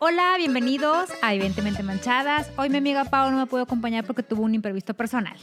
Hola, 0.00 0.36
bienvenidos 0.38 1.10
a 1.22 1.34
Evidentemente 1.34 1.82
Manchadas. 1.82 2.50
Hoy 2.56 2.70
mi 2.70 2.78
amiga 2.78 3.04
Pau 3.04 3.30
no 3.30 3.36
me 3.36 3.46
pudo 3.46 3.62
acompañar 3.62 4.06
porque 4.06 4.22
tuvo 4.22 4.42
un 4.42 4.54
imprevisto 4.54 4.94
personal. 4.94 5.36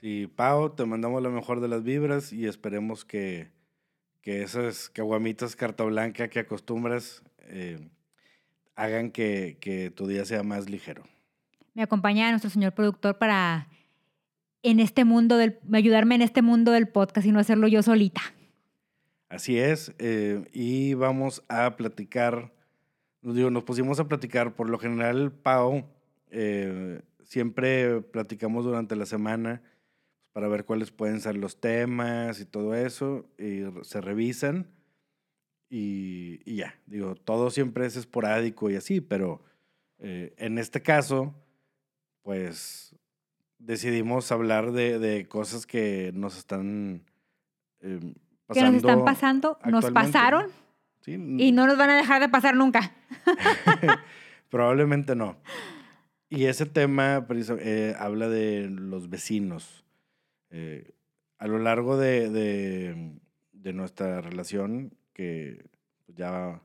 Sí, 0.00 0.26
Pau, 0.34 0.70
te 0.70 0.84
mandamos 0.86 1.22
lo 1.22 1.30
mejor 1.30 1.60
de 1.60 1.68
las 1.68 1.82
vibras 1.82 2.32
y 2.32 2.46
esperemos 2.46 3.04
que, 3.04 3.50
que 4.22 4.42
esas 4.42 4.88
caguamitas 4.88 5.54
carta 5.54 5.84
blanca 5.84 6.28
que 6.28 6.40
acostumbras 6.40 7.22
eh, 7.40 7.90
hagan 8.74 9.10
que, 9.10 9.58
que 9.60 9.90
tu 9.90 10.06
día 10.06 10.24
sea 10.24 10.42
más 10.42 10.70
ligero. 10.70 11.04
Me 11.74 11.82
acompaña 11.82 12.30
nuestro 12.30 12.50
señor 12.50 12.72
productor 12.72 13.18
para 13.18 13.68
en 14.62 14.78
este 14.80 15.04
mundo 15.04 15.36
del, 15.36 15.58
ayudarme 15.72 16.14
en 16.14 16.22
este 16.22 16.42
mundo 16.42 16.70
del 16.70 16.88
podcast 16.88 17.26
y 17.26 17.32
no 17.32 17.40
hacerlo 17.40 17.66
yo 17.68 17.82
solita. 17.82 18.20
Así 19.28 19.58
es, 19.58 19.94
eh, 19.98 20.44
y 20.52 20.94
vamos 20.94 21.42
a 21.48 21.76
platicar, 21.76 22.52
digo, 23.22 23.50
nos 23.50 23.64
pusimos 23.64 23.98
a 23.98 24.06
platicar, 24.06 24.54
por 24.54 24.68
lo 24.68 24.78
general, 24.78 25.32
Pau, 25.32 25.86
eh, 26.30 27.00
siempre 27.24 28.02
platicamos 28.02 28.64
durante 28.64 28.94
la 28.94 29.06
semana 29.06 29.62
para 30.32 30.48
ver 30.48 30.66
cuáles 30.66 30.90
pueden 30.90 31.20
ser 31.20 31.38
los 31.38 31.60
temas 31.60 32.40
y 32.40 32.44
todo 32.44 32.74
eso, 32.74 33.26
y 33.38 33.62
se 33.84 34.02
revisan, 34.02 34.66
y, 35.70 36.40
y 36.44 36.56
ya, 36.56 36.74
digo, 36.84 37.14
todo 37.14 37.48
siempre 37.48 37.86
es 37.86 37.96
esporádico 37.96 38.68
y 38.68 38.76
así, 38.76 39.00
pero 39.00 39.42
eh, 39.98 40.34
en 40.36 40.58
este 40.58 40.82
caso, 40.82 41.34
pues 42.22 42.94
decidimos 43.58 44.30
hablar 44.32 44.72
de, 44.72 44.98
de 44.98 45.26
cosas 45.28 45.66
que 45.66 46.10
nos 46.14 46.36
están 46.38 47.02
eh, 47.80 48.00
que 48.52 48.60
nos 48.62 48.74
están 48.74 49.04
pasando, 49.04 49.58
nos 49.66 49.90
pasaron 49.90 50.46
Sí, 51.00 51.12
y 51.14 51.50
no 51.52 51.66
nos 51.66 51.76
van 51.76 51.90
a 51.90 51.96
dejar 51.96 52.20
de 52.20 52.28
pasar 52.28 52.54
nunca. 52.54 52.92
Probablemente 54.50 55.16
no. 55.16 55.36
Y 56.28 56.44
ese 56.44 56.64
tema 56.66 57.26
eh, 57.60 57.94
habla 57.98 58.28
de 58.28 58.68
los 58.70 59.08
vecinos. 59.10 59.84
Eh, 60.50 60.92
a 61.38 61.46
lo 61.48 61.58
largo 61.58 61.96
de, 61.96 62.30
de- 62.30 63.18
de 63.52 63.72
nuestra 63.72 64.20
relación, 64.20 64.94
que 65.12 65.64
ya 66.08 66.60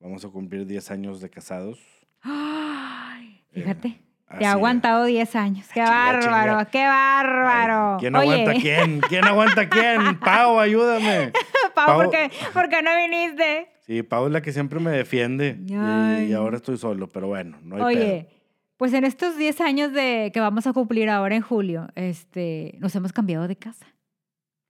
vamos 0.00 0.24
a 0.24 0.28
cumplir 0.28 0.66
10 0.66 0.90
años 0.90 1.20
de 1.20 1.30
casados. 1.30 1.80
Ay, 2.20 3.42
eh, 3.52 3.60
fíjate, 3.62 4.00
así 4.28 4.38
te 4.40 4.46
ha 4.46 4.52
aguantado 4.52 5.04
10 5.04 5.36
años. 5.36 5.66
¡Qué 5.68 5.80
Chinga, 5.80 5.90
bárbaro! 5.90 6.70
¡Qué 6.70 6.84
bárbaro! 6.86 7.92
Ay, 7.94 8.00
¿Quién 8.00 8.16
Oye, 8.16 8.32
aguanta 8.42 8.60
quién? 8.60 9.00
¿Quién 9.00 9.24
aguanta 9.24 9.68
quién? 9.68 10.18
Pau, 10.20 10.58
ayúdame. 10.60 11.32
Pau, 11.74 11.86
Pau- 11.86 11.96
¿por 12.02 12.10
qué, 12.10 12.30
por 12.52 12.68
qué 12.68 12.82
no 12.82 12.90
viniste? 12.96 13.68
Sí, 13.86 14.02
Pau 14.02 14.26
es 14.26 14.32
la 14.32 14.42
que 14.42 14.52
siempre 14.52 14.80
me 14.80 14.90
defiende. 14.90 15.58
y- 15.66 16.32
ahora 16.32 16.56
estoy 16.56 16.76
solo, 16.76 17.08
pero 17.08 17.26
bueno, 17.28 17.58
no 17.62 17.76
hay 17.76 17.82
Oye, 17.96 18.28
pues 18.76 18.92
en 18.92 19.04
estos 19.04 19.36
10 19.36 19.60
años 19.60 19.92
de, 19.92 20.30
que 20.32 20.40
vamos 20.40 20.66
a 20.66 20.72
cumplir 20.72 21.08
ahora 21.10 21.34
en 21.34 21.42
julio, 21.42 21.88
este, 21.96 22.76
nos 22.78 22.94
hemos 22.94 23.12
cambiado 23.12 23.48
de 23.48 23.56
casa. 23.56 23.86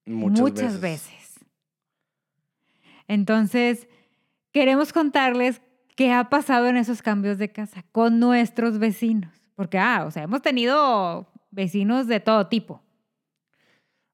Muchas, 0.07 0.41
Muchas, 0.41 0.81
veces. 0.81 1.11
veces. 1.11 1.47
Entonces, 3.07 3.89
queremos 4.53 4.93
contarles 4.93 5.61
qué 5.97 6.13
ha 6.13 6.31
pasado 6.31 6.69
en 6.69 6.77
esos 6.77 7.03
cambios 7.03 7.39
de 7.39 7.51
casa 7.51 7.85
con 7.93 8.21
nuestros 8.21 8.79
vecinos. 8.79 9.38
Porque, 9.59 9.77
ah, 9.77 10.05
o 10.07 10.13
sea, 10.13 10.23
hemos 10.23 10.41
tenido 10.41 11.27
vecinos 11.51 12.07
de 12.07 12.21
todo 12.21 12.47
tipo. 12.47 12.81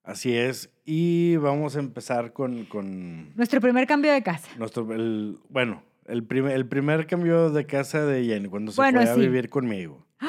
Así 0.03 0.35
es. 0.35 0.71
Y 0.85 1.35
vamos 1.35 1.75
a 1.75 1.79
empezar 1.81 2.33
con, 2.33 2.65
con 2.65 3.31
Nuestro 3.35 3.61
primer 3.61 3.85
cambio 3.85 4.11
de 4.11 4.23
casa. 4.23 4.49
nuestro, 4.57 4.91
el, 4.91 5.37
bueno, 5.49 5.83
el, 6.05 6.23
primer 6.23 6.53
el 6.53 6.65
primer 6.65 7.05
cambio 7.05 7.51
de 7.51 7.63
casa 7.67 8.03
de 8.07 8.25
Jenny, 8.25 8.49
cuando 8.49 8.71
se 8.71 8.81
Bueno, 8.81 9.01
fue 9.03 9.09
a 9.11 9.13
sí. 9.13 9.19
vivir 9.21 9.49
conmigo. 9.49 10.03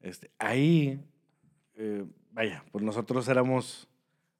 Este, 0.00 0.30
ahí, 0.38 0.98
eh, 1.74 2.04
vaya, 2.30 2.64
pues 2.72 2.82
nosotros 2.82 3.28
éramos, 3.28 3.86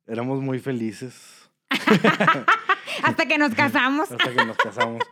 éramos 0.07 0.41
muy 0.41 0.59
felices 0.59 1.51
Hasta 3.03 3.27
que 3.27 3.37
nos 3.37 3.53
casamos. 3.55 4.11
hasta 4.11 4.33
que 4.33 4.45
nos 4.47 4.57
casamos. 4.57 5.03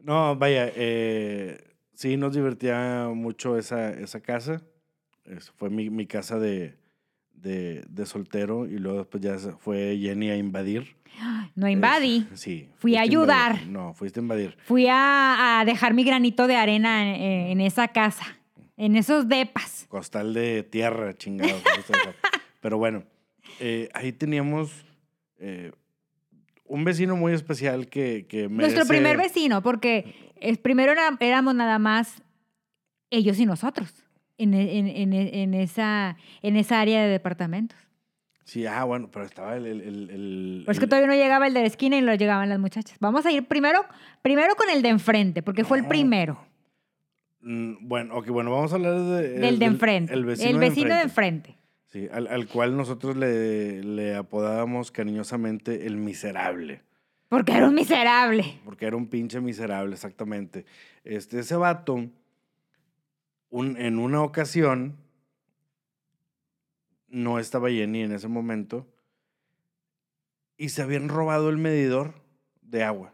No, 0.00 0.34
vaya, 0.34 0.72
eh, 0.74 1.71
sí 1.94 2.16
nos 2.16 2.34
divertía 2.34 3.08
mucho 3.14 3.58
esa, 3.58 3.90
esa 3.90 4.20
casa. 4.20 4.62
Fue 5.56 5.70
mi, 5.70 5.88
mi 5.90 6.06
casa 6.06 6.38
de, 6.38 6.76
de, 7.34 7.84
de 7.88 8.06
soltero 8.06 8.66
y 8.66 8.78
luego 8.78 8.98
después 8.98 9.22
ya 9.22 9.38
fue 9.58 9.96
Jenny 10.00 10.30
a 10.30 10.36
invadir. 10.36 10.96
No 11.54 11.68
invadí. 11.68 12.26
Es- 12.32 12.40
sí. 12.40 12.68
Fui 12.78 12.96
a 12.96 13.02
ayudar. 13.02 13.66
No, 13.66 13.92
fuiste 13.92 14.20
a 14.20 14.22
invadir. 14.22 14.56
Fui 14.64 14.86
a, 14.88 15.60
a 15.60 15.64
dejar 15.66 15.92
mi 15.92 16.02
granito 16.04 16.46
de 16.46 16.56
arena 16.56 17.14
en, 17.14 17.50
en 17.50 17.60
esa 17.60 17.88
casa, 17.88 18.24
en 18.78 18.96
esos 18.96 19.28
depas. 19.28 19.84
Costal 19.90 20.32
de 20.32 20.62
tierra, 20.62 21.12
chingado. 21.14 21.60
Pero 22.62 22.78
bueno, 22.78 23.04
eh, 23.60 23.90
ahí 23.92 24.12
teníamos 24.12 24.72
eh, 25.38 25.72
un 26.64 26.84
vecino 26.84 27.16
muy 27.16 27.34
especial 27.34 27.86
que, 27.88 28.24
que 28.26 28.48
Nuestro 28.48 28.84
merece- 28.84 28.88
primer 28.88 29.16
vecino, 29.18 29.62
porque 29.62 30.31
es, 30.42 30.58
primero 30.58 30.92
era- 30.92 31.16
éramos 31.20 31.54
nada 31.54 31.78
más 31.78 32.22
ellos 33.10 33.38
y 33.38 33.46
nosotros 33.46 33.92
en, 34.38 34.54
e- 34.54 34.78
en- 34.78 34.88
en- 34.88 35.12
en 35.34 35.54
esa, 35.54 36.16
en 36.42 36.56
esa 36.56 36.80
área 36.80 37.02
de 37.02 37.08
departamentos. 37.08 37.78
Sí, 38.44 38.66
ah, 38.66 38.84
bueno, 38.84 39.08
pero 39.12 39.24
estaba 39.24 39.56
el... 39.56 39.66
el, 39.66 39.80
el- 39.80 40.10
el- 40.10 40.62
Pues 40.66 40.80
que 40.80 40.86
todavía 40.86 41.06
no 41.08 41.14
llegaba 41.14 41.46
el 41.46 41.54
de 41.54 41.60
la 41.60 41.66
esquina 41.66 41.96
y 41.96 42.00
lo 42.00 42.14
llegaban 42.14 42.48
las 42.48 42.58
muchachas. 42.58 42.96
Vamos 43.00 43.24
a 43.24 43.30
ir 43.32 43.46
primero, 43.46 43.84
primero 44.20 44.56
con 44.56 44.68
el 44.68 44.82
de 44.82 44.88
enfrente, 44.88 45.42
porque 45.42 45.64
fue 45.64 45.78
el 45.78 45.84
No. 45.84 45.88
primero. 45.88 46.44
Mm, 47.40 47.74
Bueno, 47.88 48.16
ok, 48.16 48.28
bueno, 48.28 48.50
vamos 48.50 48.72
a 48.72 48.76
hablar 48.76 48.94
de, 49.00 49.28
Del 49.38 49.58
de 49.58 49.64
enfrente. 49.66 50.12
El 50.12 50.24
vecino, 50.24 50.50
el 50.50 50.58
vecino 50.58 50.94
de 50.94 51.02
enfrente. 51.02 51.50
enfrente. 51.50 51.62
Sí, 51.86 52.08
al, 52.12 52.26
al 52.28 52.46
cual 52.48 52.76
nosotros 52.76 53.16
le, 53.16 53.82
le 53.84 54.14
apodábamos 54.16 54.90
cariñosamente 54.90 55.86
el 55.86 55.96
miserable. 55.96 56.80
Porque 57.32 57.52
era 57.52 57.66
un 57.66 57.74
miserable. 57.74 58.60
Porque 58.62 58.84
era 58.84 58.94
un 58.94 59.06
pinche 59.06 59.40
miserable, 59.40 59.94
exactamente. 59.94 60.66
Este, 61.02 61.38
ese 61.38 61.56
vato, 61.56 61.94
un- 63.48 63.76
en 63.78 63.98
una 63.98 64.20
ocasión, 64.22 64.98
no 67.08 67.38
estaba 67.38 67.70
Jenny 67.70 68.02
en 68.02 68.12
ese 68.12 68.28
momento, 68.28 68.86
y 70.58 70.68
se 70.68 70.82
habían 70.82 71.08
robado 71.08 71.48
el 71.48 71.56
medidor 71.56 72.12
de 72.60 72.84
agua 72.84 73.12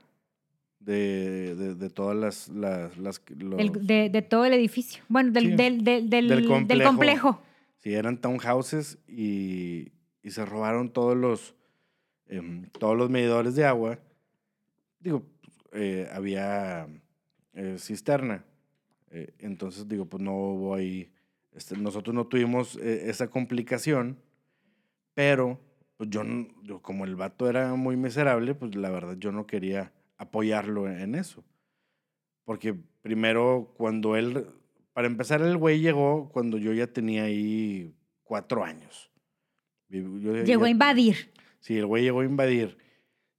de, 0.80 1.54
de, 1.54 1.74
de 1.76 1.88
todas 1.88 2.16
las... 2.16 2.48
las, 2.48 2.96
las- 2.98 3.22
los- 3.36 3.60
El- 3.60 3.86
de, 3.86 4.10
de 4.10 4.22
todo 4.22 4.44
el 4.46 4.52
edificio. 4.52 5.00
Bueno, 5.08 5.30
del, 5.30 5.44
Sí. 5.44 5.50
del, 5.54 5.84
del, 5.84 6.10
del- 6.10 6.28
Del 6.28 6.38
del 6.40 6.48
complejo. 6.48 6.88
complejo. 6.90 7.42
Sí, 7.76 7.94
eran 7.94 8.20
townhouses 8.20 8.98
y, 9.06 9.92
y 10.24 10.30
se 10.32 10.44
robaron 10.44 10.90
todos 10.92 11.16
los, 11.16 11.54
em, 12.26 12.64
todos 12.80 12.96
los 12.96 13.10
medidores 13.10 13.54
de 13.54 13.64
agua. 13.64 14.00
Digo, 15.00 15.24
eh, 15.72 16.08
había 16.12 16.88
eh, 17.54 17.76
cisterna. 17.78 18.44
Eh, 19.10 19.34
entonces, 19.38 19.88
digo, 19.88 20.06
pues 20.06 20.22
no 20.22 20.34
hubo 20.34 20.74
ahí. 20.74 21.10
este, 21.52 21.76
nosotros 21.76 22.14
no 22.14 22.26
tuvimos 22.26 22.76
esa 22.76 23.28
complicación, 23.30 24.18
pero 25.14 25.58
pues 25.96 26.10
yo, 26.10 26.22
yo, 26.62 26.80
como 26.80 27.04
el 27.04 27.16
vato 27.16 27.48
era 27.48 27.74
muy 27.74 27.96
miserable, 27.96 28.54
pues 28.54 28.76
la 28.76 28.90
verdad 28.90 29.16
yo 29.18 29.32
no 29.32 29.46
quería 29.46 29.92
apoyarlo 30.16 30.88
en, 30.88 31.14
eso. 31.14 31.44
Porque 32.44 32.74
primero, 33.02 33.72
cuando 33.76 34.16
él, 34.16 34.46
para 34.92 35.06
empezar, 35.08 35.40
el 35.42 35.56
güey 35.56 35.80
llegó 35.80 36.28
cuando 36.30 36.56
yo 36.58 36.72
ya 36.72 36.86
tenía 36.86 37.24
ahí 37.24 37.94
cuatro 38.22 38.64
años. 38.64 39.10
Ya- 39.88 40.00
Llegó 40.44 40.64
a 40.66 40.70
invadir. 40.70 41.32
Sí, 41.60 41.76
el 41.76 41.86
güey 41.86 42.04
llegó 42.04 42.20
a 42.20 42.24
invadir. 42.24 42.78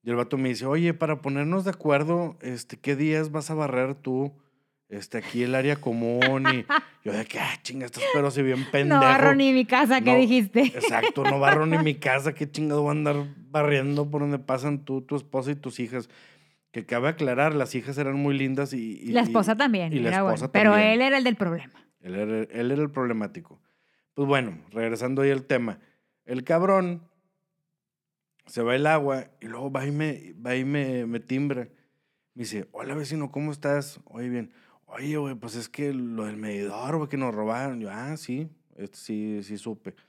Y 0.10 0.12
el 0.12 0.16
vato 0.16 0.40
me 0.40 0.50
dice, 0.50 0.66
oye, 0.66 0.96
para 0.96 1.22
ponernos 1.22 1.66
de 1.66 1.70
acuerdo, 1.70 2.36
este, 2.42 2.78
¿qué 2.78 2.96
días 2.96 3.30
vas 3.32 3.52
a 3.52 3.54
barrer 3.54 3.94
tú? 3.94 4.34
Este, 4.88 5.20
aquí 5.20 5.44
el 5.44 5.54
área 5.54 5.76
común 5.76 6.48
y 6.52 6.66
yo 7.06 7.14
de 7.14 7.26
que, 7.26 7.38
ah, 7.40 7.52
chinga, 7.62 7.86
estás 7.86 8.04
pero 8.12 8.32
si 8.32 8.42
bien 8.42 8.66
pendejo. 8.72 9.00
No 9.00 9.06
barro 9.06 9.36
ni 9.36 9.54
mi 9.54 9.66
casa, 9.66 10.02
¿qué 10.02 10.14
No, 10.14 10.18
dijiste? 10.18 10.62
Exacto, 10.74 11.24
no 11.26 11.40
barro 11.40 11.68
ni 11.68 11.78
mi 11.78 11.94
casa, 11.94 12.34
qué 12.34 12.50
chingado 12.50 12.82
voy 12.82 12.90
a 12.90 12.92
andar 12.94 13.18
barriendo 13.52 14.10
por 14.10 14.22
donde 14.22 14.40
pasan 14.40 14.84
tú, 14.84 15.02
tu 15.04 15.16
esposa 15.16 15.52
y 15.52 15.56
tus 15.56 15.80
hijas. 15.80 16.10
Que 16.72 16.88
cabe 16.88 17.10
aclarar, 17.10 17.54
las 17.54 17.76
hijas 17.76 17.96
eran 18.00 18.16
muy 18.16 18.36
lindas 18.36 18.74
y... 18.74 19.00
y- 19.00 19.12
la 19.12 19.22
esposa 19.22 19.56
también. 19.56 19.94
y 19.94 20.00
la 20.00 20.24
bueno, 20.24 20.34
esposa 20.34 20.52
Pero 20.52 20.72
también. 20.72 20.94
él 20.94 21.02
era 21.04 21.20
el 21.20 21.24
del 21.24 21.36
problema. 21.36 21.74
Él 22.02 22.16
era, 22.16 22.38
él 22.52 22.72
era 22.72 22.82
el 22.82 22.90
problemático. 22.90 23.62
Pues 24.16 24.28
bueno, 24.28 24.58
regresando 24.72 25.22
ahí 25.22 25.30
al 25.30 25.44
tema. 25.44 25.78
El 26.26 26.44
cabrón 26.44 27.04
se 28.50 28.64
va 28.64 28.76
el 28.76 28.88
agua 28.88 29.30
y 29.40 29.46
luego 29.46 29.72
va 29.72 29.86
y 29.86 29.92
me, 29.92 30.34
va 30.46 30.56
y 30.56 30.66
me, 30.66 31.06
me 31.06 31.20
timbra. 31.20 31.70
Me 32.34 32.44
dice, 32.44 32.68
hola 32.72 32.96
vecino, 32.96 33.32
¿cómo 33.32 33.52
estás? 33.52 34.00
Oye, 34.06 34.30
bien. 34.30 34.52
Oye, 34.86 35.18
güey, 35.18 35.36
pues 35.36 35.56
es 35.56 35.70
que 35.70 35.94
lo 35.94 36.26
del 36.26 36.38
medidor, 36.38 36.98
güey, 36.98 37.10
que 37.10 37.18
nos 37.18 37.34
robaron. 37.34 37.80
Yo, 37.80 37.92
ah, 37.92 38.18
sí. 38.18 38.50
este 38.76 38.98
sí, 38.98 39.44
sí 39.44 39.58
supe. 39.58 39.92
Pues, 39.92 40.06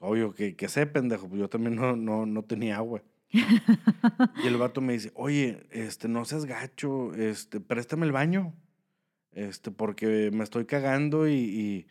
obvio, 0.00 0.34
que, 0.34 0.54
que 0.54 0.68
sé, 0.68 0.86
pendejo, 0.86 1.28
pues 1.28 1.40
yo 1.40 1.48
también 1.48 1.76
no, 1.76 1.96
no, 1.96 2.26
no 2.26 2.42
tenía 2.44 2.76
agua. 2.76 3.02
y 3.30 4.46
el 4.46 4.56
vato 4.58 4.82
me 4.82 4.92
dice, 4.92 5.10
oye, 5.14 5.66
este, 5.70 6.08
no 6.08 6.24
seas 6.26 6.44
gacho, 6.44 7.14
este, 7.14 7.60
préstame 7.60 8.04
el 8.04 8.12
baño, 8.12 8.54
este, 9.32 9.70
porque 9.70 10.30
me 10.32 10.44
estoy 10.44 10.66
cagando 10.66 11.26
y, 11.26 11.34
y, 11.34 11.86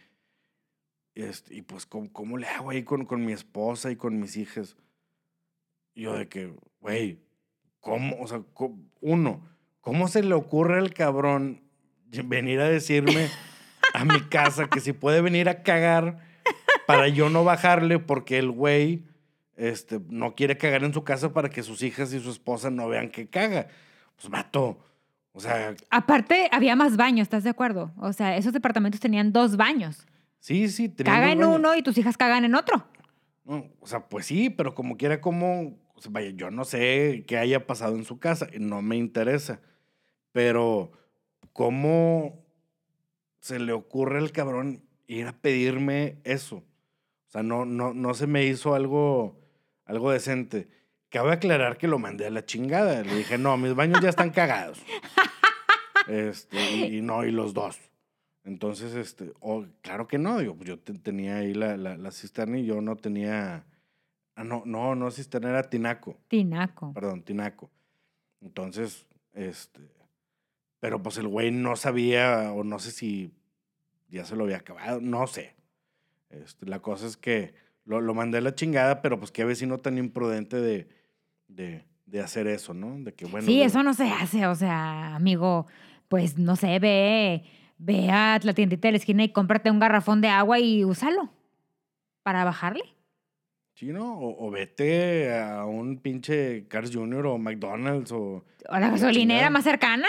este, 1.16 1.56
y 1.56 1.62
pues, 1.64 1.88
¿cómo, 1.88 2.12
¿cómo, 2.14 2.38
le 2.38 2.48
hago 2.48 2.70
ahí 2.70 2.84
con, 2.84 3.06
con 3.06 3.26
mi 3.26 3.34
esposa 3.34 3.92
y 3.92 3.96
con 3.96 4.20
mis 4.20 4.38
hijas? 4.38 4.78
Y 5.96 6.04
yo 6.04 6.14
de 6.14 6.28
que, 6.28 6.54
güey, 6.82 7.20
¿cómo? 7.80 8.18
O 8.20 8.28
sea, 8.28 8.42
uno, 9.02 9.42
¿cómo 9.82 10.08
se 10.08 10.22
le 10.22 10.36
ocurre 10.36 10.78
al 10.78 10.94
cabrón 10.94 11.62
venir 12.26 12.60
a 12.60 12.70
decirme 12.70 13.30
a 13.94 14.06
mi 14.06 14.22
casa 14.22 14.68
que 14.68 14.80
si 14.80 14.94
puede 14.94 15.22
venir 15.22 15.50
a 15.50 15.64
cagar 15.64 16.20
para 16.86 17.08
yo 17.08 17.30
no 17.30 17.44
bajarle 17.44 17.98
porque 17.98 18.38
el 18.38 18.52
güey 18.52 19.04
este, 19.56 20.00
no 20.10 20.36
quiere 20.36 20.58
cagar 20.58 20.84
en 20.84 20.94
su 20.94 21.04
casa 21.04 21.34
para 21.34 21.50
que 21.50 21.64
sus 21.64 21.82
hijas 21.82 22.14
y 22.14 22.20
su 22.20 22.30
esposa 22.30 22.70
no 22.70 22.88
vean 22.88 23.10
que 23.10 23.28
caga. 23.28 23.68
Pues 24.16 24.30
mato. 24.30 24.80
O 25.32 25.40
sea. 25.40 25.76
Aparte, 25.90 26.50
había 26.52 26.76
más 26.76 26.98
baños, 26.98 27.24
¿estás 27.24 27.44
de 27.44 27.50
acuerdo? 27.50 27.92
O 27.98 28.14
sea, 28.14 28.38
esos 28.38 28.54
departamentos 28.54 29.00
tenían 29.00 29.34
dos 29.34 29.58
baños. 29.58 30.06
Sí, 30.40 30.70
sí, 30.70 30.90
Caga 30.90 31.32
en 31.32 31.44
uno 31.44 31.76
y 31.76 31.82
tus 31.82 31.98
hijas 31.98 32.18
cagan 32.18 32.46
en 32.46 32.56
otro. 32.56 32.86
o 33.46 33.88
sea, 33.88 34.08
pues 34.08 34.28
sí, 34.28 34.50
pero 34.50 34.76
como 34.76 34.98
quiera, 34.98 35.20
como. 35.20 35.78
Vaya, 36.10 36.30
yo 36.32 36.52
no 36.52 36.66
sé 36.66 37.24
qué 37.28 37.38
haya 37.38 37.66
pasado 37.68 37.96
en 37.96 38.06
su 38.06 38.20
casa 38.20 38.48
no 38.60 38.82
me 38.82 38.98
interesa. 38.98 39.62
Pero, 40.32 40.92
¿cómo 41.54 42.46
se 43.40 43.60
le 43.60 43.72
ocurre 43.72 44.20
al 44.20 44.32
cabrón 44.32 44.84
ir 45.08 45.28
a 45.28 45.34
pedirme 45.34 46.18
eso? 46.24 46.58
O 46.58 47.32
sea, 47.32 47.44
no, 47.44 47.66
no, 47.66 47.94
no 47.94 48.14
se 48.14 48.28
me 48.28 48.44
hizo 48.46 48.76
algo 48.76 49.40
algo 49.86 50.12
decente. 50.12 50.68
Cabe 51.10 51.32
aclarar 51.32 51.78
que 51.78 51.88
lo 51.88 52.00
mandé 52.00 52.26
a 52.26 52.32
la 52.32 52.46
chingada. 52.46 53.02
Le 53.04 53.16
dije, 53.16 53.38
no, 53.38 53.56
mis 53.58 53.74
baños 53.74 54.02
ya 54.02 54.10
están 54.10 54.32
cagados. 54.32 54.82
Este, 56.08 56.62
y, 56.72 57.02
no, 57.02 57.26
y 57.26 57.32
los 57.32 57.56
dos. 57.56 57.80
Entonces, 58.44 58.94
este, 58.94 59.34
oh, 59.40 59.66
claro 59.82 60.08
que 60.08 60.20
no. 60.20 60.40
Yo, 60.40 60.56
yo 60.60 60.78
tenía 60.78 61.38
ahí 61.38 61.56
la, 61.56 61.78
la, 61.78 62.12
cisterna 62.12 62.60
y 62.60 62.66
yo 62.68 62.80
no 62.80 62.96
tenía. 62.96 63.66
Ah, 64.36 64.44
no, 64.44 64.64
no, 64.66 64.96
no 64.96 65.12
cisterna, 65.12 65.50
era 65.50 65.64
tinaco. 65.64 66.18
Tinaco. 66.28 66.94
Perdón, 66.94 67.24
tinaco. 67.24 67.70
Entonces, 68.42 69.08
este. 69.34 69.82
Pero 70.80 71.02
pues 71.02 71.18
el 71.18 71.28
güey 71.28 71.52
no 71.52 71.76
sabía, 71.76 72.52
o 72.52 72.64
no 72.64 72.80
sé 72.80 72.92
si 72.92 73.32
ya 74.10 74.26
se 74.26 74.36
lo 74.36 74.44
había 74.44 74.58
acabado, 74.58 75.00
no 75.02 75.26
sé. 75.26 75.56
Este, 76.30 76.66
la 76.66 76.80
cosa 76.80 77.08
es 77.08 77.18
que 77.18 77.56
lo, 77.86 78.02
lo, 78.02 78.14
mandé 78.14 78.40
a 78.40 78.42
la 78.42 78.56
chingada, 78.56 79.02
pero 79.02 79.18
pues 79.20 79.32
qué 79.32 79.46
vecino 79.46 79.78
tan 79.78 79.98
imprudente 79.98 80.58
de, 80.58 80.90
de, 81.48 81.86
de 82.06 82.22
hacer 82.22 82.48
eso, 82.48 82.74
¿no? 82.74 83.00
De 83.04 83.14
que, 83.14 83.26
bueno. 83.26 83.48
Sí, 83.48 83.62
eso 83.62 83.84
no 83.84 83.94
se 83.94 84.10
hace, 84.10 84.48
o 84.48 84.56
sea, 84.56 85.16
amigo, 85.16 85.66
pues 86.08 86.38
no 86.38 86.56
sé, 86.56 86.80
ve, 86.80 87.46
ve 87.78 88.10
a 88.10 88.40
la 88.44 88.54
tiendita 88.54 88.88
de 88.88 88.94
la 88.94 88.98
esquina 88.98 89.24
y 89.24 89.30
cómprate 89.30 89.72
un 89.72 89.80
garrafón 89.80 90.22
de 90.22 90.28
agua 90.28 90.60
y 90.60 90.84
úsalo 90.84 91.30
para 92.24 92.44
bajarle. 92.44 92.95
Sí, 93.76 93.88
¿no? 93.88 94.18
O, 94.20 94.50
vete 94.50 95.38
a 95.38 95.66
un 95.66 95.98
pinche 95.98 96.68
Cars 96.68 96.92
Jr. 96.94 97.26
o 97.28 97.38
McDonald's 97.38 98.12
o... 98.12 98.44
O 98.70 98.80
la 98.80 98.90
gasolinera 98.90 99.50
más 99.50 99.64
cercana. 99.64 100.08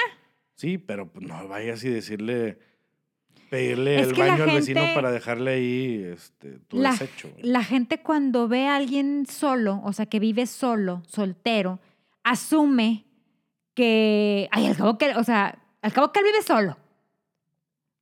Sí, 0.54 0.78
pero 0.78 1.08
pues 1.08 1.26
no 1.26 1.46
vayas 1.48 1.84
y 1.84 1.90
decirle 1.90 2.58
Pedirle 3.50 4.00
el 4.00 4.14
baño 4.14 4.42
al 4.42 4.50
vecino 4.50 4.82
para 4.94 5.12
dejarle 5.12 5.52
ahí 5.52 6.04
este, 6.12 6.58
tu 6.66 6.78
la, 6.78 6.90
desecho. 6.90 7.30
La 7.42 7.62
gente 7.62 8.02
cuando 8.02 8.48
ve 8.48 8.66
a 8.66 8.74
alguien 8.74 9.24
solo, 9.26 9.80
o 9.84 9.92
sea, 9.92 10.06
que 10.06 10.18
vive 10.18 10.46
solo, 10.46 11.02
soltero, 11.06 11.78
asume 12.24 13.04
que, 13.74 14.48
ay, 14.50 14.66
al 14.66 14.76
cabo 14.76 14.98
que, 14.98 15.14
o 15.14 15.22
sea, 15.22 15.60
al 15.80 15.92
cabo 15.92 16.10
que 16.10 16.20
él 16.20 16.26
vive 16.26 16.42
solo. 16.42 16.76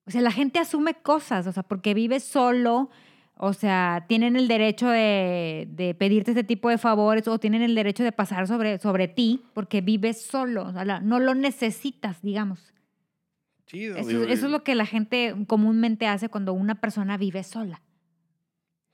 O 0.07 0.11
sea, 0.11 0.23
la 0.23 0.33
gente 0.33 0.59
asume 0.59 0.95
cosas, 0.95 1.47
o 1.47 1.53
sea, 1.53 1.63
porque 1.63 1.93
vive 1.93 2.21
solo, 2.21 2.89
o 3.37 3.53
sea, 3.53 4.05
tienen 4.09 4.37
el 4.37 4.49
derecho 4.49 4.89
de, 4.89 5.67
de, 5.71 5.95
pedirte 5.95 6.31
este 6.31 6.45
tipo 6.45 6.69
de 6.69 6.79
favores 6.79 7.27
o 7.29 7.39
tienen 7.39 7.63
el 7.63 7.75
derecho 7.75 8.05
de 8.05 8.13
pasar 8.13 8.47
sobre, 8.47 8.79
sobre 8.79 9.09
ti 9.09 9.43
porque 9.55 9.81
vives 9.81 10.23
solo, 10.23 10.67
o 10.67 10.73
sea, 10.73 11.01
no 11.01 11.19
lo 11.21 11.35
necesitas, 11.35 12.23
digamos 12.23 12.75
eso, 13.75 14.25
es 14.25 14.43
lo 14.43 14.63
que 14.65 14.75
la 14.75 14.87
gente 14.87 15.35
comúnmente 15.47 16.07
hace 16.07 16.29
cuando 16.29 16.53
una 16.53 16.81
persona 16.81 17.17
vive 17.17 17.43
sola. 17.43 17.83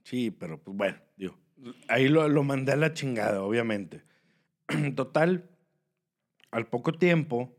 Sí, 0.04 0.30
pero 0.30 0.58
pues 0.62 0.76
bueno, 0.76 0.98
digo, 1.16 1.38
ahí 1.88 2.08
lo, 2.08 2.28
lo 2.28 2.42
mandé 2.42 2.72
a 2.72 2.76
la 2.76 2.94
chingada, 2.94 3.42
obviamente. 3.42 4.02
Total, 4.96 5.48
al 6.50 6.66
poco 6.66 6.92
tiempo, 6.92 7.54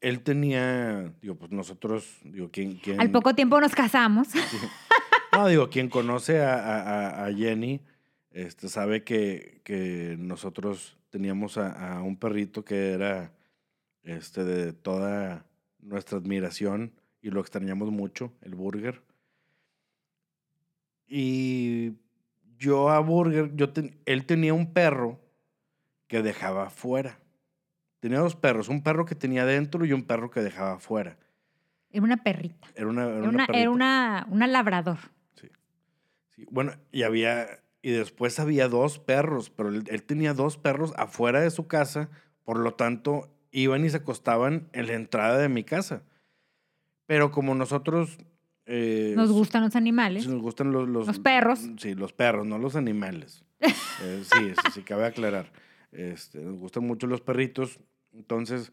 él 0.00 0.20
tenía, 0.20 1.12
digo, 1.20 1.34
pues 1.36 1.50
nosotros, 1.50 2.18
digo, 2.22 2.50
¿quién, 2.52 2.76
quién... 2.76 3.00
Al 3.00 3.10
poco 3.10 3.34
tiempo 3.34 3.60
nos 3.60 3.74
casamos. 3.74 4.28
No, 5.36 5.48
digo, 5.48 5.70
quien 5.70 5.88
conoce 5.88 6.40
a, 6.40 7.24
a, 7.24 7.32
Jenny, 7.32 7.80
este, 8.30 8.68
sabe 8.68 9.04
que, 9.04 9.60
que 9.64 10.16
nosotros 10.18 10.96
teníamos 11.10 11.58
a, 11.58 11.96
a, 11.96 12.02
un 12.02 12.16
perrito 12.16 12.64
que 12.64 12.92
era 12.92 13.32
este, 14.02 14.44
de 14.44 14.72
toda 14.72 15.46
nuestra 15.80 16.18
admiración 16.18 16.92
y 17.20 17.30
lo 17.30 17.40
extrañamos 17.40 17.90
mucho, 17.90 18.32
el 18.42 18.54
Burger. 18.54 19.02
Y 21.06 21.92
yo 22.58 22.90
a 22.90 23.00
Burger, 23.00 23.54
yo 23.54 23.72
él 24.06 24.26
tenía 24.26 24.54
un 24.54 24.72
perro 24.72 25.20
que 26.06 26.22
dejaba 26.22 26.70
fuera. 26.70 27.18
Tenía 28.00 28.18
dos 28.18 28.36
perros, 28.36 28.68
un 28.68 28.82
perro 28.82 29.06
que 29.06 29.14
tenía 29.14 29.46
dentro 29.46 29.84
y 29.84 29.92
un 29.92 30.02
perro 30.02 30.30
que 30.30 30.40
dejaba 30.40 30.78
fuera. 30.78 31.16
Era 31.90 32.02
una 32.02 32.16
perrita. 32.18 32.68
Era 32.74 32.88
una, 32.88 33.04
era 33.04 33.28
una, 33.28 33.46
era 33.46 33.70
una, 33.70 34.26
una, 34.28 34.46
labrador. 34.46 34.98
Sí. 36.36 36.46
Bueno, 36.50 36.72
y 36.92 37.02
había, 37.02 37.60
y 37.82 37.90
después 37.90 38.38
había 38.40 38.68
dos 38.68 38.98
perros, 38.98 39.50
pero 39.50 39.68
él, 39.68 39.84
él, 39.88 40.02
tenía 40.02 40.34
dos 40.34 40.56
perros 40.56 40.92
afuera 40.96 41.40
de 41.40 41.50
su 41.50 41.66
casa, 41.66 42.10
por 42.44 42.58
lo 42.58 42.74
tanto, 42.74 43.30
iban 43.50 43.84
y 43.84 43.90
se 43.90 43.98
acostaban 43.98 44.68
en 44.72 44.88
la 44.88 44.94
entrada 44.94 45.38
de 45.38 45.48
mi 45.48 45.64
casa. 45.64 46.02
Pero 47.06 47.30
como 47.30 47.54
nosotros... 47.54 48.18
Eh, 48.66 49.12
nos 49.16 49.30
gustan 49.30 49.62
los 49.62 49.76
animales. 49.76 50.26
Nos 50.26 50.40
gustan 50.40 50.72
los, 50.72 50.88
los, 50.88 51.18
perros. 51.18 51.60
Sí, 51.78 51.94
los 51.94 52.12
perros, 52.12 52.46
no 52.46 52.58
los 52.58 52.76
animales. 52.76 53.44
Eh, 54.02 54.24
sí, 54.24 54.50
sí, 54.50 54.72
sí, 54.74 54.82
cabe 54.82 55.06
aclarar. 55.06 55.52
Este, 55.92 56.40
nos 56.40 56.58
gustan 56.58 56.84
mucho 56.84 57.06
los 57.06 57.20
perritos. 57.20 57.78
Entonces, 58.12 58.72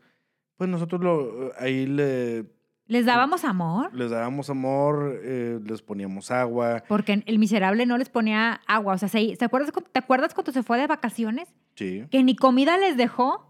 pues 0.58 0.68
nosotros 0.68 1.02
lo, 1.02 1.52
ahí 1.60 1.86
le... 1.86 2.46
¿Les 2.92 3.06
dábamos 3.06 3.46
amor? 3.46 3.90
Les 3.94 4.12
dábamos 4.12 4.50
amor, 4.50 5.18
eh, 5.24 5.62
les 5.64 5.82
poníamos 5.82 6.30
agua. 6.30 6.84
Porque 6.90 7.24
el 7.26 7.40
miserable 7.40 7.86
no 7.86 7.98
les 7.98 8.10
ponía 8.10 8.60
agua. 8.68 8.96
O 8.96 8.98
sea, 8.98 9.08
¿te 9.08 9.46
acuerdas, 9.46 9.72
¿te 9.94 10.00
acuerdas 10.00 10.34
cuando 10.34 10.52
se 10.52 10.62
fue 10.62 10.78
de 10.78 10.88
vacaciones? 10.88 11.48
Sí. 11.76 12.04
Que 12.12 12.22
ni 12.22 12.36
comida 12.36 12.78
les 12.78 12.98
dejó 12.98 13.48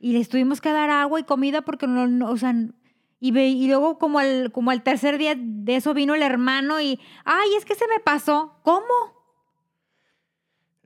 y 0.00 0.12
les 0.12 0.28
tuvimos 0.28 0.60
que 0.60 0.72
dar 0.72 0.90
agua 0.90 1.20
y 1.20 1.22
comida 1.22 1.62
porque 1.62 1.86
no, 1.86 2.28
o 2.28 2.36
sea, 2.36 2.52
y, 3.20 3.38
y 3.38 3.68
luego 3.68 3.96
como 3.96 4.18
al, 4.18 4.50
como 4.50 4.72
al 4.72 4.82
tercer 4.82 5.16
día 5.16 5.36
de 5.38 5.76
eso 5.76 5.94
vino 5.94 6.16
el 6.16 6.22
hermano 6.22 6.80
y, 6.80 6.98
ay, 7.24 7.48
es 7.56 7.64
que 7.64 7.76
se 7.76 7.86
me 7.86 8.00
pasó. 8.00 8.58
¿Cómo? 8.64 8.92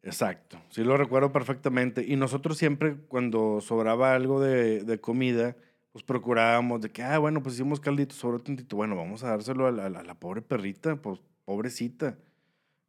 Exacto, 0.02 0.58
sí 0.68 0.84
lo 0.84 0.98
recuerdo 0.98 1.32
perfectamente. 1.32 2.04
Y 2.06 2.16
nosotros 2.16 2.58
siempre 2.58 2.98
cuando 3.08 3.62
sobraba 3.62 4.14
algo 4.14 4.42
de, 4.42 4.84
de 4.84 5.00
comida, 5.00 5.56
pues 5.98 6.04
procurábamos 6.04 6.80
de 6.80 6.90
que, 6.90 7.02
ah, 7.02 7.18
bueno, 7.18 7.42
pues 7.42 7.56
hicimos 7.56 7.80
caldito, 7.80 8.14
sobró 8.14 8.38
tantito, 8.38 8.76
bueno, 8.76 8.94
vamos 8.94 9.24
a 9.24 9.30
dárselo 9.30 9.66
a 9.66 9.72
la, 9.72 9.88
la 9.90 10.14
pobre 10.14 10.42
perrita, 10.42 10.94
pues 10.94 11.20
pobrecita. 11.44 12.16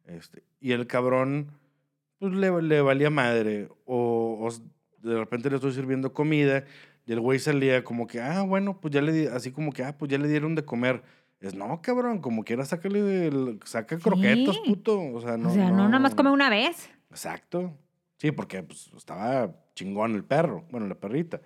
Este, 0.06 0.44
y 0.60 0.70
el 0.70 0.86
cabrón, 0.86 1.50
pues 2.20 2.32
le, 2.32 2.62
le 2.62 2.80
valía 2.82 3.10
madre. 3.10 3.68
O, 3.84 4.38
o 4.46 4.48
de 5.02 5.18
repente 5.18 5.50
le 5.50 5.56
estoy 5.56 5.72
sirviendo 5.72 6.12
comida 6.12 6.64
y 7.04 7.10
el 7.10 7.18
güey 7.18 7.40
salía 7.40 7.82
como 7.82 8.06
que, 8.06 8.20
ah, 8.20 8.42
bueno, 8.42 8.80
pues 8.80 8.94
ya 8.94 9.02
le 9.02 9.10
di, 9.10 9.26
así 9.26 9.50
como 9.50 9.72
que, 9.72 9.82
ah, 9.82 9.98
pues 9.98 10.08
ya 10.08 10.18
le 10.18 10.28
dieron 10.28 10.54
de 10.54 10.64
comer. 10.64 11.02
Es, 11.40 11.56
no, 11.56 11.82
cabrón, 11.82 12.20
como 12.20 12.44
quiera, 12.44 12.64
sácale, 12.64 13.02
de, 13.02 13.58
saca 13.64 13.98
croquetos, 13.98 14.60
puto. 14.64 15.00
O 15.00 15.20
sea, 15.20 15.36
no. 15.36 15.50
O 15.50 15.52
sea, 15.52 15.68
no, 15.68 15.88
nada 15.88 15.98
más 15.98 16.14
come 16.14 16.30
una 16.30 16.48
vez. 16.48 16.88
Exacto. 17.10 17.76
Sí, 18.18 18.30
porque 18.30 18.62
pues, 18.62 18.88
estaba 18.96 19.52
chingón 19.74 20.14
el 20.14 20.22
perro, 20.22 20.64
bueno, 20.70 20.86
la 20.86 20.94
perrita. 20.94 21.40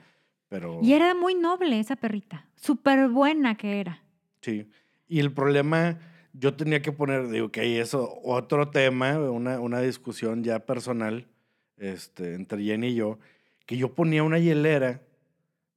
Pero... 0.49 0.81
Y 0.83 0.93
era 0.93 1.15
muy 1.15 1.35
noble 1.35 1.81
esa 1.81 1.97
perrita. 1.97 2.47
Súper 2.55 3.09
buena 3.09 3.57
que 3.57 3.81
era. 3.81 4.03
Sí. 4.41 4.69
Y 5.09 5.21
el 5.21 5.33
problema, 5.33 5.99
yo 6.33 6.55
tenía 6.55 6.83
que 6.83 6.93
poner, 6.93 7.29
digo, 7.29 7.51
que 7.51 7.81
eso, 7.81 8.21
otro 8.23 8.71
tema, 8.71 9.19
una, 9.19 9.61
una 9.61 9.81
discusión 9.81 10.45
ya 10.45 10.61
personal 10.61 11.27
este, 11.77 12.35
entre 12.35 12.63
Jenny 12.63 12.89
y 12.89 12.95
yo, 12.95 13.19
que 13.67 13.77
yo 13.77 13.95
ponía 13.95 14.23
una 14.23 14.39
hielera 14.39 15.03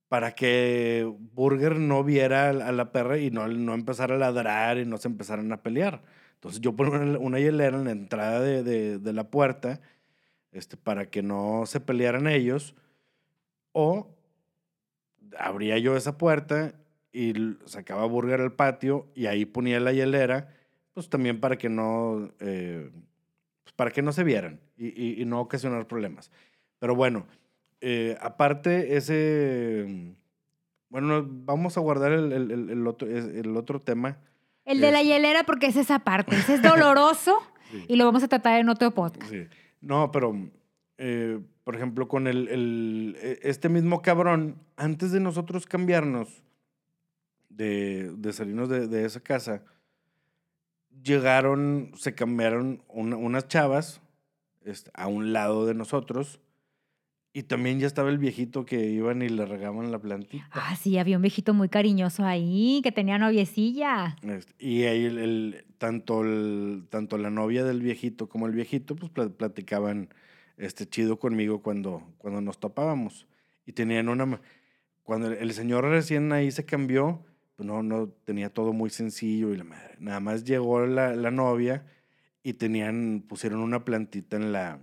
para 0.09 0.35
que 0.35 1.11
Burger 1.33 1.77
no 1.79 2.03
viera 2.03 2.49
a 2.49 2.53
la- 2.53 2.67
a 2.67 2.71
la 2.71 2.91
perra 2.91 3.17
y 3.17 3.29
no, 3.31 3.47
no 3.47 3.73
empezara 3.73 4.15
a 4.15 4.17
ladrar 4.19 4.77
y 4.77 4.85
no 4.85 4.97
se 4.97 5.07
empezaran 5.09 5.51
a 5.51 5.61
pelear. 5.63 6.01
Entonces 6.35 6.61
yo 6.61 6.73
pongo 6.75 6.95
una, 6.95 7.17
una 7.17 7.39
hielera 7.39 7.77
en 7.77 7.85
la 7.85 7.91
entrada 7.91 8.39
de, 8.41 8.63
de- 8.63 8.99
de 8.99 9.13
la 9.13 9.29
puerta 9.29 9.81
este, 10.51 10.77
para 10.77 11.09
que 11.09 11.23
no 11.23 11.63
se 11.65 11.79
pelearan 11.81 12.27
ellos. 12.27 12.73
O 13.73 14.16
abría 15.39 15.77
yo 15.77 15.95
esa 15.97 16.17
puerta 16.17 16.73
y 17.11 17.33
sacaba 17.65 18.05
Burger 18.05 18.41
al 18.41 18.53
patio 18.53 19.07
y 19.15 19.25
ahí 19.25 19.45
ponía 19.45 19.79
la 19.79 19.91
hielera, 19.93 20.49
pues 20.93 21.09
también 21.09 21.39
para 21.39 21.57
que 21.57 21.69
no, 21.69 22.29
eh, 22.39 22.89
pues, 23.63 23.73
para 23.75 23.91
que 23.91 24.01
no 24.01 24.11
se 24.11 24.23
vieran 24.23 24.59
y, 24.77 24.87
y- 24.87 25.21
y 25.21 25.25
no 25.25 25.39
ocasionar 25.39 25.87
problemas. 25.87 26.31
Pero 26.79 26.95
bueno, 26.95 27.25
eh, 27.81 28.17
aparte 28.21 28.97
ese, 28.97 30.15
bueno, 30.89 31.25
vamos 31.27 31.77
a 31.77 31.81
guardar 31.81 32.11
el, 32.11 32.31
el- 32.31 32.69
el- 32.69 32.87
otro, 32.87 33.07
el 33.07 33.55
otro 33.57 33.81
tema. 33.81 34.17
El 34.65 34.81
de 34.81 34.91
la 34.91 35.01
Es- 35.01 35.07
hielera 35.07 35.43
porque 35.43 35.67
es 35.67 35.75
esa 35.75 35.99
parte. 35.99 36.35
Ese 36.35 36.55
es 36.55 36.61
doloroso 36.61 37.37
Sí. 37.71 37.83
y 37.89 37.95
lo 37.97 38.05
vamos 38.05 38.23
a 38.23 38.27
tratar 38.27 38.59
en 38.59 38.69
otro 38.69 38.91
podcast. 38.91 39.29
Sí. 39.31 39.45
No, 39.81 40.11
pero, 40.11 40.33
eh, 40.97 41.39
por 41.63 41.75
ejemplo, 41.75 42.07
con 42.07 42.27
el, 42.27 42.47
el- 42.47 43.17
e- 43.21 43.39
este 43.43 43.69
mismo 43.69 44.01
cabrón, 44.01 44.55
antes 44.77 45.11
de 45.11 45.19
nosotros 45.19 45.65
cambiarnos, 45.65 46.43
de, 47.49 48.11
de 48.17 48.33
salirnos 48.33 48.69
de, 48.69 48.87
de 48.87 49.05
esa 49.05 49.19
casa, 49.19 49.63
llegaron, 51.03 51.91
se 51.95 52.13
cambiaron 52.15 52.83
una- 52.87 53.17
unas 53.17 53.47
chavas 53.47 54.01
este, 54.65 54.91
a 54.93 55.07
un 55.07 55.33
lado 55.33 55.65
de 55.65 55.73
nosotros 55.73 56.39
y 57.33 57.43
también 57.43 57.79
ya 57.79 57.85
estaba 57.87 58.09
el 58.09 58.17
viejito 58.17 58.65
que 58.65 58.89
iban 58.89 59.21
y 59.21 59.29
le 59.29 59.45
regaban 59.45 59.91
la 59.91 59.99
plantita. 59.99 60.49
Ah, 60.51 60.75
sí, 60.75 60.97
había 60.97 61.17
un 61.17 61.21
viejito 61.21 61.53
muy 61.53 61.69
cariñoso 61.69 62.23
ahí 62.25 62.81
que 62.83 62.91
tenía 62.91 63.19
noviecilla. 63.19 64.15
Este, 64.23 64.53
y 64.65 64.83
ahí 64.85 65.05
el, 65.05 65.17
el- 65.19 65.65
tanto, 65.77 66.23
el, 66.23 66.87
tanto 66.89 67.17
la 67.19 67.29
novia 67.29 67.63
del 67.63 67.81
viejito 67.81 68.27
como 68.27 68.47
el 68.47 68.53
viejito, 68.53 68.95
pues 68.95 69.11
pla- 69.11 69.29
platicaban 69.29 70.09
este, 70.57 70.87
chido 70.87 71.19
conmigo 71.19 71.61
cuando, 71.61 72.03
cuando 72.17 72.41
nos 72.41 72.59
topábamos. 72.59 73.27
Y 73.65 73.73
tenían 73.73 74.09
una... 74.09 74.41
Cuando 75.03 75.27
el, 75.27 75.33
el 75.33 75.53
señor 75.53 75.85
recién 75.85 76.31
ahí 76.33 76.51
se 76.51 76.65
cambió, 76.65 77.23
pues 77.55 77.65
no, 77.65 77.81
no, 77.81 78.09
tenía 78.25 78.49
todo 78.49 78.73
muy 78.73 78.89
sencillo 78.89 79.53
y 79.53 79.57
la 79.57 79.63
madre. 79.63 79.95
Nada 79.99 80.19
más 80.19 80.43
llegó 80.43 80.85
la, 80.85 81.15
la 81.15 81.31
novia 81.31 81.85
y 82.43 82.53
tenían, 82.53 83.23
pusieron 83.27 83.59
una 83.59 83.85
plantita 83.85 84.35
en 84.37 84.51
la... 84.51 84.79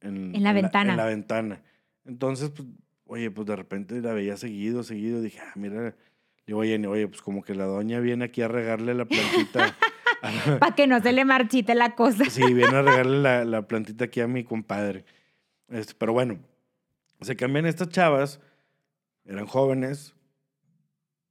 En 0.00 0.42
la 0.42 0.52
ventana. 0.52 0.92
en 0.92 0.96
la 0.96 1.06
ventana. 1.06 1.62
Entonces, 2.04 2.50
pues, 2.50 2.68
oye, 3.06 3.30
pues 3.30 3.46
de 3.46 3.56
repente 3.56 4.00
la 4.00 4.12
veía 4.12 4.36
seguido, 4.36 4.82
seguido. 4.82 5.20
Dije, 5.20 5.40
ah, 5.40 5.52
mira, 5.56 5.82
le 5.82 5.94
digo, 6.46 6.60
oye, 6.60 6.86
oye, 6.86 7.08
pues 7.08 7.22
como 7.22 7.42
que 7.42 7.54
la 7.54 7.64
doña 7.64 7.98
viene 7.98 8.24
aquí 8.24 8.42
a 8.42 8.48
regarle 8.48 8.94
la 8.94 9.04
plantita. 9.04 9.76
Para 10.58 10.74
que 10.74 10.86
no 10.86 11.00
se 11.00 11.12
le 11.12 11.24
marchite 11.24 11.74
la 11.74 11.94
cosa. 11.94 12.24
sí, 12.26 12.42
viene 12.54 12.76
a 12.76 12.82
regarle 12.82 13.18
la, 13.18 13.44
la 13.44 13.66
plantita 13.66 14.06
aquí 14.06 14.20
a 14.20 14.26
mi 14.26 14.44
compadre. 14.44 15.04
Este, 15.68 15.94
pero 15.98 16.12
bueno, 16.12 16.38
se 17.20 17.36
cambian 17.36 17.66
estas 17.66 17.88
chavas, 17.88 18.40
eran 19.24 19.46
jóvenes, 19.46 20.14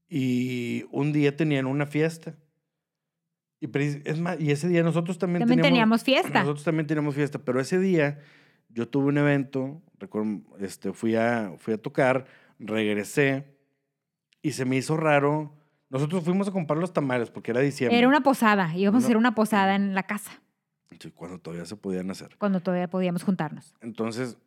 y 0.10 0.86
un 0.92 1.12
día 1.12 1.36
tenían 1.36 1.66
una 1.66 1.86
fiesta. 1.86 2.36
Y, 3.60 3.70
es 4.08 4.20
más, 4.20 4.40
y 4.40 4.52
ese 4.52 4.68
día 4.68 4.84
nosotros 4.84 5.18
también, 5.18 5.40
También 5.40 5.62
teníamos 5.62 6.04
fiesta. 6.04 6.40
Nosotros 6.40 6.64
también 6.64 6.88
teníamos 6.88 7.16
fiesta, 7.16 7.40
pero 7.40 7.60
ese 7.60 7.80
día 7.80 8.20
yo 8.70 8.88
tuve 8.88 9.08
un 9.08 9.18
evento, 9.18 9.82
recuerdo, 9.98 10.42
este, 10.60 10.94
fui, 10.94 11.16
a, 11.16 11.54
fui 11.58 11.74
a 11.74 11.78
tocar, 11.78 12.26
regresé 12.60 13.56
y 14.42 14.52
se 14.52 14.66
me 14.66 14.76
hizo 14.76 14.98
raro. 14.98 15.56
Nosotros 15.90 16.24
fuimos 16.24 16.48
a 16.48 16.52
comprar 16.52 16.80
los 16.80 16.92
tamales 16.94 17.30
porque 17.30 17.52
era 17.52 17.62
diciembre. 17.62 17.98
Era 17.98 18.08
una 18.08 18.22
posada. 18.22 18.76
Íbamos 18.76 19.00
a 19.00 19.02
No. 19.02 19.06
hacer 19.08 19.18
una 19.18 19.36
posada 19.36 19.76
en 19.76 19.94
la 19.94 20.04
casa 20.04 20.32
Sí, 21.00 21.12
cuando 21.12 21.40
todavía 21.40 21.66
se 21.66 21.76
podían 21.76 22.10
hacer. 22.12 22.36
cuando 22.38 22.60
todavía 22.60 22.88
podíamos 22.90 23.24
juntarnos. 23.24 23.76
Entonces, 23.82 24.38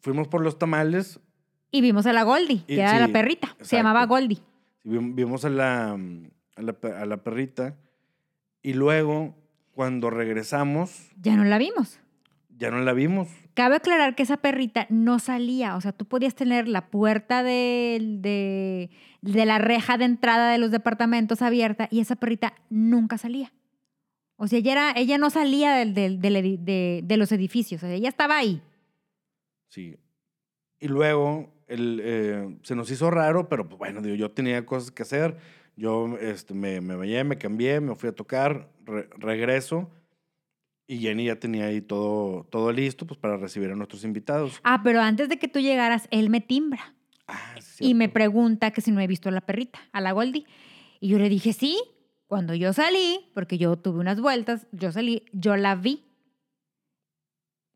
fuimos 0.00 0.28
por 0.28 0.42
los 0.42 0.58
tamales, 0.58 1.20
Y 1.70 1.82
vimos 1.82 2.06
a 2.06 2.12
la 2.14 2.22
Goldie, 2.22 2.62
Y- 2.66 2.76
que 2.76 2.80
era 2.80 2.98
la 2.98 3.06
sí, 3.08 3.12
perrita. 3.12 3.48
Se 3.48 3.52
exacto. 3.54 3.76
llamaba 3.76 4.06
Goldie. 4.06 4.38
vim- 4.84 5.14
vimos 5.14 5.44
a 5.44 5.50
la, 5.50 5.92
a 5.92 6.62
la, 6.62 6.76
a 7.00 7.04
la 7.06 7.16
perrita, 7.22 7.76
y 8.62 8.72
luego, 8.72 9.34
cuando 9.74 10.08
regresamos, 10.08 11.10
Ya 11.20 11.36
no 11.36 11.44
la 11.44 11.58
vimos. 11.58 12.00
Ya 12.58 12.70
no 12.70 12.80
la 12.80 12.92
vimos. 12.92 13.28
Cabe 13.54 13.76
aclarar 13.76 14.14
que 14.14 14.22
esa 14.24 14.36
perrita 14.36 14.86
no 14.90 15.18
salía. 15.18 15.76
O 15.76 15.80
sea, 15.80 15.92
tú 15.92 16.04
podías 16.06 16.34
tener 16.34 16.68
la 16.68 16.88
puerta 16.90 17.42
de, 17.42 17.98
de, 18.20 18.90
de 19.22 19.46
la 19.46 19.58
reja 19.58 19.96
de 19.98 20.04
entrada 20.04 20.50
de 20.52 20.58
los 20.58 20.70
departamentos 20.70 21.40
abierta 21.42 21.88
y 21.90 22.00
esa 22.00 22.16
perrita 22.16 22.54
nunca 22.68 23.16
salía. 23.18 23.52
O 24.36 24.46
sea, 24.46 24.58
ella, 24.58 24.72
era, 24.72 24.92
ella 24.96 25.18
no 25.18 25.30
salía 25.30 25.74
del, 25.74 25.94
del- 25.94 26.20
del 26.20 26.36
edi- 26.36 26.58
de, 26.58 27.00
de 27.04 27.16
los 27.16 27.32
edificios. 27.32 27.82
O 27.82 27.86
sea, 27.86 27.94
ella 27.94 28.08
estaba 28.08 28.36
ahí. 28.38 28.60
Sí. 29.68 29.96
Y 30.80 30.88
luego, 30.88 31.50
el, 31.66 32.00
eh, 32.02 32.56
se 32.62 32.74
nos 32.76 32.90
hizo 32.90 33.10
raro, 33.10 33.48
pero 33.48 33.68
pues, 33.68 33.78
bueno, 33.78 34.00
digo, 34.00 34.14
yo 34.14 34.30
tenía 34.30 34.64
cosas 34.64 34.90
que 34.90 35.02
hacer. 35.02 35.36
Yo 35.76 36.16
este, 36.20 36.54
me, 36.54 36.80
me 36.80 36.96
bañé, 36.96 37.22
me 37.24 37.38
cambié, 37.38 37.80
me 37.80 37.94
fui 37.94 38.08
a 38.08 38.12
tocar, 38.12 38.68
re- 38.84 39.08
regreso, 39.16 39.90
y 40.88 40.98
Jenny 40.98 41.26
ya 41.26 41.36
tenía 41.38 41.66
ahí 41.66 41.82
todo, 41.82 42.44
todo 42.50 42.72
listo 42.72 43.06
pues, 43.06 43.20
para 43.20 43.36
recibir 43.36 43.70
a 43.70 43.76
nuestros 43.76 44.04
invitados. 44.04 44.58
Ah, 44.64 44.80
pero 44.82 45.00
antes 45.02 45.28
de 45.28 45.38
que 45.38 45.46
tú 45.46 45.60
llegaras, 45.60 46.08
él 46.10 46.30
me 46.30 46.40
timbra. 46.40 46.94
Ah, 47.28 47.54
y 47.78 47.92
me 47.92 48.08
pregunta 48.08 48.70
que 48.70 48.80
si 48.80 48.90
no 48.90 49.00
he 49.00 49.06
visto 49.06 49.28
a 49.28 49.32
la 49.32 49.42
perrita, 49.42 49.78
a 49.92 50.00
la 50.00 50.12
Goldie. 50.12 50.46
Y 50.98 51.08
yo 51.08 51.18
le 51.18 51.28
dije, 51.28 51.52
sí, 51.52 51.78
cuando 52.26 52.54
yo 52.54 52.72
salí, 52.72 53.30
porque 53.34 53.58
yo 53.58 53.76
tuve 53.76 54.00
unas 54.00 54.18
vueltas, 54.18 54.66
yo 54.72 54.90
salí, 54.90 55.24
yo 55.32 55.56
la 55.58 55.74
vi. 55.74 56.04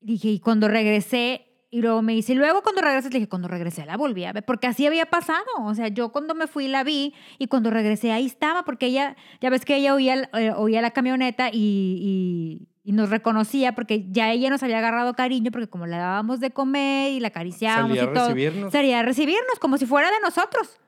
Dije, 0.00 0.28
y 0.30 0.40
cuando 0.40 0.66
regresé, 0.68 1.46
y 1.70 1.80
luego 1.82 2.00
me 2.02 2.14
dice, 2.14 2.32
y 2.32 2.36
luego 2.36 2.62
cuando 2.62 2.80
regresas, 2.80 3.12
le 3.12 3.18
dije, 3.20 3.28
cuando 3.28 3.46
regresé 3.46 3.84
la 3.86 3.96
volví 3.98 4.24
a 4.24 4.32
ver, 4.32 4.44
porque 4.44 4.66
así 4.66 4.86
había 4.86 5.06
pasado. 5.06 5.44
O 5.60 5.74
sea, 5.74 5.88
yo 5.88 6.12
cuando 6.12 6.34
me 6.34 6.46
fui 6.46 6.66
la 6.66 6.82
vi, 6.82 7.14
y 7.38 7.46
cuando 7.46 7.70
regresé 7.70 8.10
ahí 8.10 8.24
estaba, 8.24 8.64
porque 8.64 8.86
ella, 8.86 9.16
ya 9.42 9.50
ves 9.50 9.64
que 9.66 9.76
ella 9.76 9.94
oía, 9.94 10.30
eh, 10.32 10.50
oía 10.56 10.80
la 10.80 10.90
camioneta 10.92 11.50
y, 11.52 11.58
y- 12.00 12.68
y 12.84 12.92
nos 12.92 13.10
reconocía, 13.10 13.74
porque 13.74 14.06
ya 14.10 14.32
ella 14.32 14.50
nos 14.50 14.62
había 14.62 14.78
agarrado 14.78 15.14
cariño, 15.14 15.50
porque 15.52 15.68
como 15.68 15.86
la 15.86 15.98
dábamos 15.98 16.40
de 16.40 16.50
comer 16.50 17.12
y 17.12 17.20
la 17.20 17.28
acariciábamos 17.28 17.90
Salía 17.96 18.02
y 18.04 18.06
a 18.06 18.12
todo 18.12 18.28
recibirnos. 18.28 18.72
salía 18.72 18.98
a 19.00 19.02
recibirnos 19.02 19.58
como 19.60 19.78
si 19.78 19.86
fuera 19.86 20.10
de 20.10 20.20
nosotros. 20.20 20.80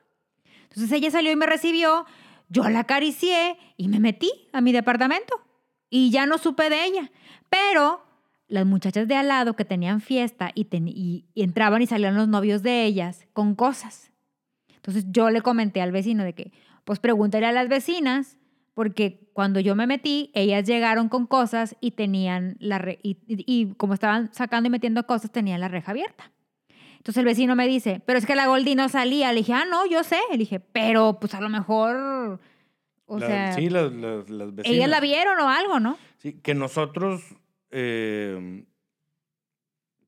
Entonces 0.63 0.91
ella 0.91 1.09
salió 1.11 1.31
y 1.31 1.35
me 1.37 1.45
recibió, 1.45 2.05
yo 2.49 2.67
la 2.69 2.79
acaricié 2.81 3.57
y 3.77 3.87
me 3.87 3.99
metí 3.99 4.29
a 4.51 4.59
mi 4.61 4.71
departamento 4.73 5.41
y 5.89 6.11
ya 6.11 6.25
no 6.25 6.37
supe 6.37 6.69
de 6.69 6.83
ella. 6.85 7.11
Pero 7.49 8.03
las 8.47 8.65
muchachas 8.65 9.07
de 9.07 9.15
al 9.15 9.29
lado 9.29 9.55
que 9.55 9.63
tenían 9.65 10.01
fiesta 10.01 10.51
y, 10.53 10.65
ten- 10.65 10.87
y- 10.89 11.25
y 11.33 11.43
entraban 11.43 11.81
y 11.81 11.87
salían 11.87 12.15
los 12.15 12.27
novios 12.27 12.61
de 12.61 12.83
ellas 12.83 13.25
con 13.33 13.55
cosas. 13.55 14.11
Entonces 14.75 15.05
yo 15.09 15.29
le 15.29 15.41
comenté 15.41 15.81
al 15.81 15.91
vecino 15.93 16.23
de 16.25 16.33
que, 16.33 16.51
pues 16.83 16.99
pregúntale 16.99 17.45
a 17.47 17.51
las 17.53 17.69
vecinas, 17.69 18.37
porque 18.73 19.24
cuando 19.35 19.59
yo 19.59 19.75
me 19.75 19.85
metí, 19.85 20.31
ellas 20.33 20.63
llegaron 20.65 21.09
con 21.09 21.27
cosas 21.27 21.75
y 21.81 21.91
tenían 21.91 22.55
la 22.59 22.77
re- 22.77 22.99
y, 23.03 23.17
y- 23.27 23.43
y 23.45 23.73
como 23.75 23.93
estaban 23.93 24.33
sacando 24.33 24.67
y 24.67 24.69
metiendo 24.69 25.05
cosas, 25.05 25.29
tenían 25.29 25.59
la 25.59 25.67
reja 25.67 25.91
abierta. 25.91 26.31
Entonces 26.95 27.17
el 27.17 27.25
vecino 27.25 27.53
me 27.53 27.67
dice, 27.67 28.01
pero 28.05 28.17
es 28.17 28.25
que 28.25 28.33
la 28.33 28.47
Goldie 28.47 28.75
no 28.77 28.87
salía. 28.87 29.33
Le 29.33 29.39
dije, 29.39 29.51
ah, 29.51 29.65
no, 29.69 29.85
yo 29.87 30.05
sé. 30.05 30.17
Le 30.31 30.37
dije, 30.37 30.61
pero 30.61 31.17
pues 31.19 31.33
a 31.33 31.41
lo 31.41 31.49
mejor, 31.49 32.39
o 33.07 33.19
La- 33.19 33.27
sea, 33.27 33.51
sí, 33.55 33.69
las, 33.69 33.91
las, 33.91 34.29
las 34.29 34.55
vecinas. 34.55 34.73
ellas 34.77 34.89
la 34.89 35.01
vieron 35.01 35.37
o 35.41 35.49
algo, 35.49 35.81
¿no? 35.81 35.97
Sí, 36.17 36.39
que 36.41 36.55
nosotros 36.55 37.21
eh, 37.71 38.63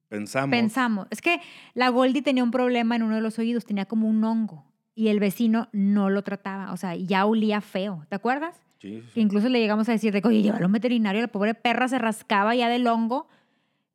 pensamos. 0.08 0.50
Pensamos. 0.58 1.08
Es 1.12 1.22
que 1.22 1.42
la 1.74 1.90
Goldie 1.90 2.22
tenía 2.22 2.46
un 2.46 2.52
problema 2.52 2.96
en 2.96 3.04
uno 3.04 3.16
de 3.16 3.22
los 3.22 3.38
oídos, 3.40 3.66
tenía 3.66 3.86
como 3.88 4.08
un 4.08 4.24
hongo. 4.24 4.64
Y 4.96 5.10
el 5.10 5.20
vecino 5.20 5.68
no 5.74 6.10
lo 6.10 6.24
trataba, 6.24 6.72
o 6.72 6.78
sea, 6.78 6.96
ya 6.96 7.26
olía 7.26 7.60
feo, 7.62 8.06
¿te 8.10 8.16
acuerdas? 8.16 8.60
Sí, 8.80 9.04
sí, 9.14 9.20
incluso 9.22 9.50
le 9.50 9.60
llegamos 9.60 9.90
a 9.90 9.94
decir 9.94 10.14
de 10.14 10.22
que, 10.22 10.28
oye, 10.28 10.42
llévalo 10.44 10.66
a 10.66 10.68
un 10.68 10.74
veterinario, 10.74 11.22
la 11.22 11.28
pobre 11.28 11.54
perra 11.56 11.88
se 11.88 11.98
rascaba 11.98 12.54
ya 12.56 12.70
del 12.70 12.86
hongo 12.88 13.28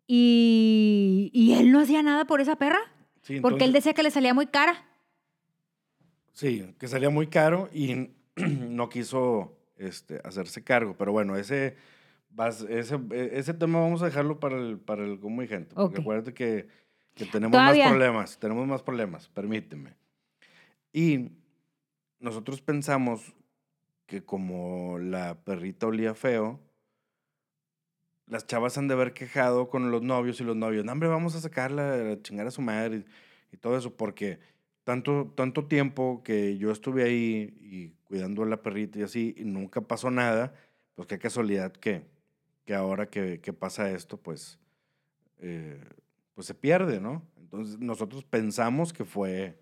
y, 0.06 1.30
y 1.32 1.54
él 1.54 1.70
no 1.72 1.80
hacía 1.80 2.02
nada 2.02 2.24
por 2.26 2.40
esa 2.40 2.56
perra, 2.56 2.80
Sí, 3.22 3.40
porque 3.40 3.64
él 3.64 3.72
decía 3.72 3.94
que 3.94 4.02
le 4.02 4.10
salía 4.10 4.34
muy 4.34 4.46
cara. 4.48 4.84
Sí, 6.32 6.74
que 6.78 6.88
salía 6.88 7.08
muy 7.10 7.28
caro 7.28 7.68
y 7.72 8.10
no 8.36 8.88
quiso 8.88 9.56
este, 9.76 10.20
hacerse 10.24 10.64
cargo. 10.64 10.96
Pero 10.98 11.12
bueno, 11.12 11.36
ese, 11.36 11.76
ese, 12.68 12.98
ese 13.32 13.54
tema 13.54 13.78
vamos 13.80 14.02
a 14.02 14.06
dejarlo 14.06 14.40
para 14.40 14.56
el, 14.58 14.78
para 14.78 15.04
el 15.04 15.20
común 15.20 15.44
y 15.44 15.48
gente. 15.48 15.74
Porque 15.76 15.98
Ok. 15.98 16.00
acuérdate 16.00 16.34
que, 16.34 16.66
que 17.14 17.26
tenemos 17.26 17.52
Todavía. 17.52 17.84
más 17.84 17.92
problemas. 17.92 18.38
Tenemos 18.40 18.66
más 18.66 18.82
problemas, 18.82 19.28
permíteme. 19.28 19.94
Y 20.92 21.28
nosotros 22.18 22.60
pensamos 22.60 23.32
que 24.06 24.24
como 24.24 24.98
la 24.98 25.42
perrita 25.44 25.86
olía 25.86 26.14
feo, 26.14 26.60
las 28.26 28.46
chavas 28.46 28.78
han 28.78 28.88
de 28.88 28.94
haber 28.94 29.12
quejado 29.12 29.68
con 29.68 29.90
los 29.90 30.02
novios 30.02 30.40
y 30.40 30.44
los 30.44 30.56
novios, 30.56 30.84
no, 30.84 30.92
hombre, 30.92 31.08
vamos 31.08 31.34
a 31.34 31.40
sacarla, 31.40 32.12
a 32.12 32.22
chingar 32.22 32.46
a 32.46 32.50
su 32.50 32.62
madre 32.62 33.04
y, 33.50 33.54
y 33.54 33.56
todo 33.58 33.76
eso, 33.76 33.94
porque 33.94 34.38
tanto, 34.84 35.32
tanto 35.36 35.66
tiempo 35.66 36.22
que 36.24 36.56
yo 36.58 36.70
estuve 36.70 37.04
ahí 37.04 37.56
y 37.60 37.90
cuidando 38.04 38.42
a 38.42 38.46
la 38.46 38.62
perrita 38.62 38.98
y 38.98 39.02
así, 39.02 39.34
y 39.36 39.44
nunca 39.44 39.80
pasó 39.82 40.10
nada, 40.10 40.54
pues 40.94 41.08
qué 41.08 41.18
casualidad 41.18 41.72
que, 41.72 42.04
que 42.64 42.74
ahora 42.74 43.08
que, 43.08 43.40
que 43.40 43.52
pasa 43.52 43.90
esto, 43.90 44.16
pues, 44.16 44.58
eh, 45.40 45.80
pues 46.34 46.46
se 46.46 46.54
pierde, 46.54 47.00
¿no? 47.00 47.22
Entonces 47.38 47.78
nosotros 47.78 48.24
pensamos 48.24 48.92
que 48.92 49.04
fue, 49.04 49.58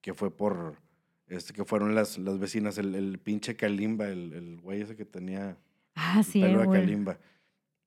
que 0.00 0.14
fue 0.14 0.30
por, 0.30 0.76
este, 1.28 1.52
que 1.52 1.64
fueron 1.64 1.94
las, 1.94 2.18
las 2.18 2.38
vecinas, 2.38 2.78
el, 2.78 2.94
el 2.94 3.18
pinche 3.18 3.56
Kalimba, 3.56 4.08
el, 4.08 4.32
el 4.32 4.60
güey 4.60 4.80
ese 4.82 4.96
que 4.96 5.04
tenía 5.04 5.56
Ah, 5.94 6.22
sí, 6.22 6.40
pelo 6.40 6.60
de 6.60 6.66
güey. 6.66 6.80
Kalimba. 6.80 7.18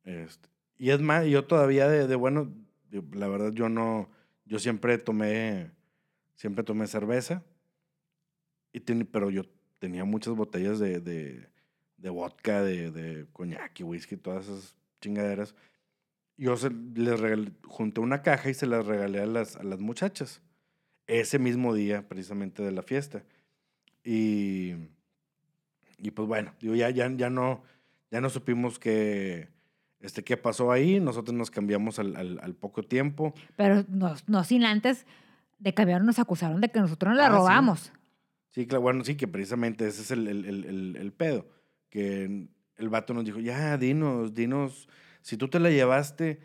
Este, 0.04 0.50
y 0.78 0.90
es 0.90 1.00
más, 1.02 1.26
yo 1.26 1.46
todavía 1.46 1.88
de, 1.88 2.08
de 2.08 2.16
bueno, 2.16 2.52
la 3.14 3.28
verdad 3.28 3.52
yo 3.54 3.70
no, 3.70 4.10
yo 4.46 4.60
siempre 4.60 4.98
tomé, 4.98 5.72
siempre 6.36 6.64
tomé 6.64 6.88
cerveza, 6.88 7.44
y 8.74 8.80
ten- 8.80 9.06
pero 9.12 9.30
yo 9.30 9.44
tenía 9.80 10.06
muchas 10.06 10.36
botellas 10.36 10.80
de, 10.80 11.00
de, 11.00 11.48
de 11.98 12.10
vodka, 12.10 12.62
de, 12.64 12.92
de 12.92 13.26
coñac 13.32 13.80
y 13.80 13.84
whisky, 13.84 14.18
todas 14.18 14.48
esas 14.48 14.76
chingaderas. 15.02 15.56
Yo 16.38 16.58
se, 16.58 16.70
les 16.70 17.20
regalé, 17.20 17.52
junté 17.66 18.02
una 18.02 18.22
caja 18.22 18.50
y 18.50 18.54
se 18.54 18.66
las 18.66 18.86
regalé 18.86 19.20
a 19.22 19.26
las, 19.26 19.56
a 19.58 19.64
las 19.64 19.80
muchachas. 19.80 20.42
Ese 21.20 21.40
mismo 21.40 21.74
día, 21.74 22.08
precisamente 22.08 22.64
de 22.64 22.72
la 22.72 22.84
fiesta. 22.84 23.24
Y, 24.04 24.74
y 25.98 26.12
pues 26.12 26.28
bueno, 26.28 26.54
digo, 26.62 26.76
ya, 26.76 26.90
ya, 26.90 27.12
ya 27.16 27.30
no, 27.30 27.64
ya 28.10 28.22
no 28.22 28.30
supimos 28.30 28.80
qué, 28.80 29.50
este, 30.00 30.24
qué 30.24 30.38
pasó 30.38 30.72
ahí. 30.72 31.00
Nosotros 31.00 31.36
nos 31.36 31.52
cambiamos 31.52 32.00
al, 32.00 32.16
al, 32.16 32.40
al 32.42 32.56
poco 32.56 32.84
tiempo. 32.84 33.34
Pero 33.58 33.84
no, 33.90 34.16
no 34.28 34.44
sin 34.44 34.64
antes 34.64 35.06
de 35.60 35.74
cambiar 35.74 36.04
nos 36.04 36.18
acusaron 36.18 36.62
de 36.62 36.70
que 36.70 36.80
nosotros 36.80 37.10
nos 37.10 37.18
la 37.18 37.26
Ah, 37.28 37.30
robamos. 37.30 37.92
Sí, 38.50 38.66
claro, 38.66 38.82
bueno, 38.82 39.04
sí, 39.04 39.16
que 39.16 39.28
precisamente 39.28 39.88
ese 39.88 40.02
es 40.02 40.12
el, 40.12 40.28
el, 40.28 40.46
el, 40.46 40.66
el- 40.66 40.96
el 40.98 41.12
pedo. 41.14 41.48
Que 41.90 42.48
el 42.78 42.90
vato 42.90 43.14
nos 43.14 43.26
dijo, 43.26 43.40
ya, 43.40 43.78
dinos, 43.78 44.34
dinos, 44.34 44.88
si 45.22 45.38
tú 45.38 45.50
te 45.50 45.60
la 45.60 45.70
llevaste, 45.70 46.40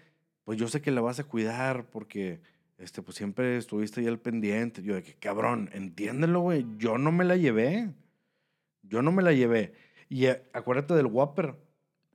pues 0.45 0.59
yo 0.59 0.69
sé 0.69 0.83
que 0.83 0.91
la 0.91 1.01
vas 1.01 1.19
a 1.21 1.25
cuidar 1.25 1.89
porque, 1.89 2.41
este, 2.79 3.03
pues 3.03 3.17
siempre 3.17 3.57
estuviste 3.57 4.01
ahí 4.01 4.07
al 4.07 4.19
pendiente. 4.19 4.83
Yo 4.83 4.95
de 4.95 5.03
que, 5.03 5.15
cabrón, 5.15 5.71
entiéndelo, 5.73 6.41
güey, 6.41 6.67
yo 6.79 6.99
no 6.99 7.13
me 7.13 7.25
la 7.25 7.37
llevé. 7.37 7.91
Yo 8.83 9.03
no 9.03 9.13
me 9.13 9.23
la 9.23 9.33
llevé. 9.33 9.75
Y 10.09 10.27
eh, 10.27 10.43
acuérdate 10.53 10.95
del 10.95 11.07
Whopper. 11.07 11.55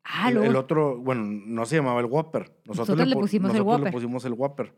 Ah, 0.04 0.30
el, 0.30 0.36
luego- 0.36 0.50
el 0.50 0.56
otro, 0.56 0.98
bueno, 1.00 1.24
no 1.24 1.66
se 1.66 1.76
llamaba 1.76 2.00
el 2.00 2.06
Whopper. 2.08 2.44
Nosotros, 2.66 2.90
Nosotros 2.90 3.08
le 3.08 3.16
pu- 3.16 3.20
pusimos 3.22 3.52
el 3.52 3.58
nosotros 3.58 3.74
Whopper. 3.76 3.86
le 3.86 3.92
pusimos 3.92 4.26
el 4.26 4.34
Whopper. 4.34 4.74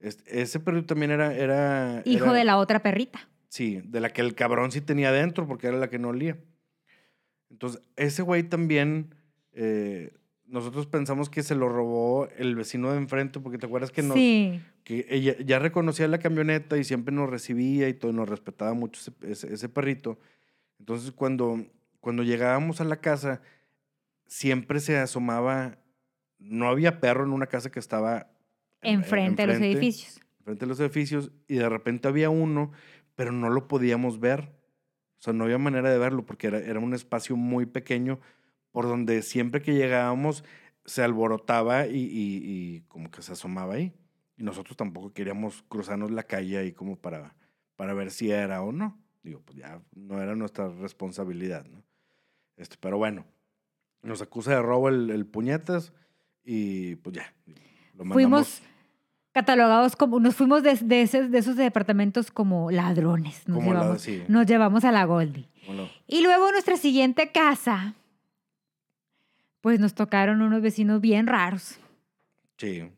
Este, 0.00 0.40
ese 0.42 0.60
perrito 0.60 0.86
también 0.86 1.10
era... 1.10 1.34
era 1.34 2.02
hijo 2.04 2.24
era- 2.26 2.32
de 2.34 2.44
la 2.44 2.56
otra 2.58 2.82
perrita. 2.82 3.28
Sí, 3.48 3.80
de 3.84 4.00
la 4.00 4.10
que 4.10 4.20
el 4.22 4.34
cabrón 4.34 4.72
sí 4.72 4.80
tenía 4.80 5.12
dentro, 5.12 5.46
porque 5.46 5.68
era 5.68 5.76
la 5.78 5.88
que 5.88 5.98
no 5.98 6.08
olía. 6.08 6.36
Entonces, 7.50 7.80
ese 7.96 8.22
güey 8.22 8.42
también, 8.42 9.14
eh, 9.52 10.12
nosotros 10.46 10.86
pensamos 10.86 11.28
que 11.28 11.42
se 11.42 11.54
lo 11.54 11.68
robó 11.68 12.28
el 12.38 12.54
vecino 12.54 12.92
de 12.92 12.98
enfrente, 12.98 13.40
porque 13.40 13.58
te 13.58 13.66
acuerdas 13.66 13.90
que, 13.90 14.02
nos, 14.02 14.14
Sí. 14.16 14.60
que 14.84 15.06
ella 15.10 15.36
ya 15.44 15.58
reconocía 15.58 16.06
la 16.08 16.18
camioneta 16.18 16.76
y 16.78 16.84
siempre 16.84 17.14
nos 17.14 17.28
recibía 17.28 17.88
y 17.88 17.94
todo, 17.94 18.12
nos 18.12 18.28
respetaba 18.28 18.72
mucho 18.74 19.00
ese, 19.00 19.12
ese- 19.32 19.54
ese 19.54 19.68
perrito. 19.68 20.18
Entonces, 20.78 21.10
cuando, 21.12 21.64
cuando 22.00 22.22
llegábamos 22.22 22.80
a 22.80 22.84
la 22.84 23.00
casa, 23.00 23.42
siempre 24.26 24.80
se 24.80 24.96
asomaba, 24.98 25.78
no 26.38 26.68
había 26.68 27.00
perro 27.00 27.24
en 27.24 27.32
una 27.32 27.46
casa 27.46 27.70
que 27.70 27.78
estaba 27.78 28.30
en- 28.82 28.96
Enfrente 29.00 29.42
de 29.42 29.46
los 29.48 29.56
enfrente 29.56 29.78
edificios. 29.78 30.20
frente 30.44 30.64
a 30.64 30.68
los 30.68 30.78
edificios 30.80 31.32
y 31.48 31.56
de 31.56 31.68
repente 31.68 32.08
había 32.08 32.30
uno, 32.30 32.72
pero 33.14 33.32
no 33.32 33.50
lo 33.50 33.66
podíamos 33.68 34.20
ver. 34.20 34.52
O 35.18 35.22
sea, 35.22 35.32
no 35.32 35.44
había 35.44 35.58
manera 35.58 35.90
de 35.90 35.98
verlo 35.98 36.24
porque 36.26 36.46
era, 36.48 36.58
era 36.58 36.78
un 36.78 36.92
espacio 36.94 37.36
muy 37.36 37.66
pequeño 37.66 38.20
por 38.76 38.86
donde 38.86 39.22
siempre 39.22 39.62
que 39.62 39.72
llegábamos 39.72 40.44
se 40.84 41.02
alborotaba 41.02 41.86
y, 41.86 41.96
y- 41.96 42.42
y 42.44 42.80
como 42.88 43.10
que 43.10 43.22
se 43.22 43.32
asomaba 43.32 43.72
ahí. 43.72 43.94
Y 44.36 44.42
nosotros 44.44 44.76
tampoco 44.76 45.14
queríamos 45.14 45.64
cruzarnos 45.66 46.10
la 46.10 46.24
calle 46.24 46.58
ahí 46.58 46.72
como 46.72 46.96
para, 46.96 47.34
para 47.74 47.94
ver 47.94 48.10
si 48.10 48.30
era 48.30 48.60
o 48.60 48.72
no. 48.72 48.98
Digo, 49.22 49.40
pues 49.46 49.56
ya 49.56 49.80
no 49.94 50.20
era 50.22 50.36
nuestra 50.36 50.68
responsabilidad, 50.68 51.64
¿no? 51.64 51.82
Este, 52.58 52.76
pero 52.78 52.98
bueno, 52.98 53.24
nos 54.02 54.20
acusa 54.20 54.50
de 54.50 54.60
robo 54.60 54.90
el, 54.90 55.08
el 55.08 55.24
puñetas 55.24 55.94
y 56.44 56.96
pues 56.96 57.16
ya. 57.16 57.32
Lo 57.94 58.04
mandamos. 58.04 58.12
Fuimos 58.12 58.62
catalogados 59.32 59.96
como, 59.96 60.20
nos 60.20 60.34
fuimos 60.36 60.62
de, 60.62 60.74
de 60.74 61.00
esos, 61.00 61.30
de 61.30 61.38
esos 61.38 61.56
departamentos 61.56 62.30
como 62.30 62.70
ladrones. 62.70 63.48
Nos, 63.48 63.56
Como 63.56 63.72
la- 63.72 63.80
llevamos, 63.80 64.02
sí. 64.02 64.22
nos 64.28 64.44
llevamos 64.46 64.84
a 64.84 64.92
la 64.92 65.06
Goldie. 65.06 65.48
¿cómo 65.64 65.78
no? 65.84 65.88
Y 66.06 66.20
luego 66.20 66.50
nuestra 66.52 66.76
siguiente 66.76 67.32
casa, 67.32 67.94
pues 69.66 69.80
nos 69.80 69.94
tocaron 69.94 70.42
unos 70.42 70.62
vecinos 70.62 71.00
bien 71.00 71.26
raros. 71.26 71.80
Sí, 72.56 72.88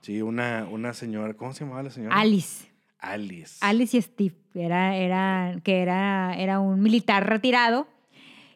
sí, 0.00 0.22
una, 0.22 0.66
una 0.70 0.94
señora, 0.94 1.34
¿cómo 1.34 1.52
se 1.52 1.64
llamaba 1.66 1.82
la 1.82 1.90
señora? 1.90 2.16
Alice. 2.18 2.66
Alice. 2.98 3.58
Alice 3.60 3.94
y 3.94 4.00
Steve, 4.00 4.34
era, 4.54 4.96
era, 4.96 5.54
que 5.62 5.82
era, 5.82 6.34
era 6.38 6.60
un 6.60 6.80
militar 6.80 7.28
retirado. 7.28 7.86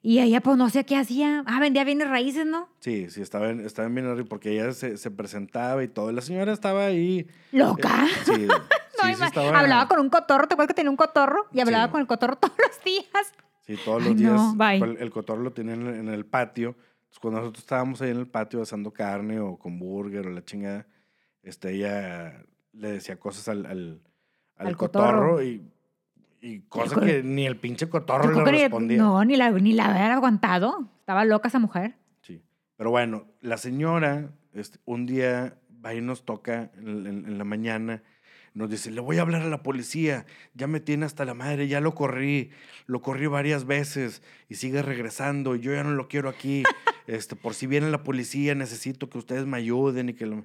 Y 0.01 0.21
ella, 0.21 0.41
pues 0.41 0.57
no 0.57 0.71
sé 0.71 0.85
qué 0.87 0.97
hacía. 0.97 1.45
Ah, 1.47 1.61
vendía 1.61 1.85
bienes 1.85 2.09
raíces, 2.09 2.47
¿no? 2.47 2.71
Sí, 2.81 3.11
sí, 3.11 3.21
estaba 3.21 3.51
en, 3.51 3.61
estaba 3.61 3.87
en 3.87 3.95
bien 3.97 4.07
arriba 4.07 4.27
porque 4.31 4.53
ella 4.53 4.73
se, 4.73 4.97
se 4.97 5.11
presentaba 5.11 5.85
y 5.85 5.89
todo. 5.89 6.11
La 6.11 6.23
señora 6.23 6.55
estaba 6.55 6.87
ahí. 6.87 7.27
Loca. 7.53 8.07
eh, 8.07 8.09
sí, 8.25 8.33
sí, 8.35 8.47
No, 8.47 8.55
sí 9.05 9.13
ima- 9.13 9.27
estaba- 9.27 9.59
Hablaba 9.61 9.89
con 9.89 10.01
un 10.01 10.09
cotorro, 10.09 10.49
¿te 10.49 10.55
acuerdas 10.55 10.69
que 10.69 10.75
tenía 10.77 10.91
un 10.91 10.97
cotorro? 10.97 11.49
Y 11.53 11.61
hablaba 11.61 11.85
Sí. 11.89 11.91
con 11.93 12.01
el 12.01 12.07
cotorro 12.07 12.37
todos 12.41 12.55
los 12.67 12.83
días. 12.83 13.35
Sí, 13.67 13.77
todos 13.85 14.03
Ay, 14.05 14.09
los 14.09 14.17
días. 14.17 14.33
no, 14.33 14.55
bye. 14.55 14.77
El, 14.79 14.97
el 15.03 15.11
cotorro 15.11 15.43
lo 15.43 15.53
tenía 15.53 15.75
en 15.75 16.09
el 16.09 16.25
patio. 16.25 16.75
Entonces, 17.09 17.21
cuando 17.21 17.41
nosotros 17.41 17.63
estábamos 17.65 18.03
ahí 18.03 18.11
en 18.11 18.19
el 18.19 18.27
patio 18.29 18.61
asando 18.63 18.93
carne 18.93 19.41
o 19.41 19.57
con 19.59 19.79
burger 19.79 20.27
o 20.27 20.31
la 20.31 20.45
chingada, 20.45 20.87
este, 21.43 21.73
ella 21.75 22.45
le 22.73 22.93
decía 22.93 23.19
cosas 23.19 23.49
al, 23.49 23.65
al, 23.67 24.01
al 24.57 24.67
Al 24.69 24.77
cotorro, 24.77 25.31
cotorro. 25.37 25.43
y, 25.43 25.71
y 26.41 26.61
cosas 26.69 26.93
co- 26.95 27.01
que 27.01 27.23
ni 27.23 27.47
el 27.47 27.57
pinche 27.57 27.89
cotorro 27.89 28.31
le 28.31 28.45
que 28.45 28.51
respondía. 28.63 28.99
no, 28.99 29.25
ni 29.25 29.37
la, 29.37 29.51
ni 29.51 29.73
la 29.73 29.87
había 29.87 30.13
aguantado. 30.13 30.91
Estaba 31.01 31.25
loca 31.25 31.49
esa 31.49 31.59
mujer. 31.59 31.97
Sí. 32.21 32.43
Pero 32.77 32.91
bueno, 32.91 33.27
la 33.41 33.57
señora 33.57 34.31
este, 34.53 34.79
un 34.85 35.07
día 35.07 35.57
va 35.85 35.95
y 35.95 36.01
nos 36.03 36.25
toca 36.27 36.71
en, 36.77 37.07
en- 37.07 37.25
en 37.27 37.39
la 37.39 37.45
mañana. 37.45 38.03
Nos 38.55 38.71
dice, 38.71 38.91
le 38.91 39.01
voy 39.01 39.19
a 39.19 39.23
hablar 39.23 39.43
a 39.43 39.49
la 39.49 39.63
policía. 39.63 40.27
Ya 40.55 40.67
me 40.67 40.81
tiene 40.81 41.07
hasta 41.07 41.25
la 41.25 41.35
madre, 41.35 41.69
ya 41.69 41.81
lo 41.81 41.95
corrí. 41.95 42.51
Lo 42.87 43.01
corrí 43.03 43.27
varias 43.27 43.65
veces 43.67 44.23
y 44.49 44.57
sigue 44.57 44.83
regresando. 44.83 45.55
Y 45.57 45.61
yo 45.61 45.73
ya 45.73 45.85
no 45.85 45.91
lo 45.93 46.09
quiero 46.09 46.29
aquí. 46.29 46.63
este, 47.07 47.37
por 47.37 47.55
si 47.55 47.67
viene 47.67 47.91
la 47.91 48.03
policía, 48.03 48.55
necesito 48.55 49.09
que 49.09 49.19
ustedes 49.19 49.47
me 49.47 49.57
ayuden 49.59 50.09
y 50.11 50.15
que 50.15 50.27
lo... 50.27 50.45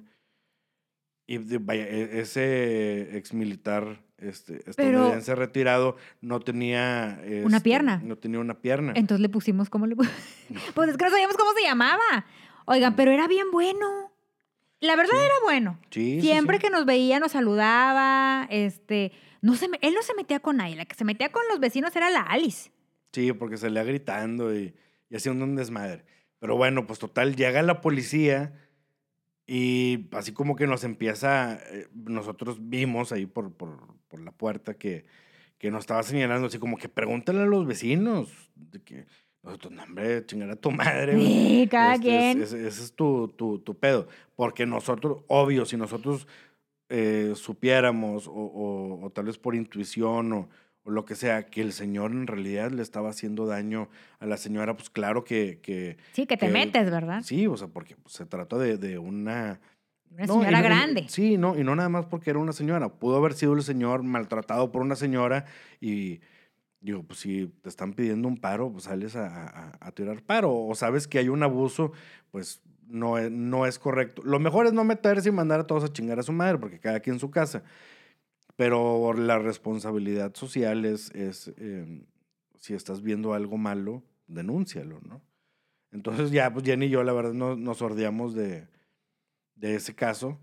Y 1.26 1.38
vaya, 1.58 1.84
e- 1.88 2.20
ese 2.20 3.16
ex 3.16 3.32
militar 3.32 4.02
este, 4.18 4.58
Pero- 4.58 4.70
estadounidense 4.70 5.34
retirado 5.34 5.96
no 6.20 6.40
tenía... 6.40 7.18
Una 7.44 7.56
este, 7.56 7.60
pierna. 7.64 8.00
No 8.04 8.16
tenía 8.16 8.40
una 8.40 8.60
pierna. 8.60 8.92
Entonces 8.94 9.20
le 9.20 9.28
pusimos, 9.30 9.70
¿cómo 9.70 9.86
le 9.86 9.96
pu- 9.96 10.08
Pues 10.74 10.90
es 10.90 10.96
que 10.98 11.04
no 11.04 11.10
sabíamos 11.10 11.36
cómo 11.36 11.52
se 11.54 11.62
llamaba. 11.62 12.26
Oigan, 12.66 12.94
pero 12.96 13.10
era 13.10 13.26
bien 13.26 13.50
bueno. 13.50 14.12
La 14.84 14.96
verdad 14.96 15.12
Sí. 15.12 15.24
era 15.24 15.34
bueno. 15.44 15.78
Sí, 15.90 16.20
sí, 16.20 16.26
Siempre 16.28 16.56
sí. 16.58 16.62
que 16.62 16.70
nos 16.70 16.84
veía 16.86 17.18
nos 17.20 17.32
saludaba, 17.32 18.46
este, 18.50 19.12
no 19.42 19.54
se 19.56 19.68
me- 19.68 19.78
él 19.82 19.94
no 19.94 20.02
se 20.02 20.14
metía 20.14 20.40
con 20.40 20.56
nadie, 20.58 20.76
la 20.76 20.84
que 20.84 20.94
se 20.94 21.04
metía 21.04 21.30
con 21.32 21.42
los 21.50 21.60
vecinos 21.60 21.94
era 21.96 22.10
la 22.10 22.20
Alice. 22.22 22.70
Sí, 23.12 23.32
porque 23.32 23.56
salía 23.56 23.84
gritando 23.84 24.54
y, 24.54 24.74
y 25.10 25.16
haciendo 25.16 25.44
un 25.44 25.56
desmadre. 25.56 26.04
Pero 26.38 26.56
bueno, 26.56 26.86
pues 26.86 26.98
total, 26.98 27.36
llega 27.36 27.62
la 27.62 27.80
policía 27.80 28.52
y 29.46 30.08
así 30.12 30.32
como 30.32 30.56
que 30.56 30.66
nos 30.66 30.84
empieza, 30.84 31.54
eh, 31.70 31.88
nosotros 31.94 32.56
vimos 32.68 33.12
ahí 33.12 33.26
por, 33.26 33.52
por, 33.54 33.78
por 34.08 34.20
la 34.20 34.32
puerta 34.32 34.74
que, 34.74 35.04
que 35.58 35.70
nos 35.70 35.80
estaba 35.80 36.02
señalando, 36.02 36.46
así 36.48 36.58
como 36.58 36.76
que 36.78 36.88
pregúntale 36.88 37.40
a 37.42 37.46
los 37.46 37.66
vecinos. 37.66 38.30
De 38.54 38.82
que 38.82 39.06
nosotros, 39.44 39.72
no, 39.72 39.82
hombre, 39.82 40.24
chingar 40.26 40.50
a 40.50 40.56
tu 40.56 40.70
madre. 40.70 41.14
güey". 41.14 41.26
Sí, 41.26 41.68
cada 41.70 41.94
Este, 41.94 42.06
quien. 42.06 42.42
es- 42.42 42.52
Ese 42.52 42.82
es 42.84 42.92
tu, 42.94 43.28
tu, 43.28 43.58
tu 43.58 43.74
pedo. 43.78 44.08
Porque 44.36 44.66
nosotros, 44.66 45.18
obvio, 45.28 45.64
si 45.66 45.76
nosotros 45.76 46.26
eh, 46.90 47.32
supiéramos, 47.34 48.26
o, 48.28 48.32
o- 48.32 49.04
o 49.06 49.10
tal 49.10 49.24
vez 49.26 49.38
por 49.38 49.54
intuición 49.54 50.32
o, 50.32 50.48
o 50.84 50.90
lo 50.90 51.04
que 51.06 51.14
sea, 51.14 51.46
que 51.46 51.62
el 51.62 51.72
señor 51.72 52.12
en 52.12 52.26
realidad 52.26 52.70
le 52.70 52.82
estaba 52.82 53.08
haciendo 53.10 53.46
daño 53.46 53.88
a 54.18 54.26
la 54.26 54.36
señora, 54.36 54.76
pues 54.76 54.90
claro 54.90 55.24
que, 55.24 55.60
que 55.62 55.96
sí, 56.12 56.26
que 56.26 56.36
te 56.36 56.46
que- 56.46 56.52
metes, 56.52 56.90
¿verdad? 56.90 57.22
sí, 57.22 57.46
o 57.46 57.56
sea, 57.56 57.68
porque 57.68 57.96
pues, 57.96 58.14
se 58.14 58.26
trata 58.26 58.58
de, 58.58 58.76
de 58.76 58.98
una... 58.98 59.60
Una 60.10 60.26
no, 60.26 60.34
señora 60.34 60.50
no- 60.52 60.58
y- 60.58 60.62
grande. 60.62 61.04
sí, 61.08 61.36
no, 61.38 61.58
y 61.58 61.64
no 61.64 61.74
nada 61.74 61.88
más 61.88 62.06
porque 62.06 62.30
era 62.30 62.38
una 62.38 62.52
señora. 62.52 62.88
Pudo 62.88 63.16
haber 63.16 63.32
sido 63.32 63.54
el 63.54 63.62
señor 63.62 64.02
maltratado 64.04 64.70
por 64.70 64.82
una 64.82 64.94
señora 64.94 65.46
y 65.80 66.20
digo, 66.84 67.02
pues 67.02 67.18
si 67.20 67.46
te 67.62 67.68
están 67.68 67.94
pidiendo 67.94 68.28
un 68.28 68.36
paro, 68.36 68.70
pues 68.70 68.84
sales 68.84 69.16
a, 69.16 69.26
a- 69.46 69.78
a 69.80 69.92
tirar 69.92 70.22
paro. 70.22 70.54
O 70.54 70.74
sabes 70.74 71.08
que 71.08 71.18
hay 71.18 71.28
un 71.30 71.42
abuso, 71.42 71.92
pues 72.30 72.60
no 72.86 73.16
es, 73.18 73.30
no 73.30 73.64
es 73.66 73.78
correcto. 73.78 74.22
Lo 74.22 74.38
mejor 74.38 74.66
es 74.66 74.72
no 74.74 74.84
meterse 74.84 75.30
y 75.30 75.32
mandar 75.32 75.60
a 75.60 75.66
todos 75.66 75.82
a 75.84 75.92
chingar 75.92 76.18
a 76.18 76.22
su 76.22 76.32
madre, 76.32 76.58
porque 76.58 76.78
cada 76.78 77.00
quien 77.00 77.14
en 77.14 77.20
su 77.20 77.30
casa. 77.30 77.62
Pero 78.56 79.12
la 79.14 79.38
responsabilidad 79.38 80.34
social 80.34 80.84
es, 80.84 81.10
es 81.14 81.52
em, 81.56 82.04
si 82.58 82.74
estás 82.74 83.02
viendo 83.02 83.34
algo 83.34 83.56
malo, 83.56 84.02
denúncialo, 84.28 85.00
¿no? 85.00 85.20
Entonces 85.90 86.30
ya, 86.30 86.52
pues 86.52 86.64
Jenny 86.64 86.86
y 86.86 86.90
yo, 86.90 87.02
la 87.02 87.12
verdad, 87.12 87.32
no- 87.32 87.56
nos 87.56 87.78
sordeamos 87.78 88.34
de, 88.34 88.66
de 89.56 89.74
ese 89.74 89.94
caso. 89.94 90.38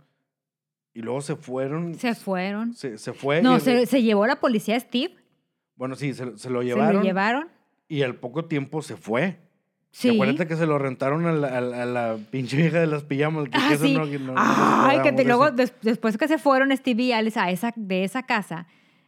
Y 0.93 1.01
luego 1.03 1.21
se 1.21 1.35
fueron. 1.37 1.95
Se 1.95 2.15
fueron. 2.15 2.73
Se, 2.73 2.97
se 2.97 3.13
fue. 3.13 3.41
No, 3.41 3.59
se, 3.59 3.85
se 3.85 4.01
llevó 4.03 4.27
la 4.27 4.39
policía 4.41 4.77
Steve. 4.79 5.15
Bueno, 5.81 5.95
sí, 5.95 6.13
se, 6.13 6.37
se 6.37 6.51
lo 6.51 6.59
Se 6.59 6.65
llevaron. 6.67 6.97
lo 6.97 7.01
llevaron. 7.01 7.47
Y 7.87 8.03
al 8.03 8.13
poco 8.13 8.45
tiempo 8.45 8.83
se 8.83 8.97
fue. 8.97 9.39
Sí. 9.89 10.09
Acuérdate 10.11 10.45
que 10.47 10.55
se 10.55 10.67
lo 10.67 10.77
rentaron 10.77 11.25
a 11.25 11.31
la, 11.31 11.47
a 11.57 11.59
la- 11.59 11.81
a 11.81 11.85
la 11.87 12.17
pinche 12.29 12.55
vieja 12.55 12.79
de 12.79 12.85
las 12.85 13.01
pijamas. 13.03 13.45
Que, 13.49 13.57
Ah, 13.57 13.65
que 13.69 13.73
eso 13.73 13.85
sí. 13.85 13.95
no- 13.97 14.05
que 14.07 14.19
no- 14.19 14.33
no 14.33 14.35
Ay, 14.37 15.01
que 15.01 15.11
te- 15.11 15.25
luego, 15.25 15.49
des- 15.49 15.73
después 15.81 16.19
que 16.19 16.27
se 16.27 16.37
fueron 16.37 16.69
Steve 16.77 17.01
y 17.01 17.11
Alice 17.13 17.39
a 17.39 17.49
esa, 17.49 17.73
de 17.75 18.03
esa 18.03 18.21
casa, 18.21 18.67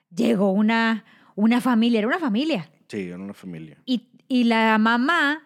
llegó 0.10 0.52
una, 0.52 1.06
una 1.36 1.62
familia, 1.62 2.00
era 2.00 2.08
una 2.08 2.18
familia. 2.18 2.72
Sí, 2.88 3.12
en 3.12 3.22
una 3.22 3.36
familia. 3.36 3.78
Y, 3.86 4.10
y 4.28 4.46
la 4.46 4.76
mamá 4.80 5.44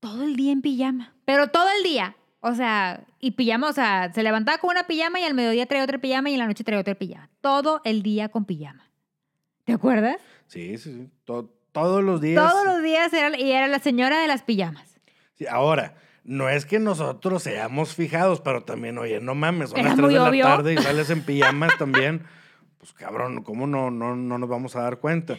todo 0.00 0.24
el 0.24 0.36
día 0.36 0.52
en 0.52 0.60
pijama, 0.60 1.14
pero 1.24 1.48
todo 1.48 1.68
el 1.78 1.82
día. 1.82 2.16
O 2.40 2.54
sea, 2.54 3.02
y 3.18 3.30
pijama, 3.30 3.70
o 3.70 3.72
sea, 3.72 4.12
se 4.12 4.22
levantaba 4.22 4.58
con 4.58 4.68
una 4.72 4.86
pijama 4.86 5.18
y 5.20 5.24
al 5.24 5.32
mediodía 5.32 5.64
traía 5.64 5.84
otra 5.84 5.96
pijama 5.96 6.28
y 6.28 6.34
en 6.34 6.40
la 6.40 6.46
noche 6.46 6.62
traía 6.64 6.82
otra 6.82 6.94
pijama. 6.94 7.30
Todo 7.40 7.80
el 7.86 8.02
día 8.02 8.28
con 8.28 8.44
pijama. 8.44 8.90
¿Te 9.64 9.72
acuerdas? 9.72 10.18
Sí, 10.54 10.78
sí, 10.78 10.92
sí. 10.94 11.10
To- 11.24 11.52
todos 11.72 12.04
los 12.04 12.20
días. 12.20 12.40
Todos 12.48 12.64
los 12.64 12.82
días 12.82 13.12
era, 13.12 13.36
y 13.36 13.50
era 13.50 13.66
la 13.66 13.80
señora 13.80 14.20
de 14.20 14.28
las 14.28 14.42
pijamas. 14.44 15.00
Sí, 15.34 15.46
ahora, 15.48 15.96
no 16.22 16.48
es 16.48 16.64
que 16.64 16.78
nosotros 16.78 17.42
seamos 17.42 17.94
fijados, 17.96 18.40
pero 18.40 18.62
también, 18.62 18.96
oye, 18.98 19.20
no 19.20 19.34
mames, 19.34 19.70
son 19.70 19.80
Era 19.80 19.88
las 19.88 19.96
3 19.96 20.04
muy 20.06 20.14
de 20.14 20.38
la 20.38 20.44
tarde 20.44 20.74
y 20.74 20.78
sales 20.78 21.10
en 21.10 21.22
pijamas 21.26 21.76
también. 21.76 22.22
Pues 22.78 22.92
cabrón, 22.92 23.42
¿cómo 23.42 23.66
no, 23.66 23.90
no, 23.90 24.14
no 24.14 24.38
nos 24.38 24.48
vamos 24.48 24.76
a 24.76 24.82
dar 24.82 24.98
cuenta? 25.00 25.36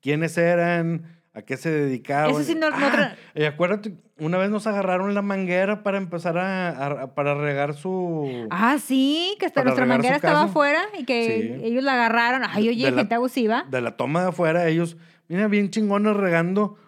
¿Quiénes 0.00 0.38
eran? 0.38 1.20
¿A 1.36 1.42
qué 1.42 1.56
se 1.56 1.68
dedicaban? 1.70 2.30
Eso 2.30 2.44
sí 2.44 2.54
no- 2.54 2.70
no 2.70 2.76
Ah, 2.78 3.16
y 3.34 3.42
acuérdate, 3.44 3.92
una 4.18 4.38
vez 4.38 4.50
nos 4.50 4.68
agarraron 4.68 5.14
la 5.14 5.22
manguera 5.22 5.82
para 5.82 5.98
empezar 5.98 6.38
a, 6.38 6.68
a- 7.02 7.14
para 7.14 7.34
regar 7.34 7.74
su... 7.74 8.46
Ah, 8.50 8.78
sí, 8.78 9.34
que 9.40 9.46
hasta 9.46 9.64
nuestra 9.64 9.84
manguera 9.84 10.14
estaba 10.16 10.44
afuera 10.44 10.82
y 10.96 11.04
que 11.04 11.58
Sí. 11.58 11.64
ellos 11.66 11.82
la 11.82 11.94
agarraron. 11.94 12.42
Ay, 12.48 12.68
oye, 12.68 12.84
De 12.84 12.90
la- 12.92 12.98
gente 12.98 13.14
abusiva. 13.16 13.64
de 13.68 13.80
la 13.80 13.96
toma 13.96 14.22
de 14.22 14.28
afuera, 14.28 14.68
ellos, 14.68 14.96
mira, 15.28 15.48
bien 15.48 15.70
chingones 15.70 16.16
regando 16.16 16.78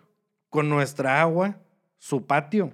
con 0.49 0.69
nuestra 0.69 1.21
agua 1.21 1.57
su 1.99 2.25
patio. 2.27 2.73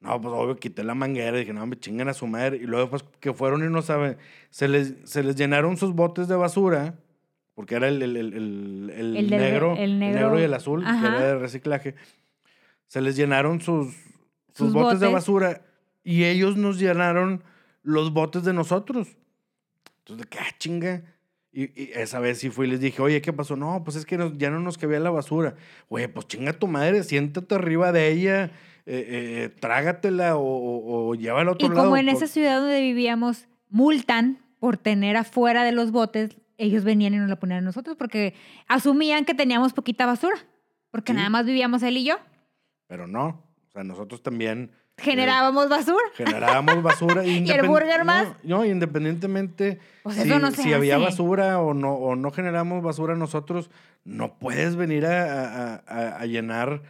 No, 0.00 0.18
pues 0.20 0.32
obvio, 0.32 0.56
quité 0.56 0.84
la 0.84 0.94
manguera 0.94 1.36
y 1.36 1.40
dije, 1.40 1.52
no, 1.52 1.66
me 1.66 1.78
chingan 1.78 2.08
a 2.08 2.14
su 2.14 2.26
madre. 2.26 2.56
Y 2.56 2.60
luego, 2.60 2.88
pues, 2.88 3.04
que 3.20 3.34
fueron 3.34 3.62
y 3.62 3.68
no 3.68 3.82
saben, 3.82 4.16
se 4.48 4.68
les, 4.68 4.94
se 5.04 5.22
les 5.22 5.36
llenaron 5.36 5.76
sus 5.76 5.92
botes 5.92 6.28
de 6.28 6.36
basura, 6.36 6.94
porque 7.58 7.74
era 7.74 7.88
el, 7.88 8.00
el, 8.00 8.16
el, 8.16 8.32
el- 8.94 9.14
del- 9.14 9.30
negro, 9.30 9.74
el 9.76 9.98
negro. 9.98 10.20
negro 10.20 10.38
y 10.38 10.42
el 10.44 10.54
azul, 10.54 10.84
que 10.84 10.88
Ajá. 10.88 11.08
era 11.08 11.20
de 11.26 11.38
reciclaje. 11.38 11.96
Se 12.86 13.00
les 13.00 13.16
llenaron 13.16 13.60
sus, 13.60 13.88
sus, 14.52 14.68
Sus 14.68 14.72
botes, 14.72 15.00
de 15.00 15.06
botes. 15.06 15.12
basura 15.12 15.62
y 16.04 16.22
ellos 16.22 16.56
nos 16.56 16.78
llenaron 16.78 17.42
los 17.82 18.12
botes 18.12 18.44
de 18.44 18.52
nosotros. 18.52 19.08
Entonces, 19.98 20.24
de 20.24 20.30
que, 20.30 20.38
ah, 20.38 20.46
chinga. 20.60 21.02
Y, 21.52 21.62
y 21.82 21.90
esa 21.96 22.20
vez 22.20 22.38
sí 22.38 22.48
fui 22.50 22.68
y 22.68 22.70
les 22.70 22.78
dije, 22.78 23.02
oye, 23.02 23.20
¿qué 23.20 23.32
pasó? 23.32 23.56
No, 23.56 23.82
pues 23.82 23.96
es 23.96 24.06
que 24.06 24.16
nos- 24.16 24.38
ya 24.38 24.50
no 24.50 24.60
nos 24.60 24.78
cabía 24.78 25.00
la 25.00 25.10
basura. 25.10 25.56
Oye, 25.88 26.08
pues 26.08 26.28
chinga 26.28 26.52
tu 26.52 26.68
madre, 26.68 27.02
siéntate 27.02 27.56
arriba 27.56 27.90
de 27.90 28.12
ella, 28.12 28.44
eh, 28.44 28.50
eh, 28.86 29.48
trágatela 29.58 30.36
o, 30.36 30.42
o, 30.44 31.08
o 31.08 31.14
llévala 31.16 31.50
a 31.50 31.54
otro 31.54 31.66
Y 31.66 31.70
lado. 31.70 31.82
como 31.86 31.96
en 31.96 32.06
por- 32.06 32.14
esa 32.14 32.28
ciudad 32.28 32.60
donde 32.60 32.80
vivíamos, 32.80 33.48
multan 33.68 34.38
por 34.60 34.76
tener 34.76 35.16
afuera 35.16 35.64
de 35.64 35.72
los 35.72 35.90
botes, 35.90 36.36
ellos 36.58 36.84
venían 36.84 37.14
y 37.14 37.18
nos 37.18 37.28
la 37.30 37.36
ponían 37.36 37.58
a 37.60 37.62
nosotros 37.62 37.96
porque 37.96 38.34
asumían 38.66 39.24
que 39.24 39.32
teníamos 39.34 39.72
poquita 39.72 40.04
basura. 40.06 40.36
Porque 40.90 41.12
Sí. 41.12 41.16
nada 41.16 41.30
más 41.30 41.46
vivíamos 41.46 41.82
él 41.82 41.96
y 41.98 42.04
yo. 42.04 42.16
Pero 42.86 43.06
no, 43.06 43.44
o 43.68 43.70
sea, 43.72 43.84
nosotros 43.84 44.22
también 44.22 44.72
Generábamos 44.96 45.68
basura. 45.68 46.02
generábamos 46.14 46.82
basura. 46.82 47.24
¿Y 47.26 47.48
el 47.50 47.66
burger 47.68 48.00
no, 48.00 48.04
más? 48.06 48.28
No, 48.42 48.64
independientemente 48.64 49.78
Pues 50.02 50.16
si, 50.16 50.28
no 50.28 50.50
si 50.50 50.72
había 50.72 50.98
basura 50.98 51.60
o 51.60 51.72
no, 51.74 51.92
o 51.94 52.16
no 52.16 52.30
generamos 52.32 52.82
basura 52.82 53.14
nosotros, 53.14 53.70
no 54.04 54.38
puedes 54.38 54.74
venir 54.76 55.06
a, 55.06 55.74
a- 55.76 55.82
a- 55.86 56.20
a 56.20 56.26
llenar 56.26 56.82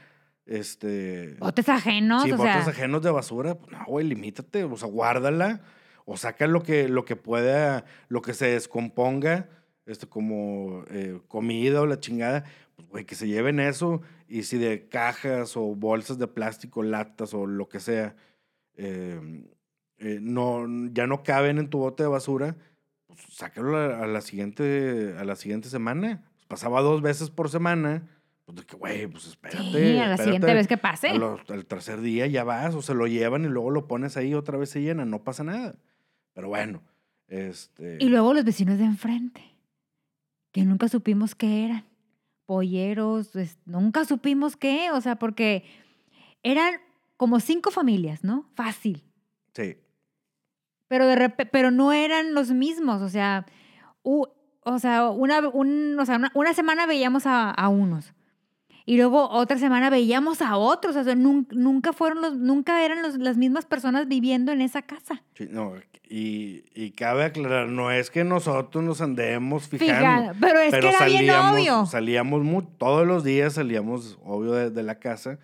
este 0.47 1.37
Botes 1.39 1.69
ajenos, 1.69 2.23
sí, 2.23 2.33
o 2.33 2.37
botes 2.37 2.53
sea. 2.65 2.71
ajenos 2.73 3.03
de 3.03 3.11
basura. 3.11 3.55
Pues, 3.57 3.71
no, 3.73 3.85
güey, 3.87 4.07
limítate, 4.07 4.65
o 4.65 4.77
sea, 4.77 4.89
guárdala 4.89 5.61
o 6.07 6.17
saca 6.17 6.47
lo 6.47 6.63
que, 6.63 6.89
lo 6.89 7.05
que 7.05 7.17
pueda, 7.17 7.85
lo 8.09 8.23
que 8.23 8.33
se 8.33 8.47
descomponga, 8.47 9.49
este, 9.89 10.07
como 10.07 10.85
eh, 10.91 11.19
comida 11.29 11.81
o 11.81 11.87
la 11.87 11.99
chingada, 12.01 12.45
pues, 12.77 12.89
güey, 12.89 13.05
que 13.05 13.15
se 13.17 13.27
lleven 13.27 13.59
eso. 13.61 14.01
Y 14.29 14.45
si 14.45 14.59
de 14.59 14.89
cajas 14.89 15.57
o 15.57 15.75
bolsas 15.75 16.19
de 16.19 16.27
plástico, 16.29 16.83
latas 16.83 17.35
o 17.35 17.47
lo 17.47 17.69
que 17.69 17.81
sea, 17.81 18.15
eh, 18.77 19.45
eh, 19.99 20.19
no, 20.23 20.65
ya 20.93 21.07
no 21.07 21.23
caben 21.23 21.59
en 21.59 21.69
tu 21.71 21.79
bote 21.79 22.05
de 22.05 22.09
basura, 22.09 22.57
pues 23.07 23.21
sácalo 23.31 23.77
a, 23.77 24.05
a 24.05 24.07
la 24.07 24.21
siguiente, 24.21 25.15
a 25.19 25.25
la 25.25 25.35
siguiente 25.37 25.69
semana. 25.69 26.23
Pues, 26.35 26.47
pasaba 26.47 26.81
dos 26.83 27.03
veces 27.03 27.31
por 27.31 27.49
semana. 27.51 28.07
Pues 28.45 28.59
de 28.59 28.65
que, 28.65 28.77
güey, 28.77 29.07
pues 29.09 29.27
espérate. 29.27 29.63
Sí, 29.73 29.99
a 29.99 30.07
la 30.07 30.17
siguiente 30.17 30.47
espérate. 30.47 30.55
vez 30.55 30.69
que 30.69 30.77
pase. 30.79 31.15
Lo- 31.19 31.41
al 31.49 31.67
tercer 31.67 32.01
día 32.01 32.27
ya 32.27 32.45
vas, 32.45 32.75
o 32.75 32.81
se 32.83 32.95
lo 32.95 33.07
llevan 33.07 33.45
y 33.45 33.49
luego 33.49 33.71
lo 33.71 33.87
pones 33.89 34.17
ahí 34.17 34.33
otra 34.35 34.57
vez 34.57 34.71
se 34.71 34.81
llena, 34.81 35.05
no 35.05 35.23
pasa 35.25 35.45
nada. 35.45 35.75
Pero 36.33 36.49
bueno, 36.49 36.83
este. 37.27 37.99
Y 38.01 38.09
luego 38.09 38.33
los 38.33 38.45
vecinos 38.45 38.79
de 38.79 38.85
enfrente, 38.85 39.43
que 40.59 40.65
nunca 40.65 40.89
supimos 40.89 41.35
qué 41.35 41.65
eran. 41.67 41.85
Polleros, 42.47 43.29
pues, 43.33 43.59
nunca 43.67 44.05
supimos 44.05 44.57
qué, 44.57 44.91
o 44.91 45.01
sea, 45.01 45.17
porque 45.17 45.65
eran 46.43 46.75
como 47.17 47.41
cinco 47.41 47.71
familias, 47.71 48.25
¿no? 48.25 48.49
Fácil. 48.55 49.05
Sí. 49.55 49.77
Pero, 50.89 51.07
de 51.07 51.17
repe- 51.17 51.49
pero 51.51 51.71
no 51.71 51.93
eran 51.93 52.33
los 52.35 52.51
mismos, 52.51 53.03
o 53.03 53.09
sea, 53.09 53.45
u- 54.03 54.27
o 54.65 54.79
sea, 54.79 55.11
una, 55.11 55.47
un- 55.49 55.99
o 56.01 56.07
sea, 56.07 56.17
una, 56.17 56.33
una 56.35 56.55
semana 56.55 56.87
veíamos 56.87 57.27
a, 57.27 57.51
a 57.51 57.69
unos 57.69 58.15
y 58.91 58.97
luego 58.97 59.29
otra 59.29 59.59
semana 59.59 59.91
veíamos 59.91 60.41
a 60.41 60.57
otros, 60.57 60.97
o 60.97 61.05
sea, 61.05 61.15
nun- 61.15 61.47
nunca 61.53 61.93
fueron 61.93 62.23
los, 62.23 62.37
nunca 62.37 62.83
eran 62.85 63.03
los- 63.03 63.19
las 63.19 63.37
mismas 63.37 63.67
personas 63.67 64.09
viviendo 64.09 64.51
en 64.51 64.63
esa 64.63 64.81
casa. 64.83 65.23
sí, 65.35 65.47
no, 65.51 65.75
y, 66.11 66.65
y 66.75 66.93
cabe 66.93 67.25
aclarar, 67.25 67.69
no 67.69 67.91
es 67.91 68.11
que 68.11 68.25
nosotros 68.25 68.83
nos 68.83 69.03
andemos 69.03 69.69
fijando. 69.69 70.33
Fija- 70.33 70.35
pero 70.41 70.59
es 70.61 70.71
que 70.73 70.89
era 70.89 71.05
bien 71.05 71.19
salíamos, 71.27 71.53
obvio. 71.53 71.87
salíamos 71.87 72.43
mu- 72.45 72.63
todos 72.63 73.07
los 73.07 73.25
días 73.25 73.53
salíamos, 73.53 74.19
obvio, 74.25 74.53
de, 74.53 74.71
de 74.71 74.83
la 74.83 74.99
casa. 74.99 75.39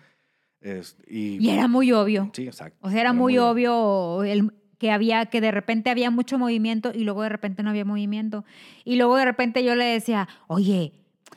es- 0.61 0.97
y, 1.07 1.37
Y 1.45 1.49
era 1.51 1.67
muy 1.67 1.91
obvio. 1.91 2.31
Sí, 2.33 2.47
exacto. 2.47 2.79
O 2.81 2.89
sea, 2.89 2.99
era 3.01 3.13
muy 3.13 3.37
obvio 3.37 4.23
el, 4.23 4.51
que 4.79 4.89
había, 4.89 5.27
que 5.27 5.39
de 5.39 5.51
repente 5.51 5.91
había 5.91 6.09
mucho 6.09 6.39
movimiento 6.39 6.91
y 6.95 7.03
luego 7.03 7.21
de 7.21 7.29
repente 7.29 7.61
no 7.61 7.69
había 7.69 7.85
movimiento. 7.85 8.43
Y 8.83 8.95
luego 8.95 9.15
de 9.17 9.25
repente 9.25 9.63
yo 9.63 9.75
le 9.75 9.85
decía, 9.85 10.27
oye, 10.47 10.93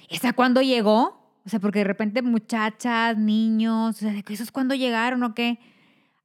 ¿esa 0.08 0.32
cuándo 0.32 0.62
llegó? 0.62 1.17
O 1.48 1.50
sea, 1.50 1.60
porque 1.60 1.78
de 1.78 1.84
repente 1.84 2.20
muchachas, 2.20 3.16
niños, 3.16 3.96
o 3.96 3.98
sea, 3.98 4.12
¿de 4.12 4.22
que 4.22 4.34
¿esos 4.34 4.52
cuándo 4.52 4.74
llegaron 4.74 5.22
o 5.22 5.34
qué? 5.34 5.58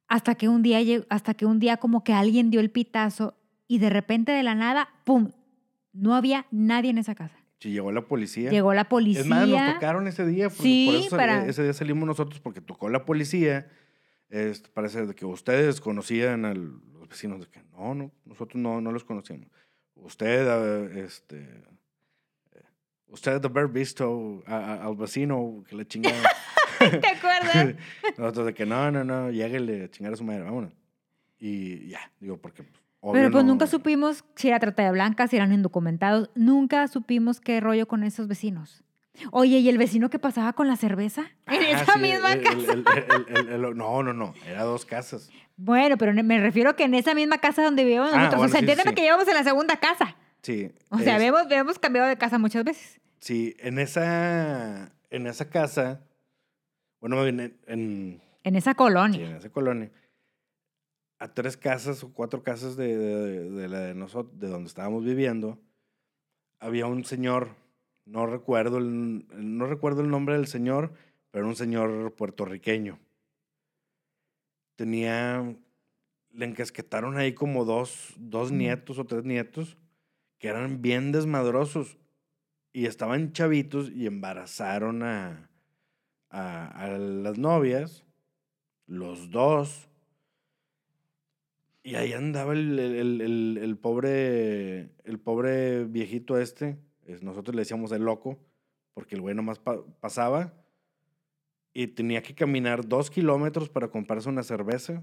Hasta 0.06 0.34
que 0.34 0.50
un 0.50 0.60
día, 0.60 0.80
hasta 1.08 1.32
que 1.32 1.46
un 1.46 1.58
día 1.58 1.78
como 1.78 2.04
que 2.04 2.12
alguien 2.12 2.50
dio 2.50 2.60
el 2.60 2.70
pitazo 2.70 3.34
y 3.66 3.78
de 3.78 3.88
repente 3.88 4.32
de 4.32 4.42
la 4.42 4.54
nada, 4.54 4.90
¡pum! 5.04 5.30
No 5.94 6.14
había 6.14 6.44
nadie 6.50 6.90
en 6.90 6.98
esa 6.98 7.14
casa. 7.14 7.38
Sí, 7.58 7.70
llegó 7.70 7.90
la 7.90 8.02
policía. 8.02 8.50
Llegó 8.50 8.74
la 8.74 8.86
policía. 8.90 9.22
Es 9.22 9.26
más, 9.26 9.48
nos 9.48 9.72
tocaron 9.72 10.06
ese 10.08 10.26
día. 10.26 10.50
Sí, 10.50 10.88
por 10.90 11.00
eso 11.06 11.16
para- 11.16 11.46
ese 11.46 11.62
día 11.62 11.72
salimos 11.72 12.06
nosotros 12.06 12.38
porque 12.40 12.60
tocó 12.60 12.90
la 12.90 13.06
policía. 13.06 13.66
Parece 14.74 15.14
que 15.14 15.24
ustedes 15.24 15.80
conocían 15.80 16.44
a 16.44 16.52
los 16.52 17.08
vecinos. 17.08 17.40
De 17.40 17.46
que 17.46 17.62
no, 17.72 17.94
no, 17.94 18.10
nosotros 18.26 18.60
no, 18.60 18.82
no 18.82 18.92
los 18.92 19.04
conocíamos. 19.04 19.48
Usted, 19.94 20.98
este, 20.98 21.64
eh, 23.08 23.12
usted 23.12 23.40
de 23.40 23.48
haber 23.48 23.68
visto 23.68 24.42
a- 24.46 24.56
a- 24.56 24.84
al 24.86 24.96
vecino 24.96 25.62
que 25.68 25.76
le 25.76 25.86
chingaba. 25.86 26.16
¿Te 26.78 27.06
acuerdas? 27.08 27.74
nosotros 28.18 28.46
de 28.46 28.54
que 28.54 28.66
no, 28.66 28.90
no, 28.90 29.04
no, 29.04 29.30
lléguele 29.30 29.84
a 29.84 29.90
chingar 29.90 30.12
a 30.12 30.16
su 30.16 30.24
madre, 30.24 30.42
vámonos. 30.42 30.72
Y 31.38 31.88
ya, 31.88 32.10
digo, 32.20 32.38
porque 32.38 32.62
pues, 32.62 32.82
obvio 33.00 33.12
Pero 33.14 33.30
pues 33.30 33.44
no- 33.44 33.50
nunca 33.52 33.66
supimos 33.66 34.24
si 34.36 34.48
era 34.48 34.58
trata 34.60 34.82
de 34.84 34.90
blancas, 34.92 35.30
si 35.30 35.36
eran 35.36 35.52
indocumentados. 35.52 36.30
Nunca 36.34 36.86
supimos 36.88 37.40
qué 37.40 37.60
rollo 37.60 37.86
con 37.88 38.02
esos 38.02 38.28
vecinos. 38.28 38.82
Oye, 39.30 39.58
¿y 39.58 39.68
el 39.68 39.78
vecino 39.78 40.10
que 40.10 40.18
pasaba 40.18 40.54
con 40.54 40.66
la 40.66 40.74
cerveza? 40.76 41.22
En 41.46 41.62
Ah, 41.62 41.82
esa 41.82 41.92
sí, 41.94 42.00
misma 42.00 42.32
el- 42.32 42.42
casa. 42.42 42.72
el- 43.28 43.48
el- 43.48 43.76
no, 43.76 44.02
no, 44.02 44.12
no, 44.12 44.34
era 44.44 44.64
dos 44.64 44.84
casas. 44.84 45.30
Bueno, 45.56 45.96
pero 45.96 46.12
me 46.12 46.40
refiero 46.40 46.74
que 46.74 46.82
en 46.82 46.94
esa 46.94 47.14
misma 47.14 47.38
casa 47.38 47.62
donde 47.62 47.84
vivíamos 47.84 48.10
Ah, 48.12 48.16
nosotros. 48.16 48.38
bueno, 48.38 48.48
o 48.48 48.50
sea, 48.50 48.58
sí, 48.58 48.64
entiéndeme 48.64 48.90
sí. 48.90 48.94
que 48.96 49.02
llevamos 49.02 49.28
en 49.28 49.34
la 49.34 49.44
segunda 49.44 49.76
casa. 49.76 50.16
Sí. 50.44 50.70
O 50.90 50.98
sea, 50.98 51.14
es- 51.16 51.20
habíamos, 51.20 51.40
habíamos 51.42 51.78
cambiado 51.80 52.06
de 52.08 52.16
casa 52.16 52.38
muchas 52.38 52.62
veces. 52.64 53.00
Sí, 53.18 53.56
en 53.58 53.78
esa, 53.78 54.92
en 55.10 55.26
esa 55.26 55.48
casa, 55.50 56.02
bueno, 57.00 57.26
en, 57.26 57.40
en, 57.66 58.20
En 58.44 58.54
esa 58.56 58.72
sí, 58.72 58.76
colonia. 58.76 59.26
en 59.30 59.36
esa 59.36 59.48
colonia, 59.50 59.90
a 61.18 61.32
tres 61.32 61.56
casas 61.56 62.04
o 62.04 62.12
cuatro 62.12 62.42
casas 62.42 62.76
de, 62.76 62.96
de, 62.96 63.50
de 63.50 63.68
la 63.68 63.80
de 63.80 63.94
nosotros, 63.94 64.38
de 64.38 64.48
donde 64.48 64.68
estábamos 64.68 65.02
viviendo, 65.04 65.58
había 66.60 66.84
un 66.86 67.04
señor, 67.06 67.56
no 68.04 68.26
recuerdo 68.26 68.76
el, 68.76 69.24
no 69.32 69.66
recuerdo 69.66 70.02
el 70.02 70.10
nombre 70.10 70.34
del 70.36 70.46
señor, 70.46 70.92
pero 71.30 71.44
era 71.44 71.48
un 71.48 71.56
señor 71.56 72.14
puertorriqueño. 72.14 72.98
Tenía, 74.76 75.56
le 76.32 76.44
encasquetaron 76.44 77.16
ahí 77.16 77.32
como 77.32 77.64
dos, 77.64 78.12
dos 78.18 78.50
nietos 78.50 78.98
o 78.98 79.04
tres 79.06 79.24
nietos 79.24 79.78
que 80.44 80.50
eran 80.50 80.82
bien 80.82 81.10
desmadrosos 81.10 81.96
y 82.70 82.84
estaban 82.84 83.32
chavitos 83.32 83.88
y 83.90 84.04
embarazaron 84.06 85.02
a, 85.02 85.48
a, 86.28 86.98
las 86.98 87.38
novias, 87.38 88.04
los 88.86 89.30
dos. 89.30 89.88
Y 91.82 91.94
ahí 91.94 92.12
andaba 92.12 92.52
el, 92.52 92.78
el- 92.78 93.22
el- 93.22 93.58
el 93.58 93.78
pobre, 93.78 94.90
el 95.04 95.18
pobre 95.18 95.84
viejito 95.86 96.36
este, 96.36 96.76
es- 97.06 97.22
nosotros 97.22 97.54
le 97.56 97.62
decíamos 97.62 97.90
el 97.92 98.02
loco, 98.04 98.36
porque 98.92 99.14
el 99.14 99.22
güey 99.22 99.34
nomás 99.34 99.58
pa- 99.58 99.82
pasaba 100.00 100.52
y 101.72 101.86
tenía 101.86 102.20
que 102.22 102.34
caminar 102.34 102.86
dos 102.86 103.10
kilómetros 103.10 103.70
para 103.70 103.88
comprarse 103.88 104.28
una 104.28 104.42
cerveza. 104.42 105.02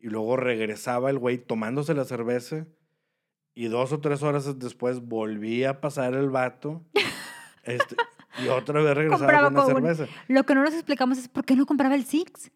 Y 0.00 0.08
luego 0.08 0.36
regresaba 0.36 1.10
el 1.10 1.18
güey 1.20 1.38
tomándose 1.38 1.94
la 1.94 2.04
cerveza. 2.04 2.66
Y 3.58 3.66
dos 3.66 3.92
o 3.92 3.98
tres 4.00 4.22
horas 4.22 4.56
después 4.60 5.00
volvía 5.00 5.70
a 5.70 5.80
pasar 5.80 6.14
el 6.14 6.30
vato. 6.30 6.80
este, 7.64 7.96
y 8.44 8.46
otra 8.48 8.80
vez 8.80 8.94
regresaba 8.96 9.26
con 9.40 9.52
una 9.52 9.64
con 9.64 9.74
un- 9.76 9.94
cerveza. 9.94 10.12
Lo 10.28 10.44
que 10.44 10.54
no 10.54 10.62
nos 10.62 10.74
explicamos 10.74 11.18
es 11.18 11.26
por 11.28 11.44
qué 11.44 11.56
no 11.56 11.66
compraba 11.66 11.96
el 11.96 12.04
Six. 12.04 12.52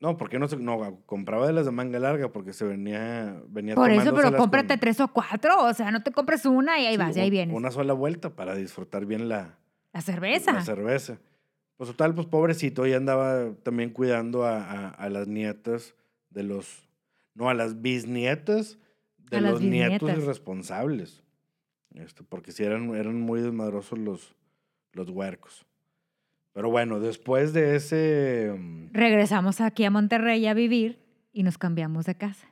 No, 0.00 0.16
porque 0.16 0.40
no 0.40 0.48
se, 0.48 0.56
no, 0.56 1.00
compraba 1.06 1.46
de 1.46 1.52
las 1.52 1.64
de 1.64 1.70
manga 1.70 2.00
larga 2.00 2.32
porque 2.32 2.52
se 2.52 2.64
venía, 2.64 3.40
venía 3.46 3.76
Por 3.76 3.88
eso, 3.92 4.12
pero 4.12 4.36
cómprate 4.36 4.70
con- 4.74 4.80
tres 4.80 4.98
o 4.98 5.06
cuatro. 5.06 5.62
O 5.64 5.72
sea, 5.74 5.92
no 5.92 6.02
te 6.02 6.10
compres 6.10 6.44
una 6.44 6.80
y 6.80 6.86
ahí 6.86 6.94
sí, 6.94 6.98
vas, 6.98 7.16
y 7.16 7.20
ahí 7.20 7.26
un- 7.28 7.30
vienes. 7.30 7.56
Una 7.56 7.70
sola 7.70 7.92
vuelta 7.92 8.30
para 8.30 8.56
disfrutar 8.56 9.06
bien 9.06 9.28
la, 9.28 9.58
La 9.92 10.00
cerveza. 10.00 10.52
la 10.54 10.64
cerveza. 10.64 11.18
Pues 11.76 11.88
total, 11.90 12.16
pues 12.16 12.26
pobrecito, 12.26 12.84
y 12.84 12.94
andaba 12.94 13.52
también 13.62 13.90
cuidando 13.90 14.42
a, 14.44 14.58
a- 14.60 14.88
a 14.88 15.08
las 15.08 15.28
nietas 15.28 15.94
de 16.30 16.42
los, 16.42 16.82
no, 17.34 17.48
a 17.48 17.54
las 17.54 17.80
bisnietas 17.80 18.78
de 19.36 19.40
los 19.50 19.60
nietos 19.60 20.10
irresponsables. 20.10 21.22
Este, 21.94 22.22
porque 22.24 22.52
sí 22.52 22.62
eran, 22.64 22.94
eran 22.94 23.20
muy 23.20 23.40
desmadrosos 23.40 23.98
los, 23.98 24.34
los 24.92 25.10
huercos. 25.10 25.66
Pero 26.54 26.70
bueno, 26.70 27.00
después 27.00 27.52
de 27.52 27.76
ese... 27.76 28.54
mm, 28.58 28.88
Regresamos 28.92 29.60
aquí 29.60 29.84
a 29.84 29.90
Monterrey 29.90 30.46
a 30.46 30.54
vivir 30.54 30.98
y 31.32 31.42
nos 31.42 31.58
cambiamos 31.58 32.06
de 32.06 32.14
casa. 32.14 32.46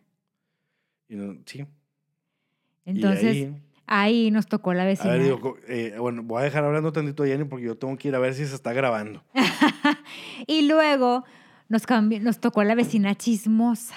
y 1.09 1.17
no- 1.17 1.39
sí. 1.47 1.65
y 2.85 2.91
Entonces, 2.91 3.25
ahí- 3.37 3.63
ahí, 3.87 4.31
nos 4.31 4.47
tocó 4.47 4.73
la 4.75 4.83
A 4.83 4.87
vecina. 4.87 5.13
ver, 5.15 5.23
digo, 5.25 5.41
co- 5.41 5.59
eh, 5.69 5.97
bueno, 5.99 6.23
voy 6.23 6.41
a 6.41 6.45
dejar 6.45 6.65
hablando 6.65 6.93
tantito 6.93 7.23
a 7.23 7.27
Jenny 7.27 7.45
porque 7.45 7.67
yo 7.67 7.77
tengo 7.77 7.97
que 7.97 8.09
ir 8.09 8.15
a 8.15 8.19
ver 8.19 8.35
si 8.35 8.47
se 8.47 8.55
está 8.55 8.73
grabando. 8.73 9.23
y 10.47 10.67
luego 10.69 11.25
nos, 11.69 11.83
nos 12.23 12.41
tocó 12.41 12.63
la 12.65 12.75
vecina 12.75 13.15
chismosa, 13.15 13.95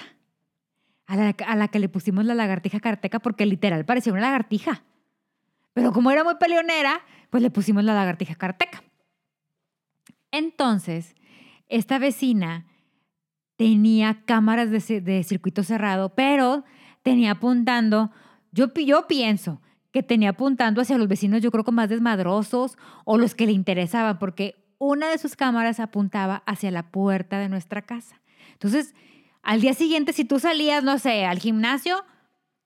a 1.06 1.56
la, 1.56 1.68
que 1.68 1.78
le 1.78 1.88
pusimos 1.88 2.24
la 2.24 2.34
lagartija 2.34 2.80
carteca 2.80 3.18
porque 3.18 3.46
literal 3.46 3.84
parecía 3.84 4.12
una 4.12 4.22
lagartija. 4.22 4.84
Pero 5.72 5.92
como 5.92 6.10
era 6.10 6.24
muy 6.24 6.36
peleonera, 6.36 7.00
pues 7.30 7.42
le 7.42 7.50
pusimos 7.50 7.84
la 7.84 7.94
lagartija 7.94 8.34
carteca. 8.36 8.82
Entonces, 10.30 11.14
esta 11.68 11.98
vecina 11.98 12.66
tenía 13.56 14.22
cámaras 14.24 14.70
de, 14.70 15.00
de 15.00 15.22
circuito 15.24 15.62
cerrado, 15.62 16.14
pero 16.14 16.64
tenía 17.02 17.32
apuntando, 17.32 18.10
yo, 18.52 18.72
yo 18.74 19.06
pienso 19.06 19.60
que 19.92 20.02
tenía 20.02 20.30
apuntando 20.30 20.80
hacia 20.80 20.98
los 20.98 21.06
vecinos, 21.06 21.40
yo 21.40 21.52
creo 21.52 21.64
que 21.64 21.70
más 21.70 21.88
desmadrosos 21.88 22.76
o 23.04 23.18
los 23.18 23.34
que 23.34 23.46
le 23.46 23.52
interesaban, 23.52 24.18
porque 24.18 24.56
una 24.78 25.08
de 25.08 25.18
sus 25.18 25.36
cámaras 25.36 25.78
apuntaba 25.78 26.42
hacia 26.46 26.70
la 26.70 26.90
puerta 26.90 27.38
de 27.38 27.48
nuestra 27.48 27.82
casa. 27.82 28.20
Entonces, 28.52 28.94
al 29.44 29.60
día 29.60 29.74
siguiente, 29.74 30.12
si 30.12 30.24
tú 30.24 30.38
salías, 30.38 30.82
no 30.82 30.98
sé, 30.98 31.24
al 31.24 31.38
gimnasio, 31.38 32.04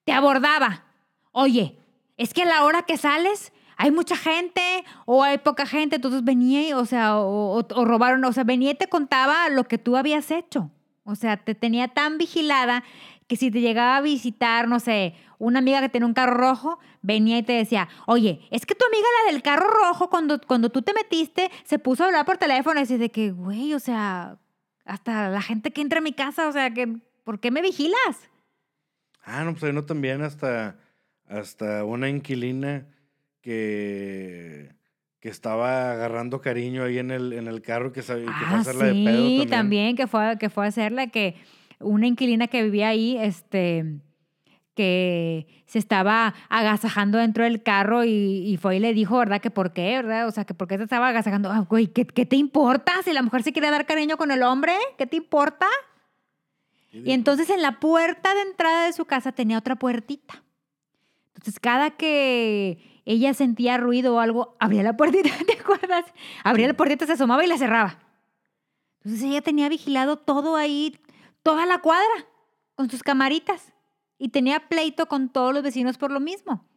te 0.05 0.11
abordaba. 0.11 0.85
Oye, 1.31 1.77
es 2.17 2.33
que 2.33 2.43
a 2.43 2.45
la 2.45 2.63
hora 2.63 2.83
que 2.83 2.97
sales 2.97 3.51
hay 3.77 3.91
mucha 3.91 4.17
gente 4.17 4.61
o 5.05 5.23
hay 5.23 5.37
poca 5.37 5.65
gente, 5.65 5.97
entonces 5.97 6.23
venía, 6.23 6.77
o 6.77 6.85
sea, 6.85 7.17
o 7.17 7.63
robaron, 7.85 8.23
o 8.25 8.33
sea, 8.33 8.43
venía 8.43 8.71
y 8.71 8.75
te 8.75 8.87
contaba 8.87 9.49
lo 9.49 9.65
que 9.65 9.77
tú 9.77 9.95
habías 9.95 10.31
hecho. 10.31 10.71
O 11.03 11.15
sea, 11.15 11.37
te 11.37 11.55
tenía 11.55 11.87
tan 11.87 12.17
vigilada 12.17 12.83
que 13.27 13.35
si 13.35 13.51
te 13.51 13.61
llegaba 13.61 13.97
a 13.97 14.01
visitar, 14.01 14.67
no 14.67 14.79
sé, 14.79 15.15
una 15.37 15.59
amiga 15.59 15.81
que 15.81 15.89
tenía 15.89 16.07
un 16.07 16.13
carro 16.13 16.35
rojo, 16.35 16.79
venía 17.01 17.37
y 17.37 17.43
te 17.43 17.53
decía, 17.53 17.87
oye, 18.07 18.41
es 18.51 18.65
que 18.65 18.75
tu 18.75 18.85
amiga 18.85 19.07
la 19.23 19.31
del 19.31 19.41
carro 19.41 19.67
rojo, 19.69 20.09
cuando, 20.09 20.41
cuando 20.41 20.69
tú 20.69 20.81
te 20.81 20.93
metiste, 20.93 21.49
se 21.63 21.79
puso 21.79 22.03
a 22.03 22.07
hablar 22.07 22.25
por 22.25 22.37
teléfono 22.37 22.79
y 22.79 22.83
decía 22.83 22.97
de 22.97 23.11
que, 23.11 23.31
güey, 23.31 23.73
o 23.73 23.79
sea, 23.79 24.37
hasta 24.85 25.29
la 25.29 25.41
gente 25.41 25.71
que 25.71 25.81
entra 25.81 25.99
a 25.99 26.01
mi 26.01 26.13
casa, 26.13 26.47
o 26.47 26.51
sea, 26.51 26.71
que, 26.73 26.87
¿por 27.23 27.39
qué 27.39 27.51
me 27.51 27.61
vigilas? 27.61 28.29
Ah, 29.23 29.43
no, 29.43 29.51
pues 29.51 29.63
ahí 29.65 29.73
no 29.73 29.85
también 29.85 30.21
hasta, 30.21 30.77
hasta 31.27 31.83
una 31.85 32.09
inquilina 32.09 32.87
que, 33.41 34.73
que 35.19 35.29
estaba 35.29 35.91
agarrando 35.91 36.41
cariño 36.41 36.83
ahí 36.83 36.97
en 36.97 37.11
el, 37.11 37.33
en 37.33 37.47
el 37.47 37.61
carro 37.61 37.91
que, 37.91 38.01
que 38.01 38.05
fue 38.05 38.15
a 38.15 38.23
Ah, 38.23 38.59
hacerla 38.61 38.85
sí, 38.85 39.03
de 39.03 39.11
pedo 39.11 39.23
también. 39.29 39.49
también, 39.49 39.95
que 39.95 40.07
fue, 40.07 40.37
que 40.39 40.49
fue 40.49 40.65
a 40.65 40.69
hacerla, 40.69 41.07
que 41.07 41.35
una 41.79 42.07
inquilina 42.07 42.47
que 42.47 42.63
vivía 42.63 42.89
ahí, 42.89 43.17
este, 43.17 43.99
que 44.79 45.45
se 45.65 45.77
estaba 45.77 46.33
agasajando 46.47 47.17
dentro 47.17 47.43
del 47.43 47.61
carro 47.61 48.05
y, 48.05 48.47
y 48.47 48.55
fue 48.55 48.77
y 48.77 48.79
le 48.79 48.93
dijo, 48.93 49.17
¿verdad? 49.17 49.41
Que 49.41 49.51
por 49.51 49.73
qué, 49.73 49.97
¿verdad? 49.97 50.25
O 50.25 50.31
sea, 50.31 50.45
que 50.45 50.53
por 50.53 50.69
qué 50.69 50.77
se 50.77 50.83
estaba 50.83 51.09
agasajando. 51.09 51.51
Ah, 51.51 51.65
güey, 51.69 51.87
¿qué, 51.87 52.07
¿qué 52.07 52.25
te 52.25 52.37
importa? 52.37 52.93
Si 53.03 53.11
la 53.11 53.21
mujer 53.21 53.43
se 53.43 53.51
quiere 53.51 53.69
dar 53.69 53.85
cariño 53.85 54.15
con 54.15 54.31
el 54.31 54.41
hombre, 54.41 54.71
¿qué 54.97 55.05
te 55.05 55.17
importa? 55.17 55.65
Y 56.93 57.11
entonces 57.11 57.49
en 57.49 57.61
la 57.61 57.81
puerta 57.81 58.33
de 58.33 58.41
entrada 58.43 58.85
de 58.85 58.93
su 58.93 59.03
casa 59.03 59.33
tenía 59.33 59.57
otra 59.57 59.75
puertita. 59.75 60.43
Entonces 61.35 61.59
cada 61.59 61.89
que 61.89 63.01
ella 63.03 63.33
sentía 63.33 63.75
ruido 63.75 64.15
o 64.15 64.19
algo, 64.21 64.55
abría 64.61 64.81
la 64.81 64.95
puertita, 64.95 65.29
¿te 65.45 65.59
acuerdas? 65.59 66.05
Abría 66.45 66.69
la 66.69 66.73
puertita, 66.73 67.05
se 67.05 67.11
asomaba 67.11 67.43
y 67.43 67.47
la 67.47 67.57
cerraba. 67.57 67.99
Entonces 69.03 69.27
ella 69.27 69.41
tenía 69.41 69.67
vigilado 69.67 70.15
todo 70.15 70.55
ahí, 70.55 70.97
toda 71.43 71.65
la 71.65 71.79
cuadra, 71.79 72.27
con 72.75 72.89
sus 72.89 73.03
camaritas. 73.03 73.73
Y 74.19 74.29
tenía 74.29 74.67
pleito 74.67 75.07
con 75.07 75.29
todos 75.29 75.53
los 75.53 75.63
vecinos 75.63 75.97
por 75.97 76.11
lo 76.11 76.19
mismo. 76.19 76.69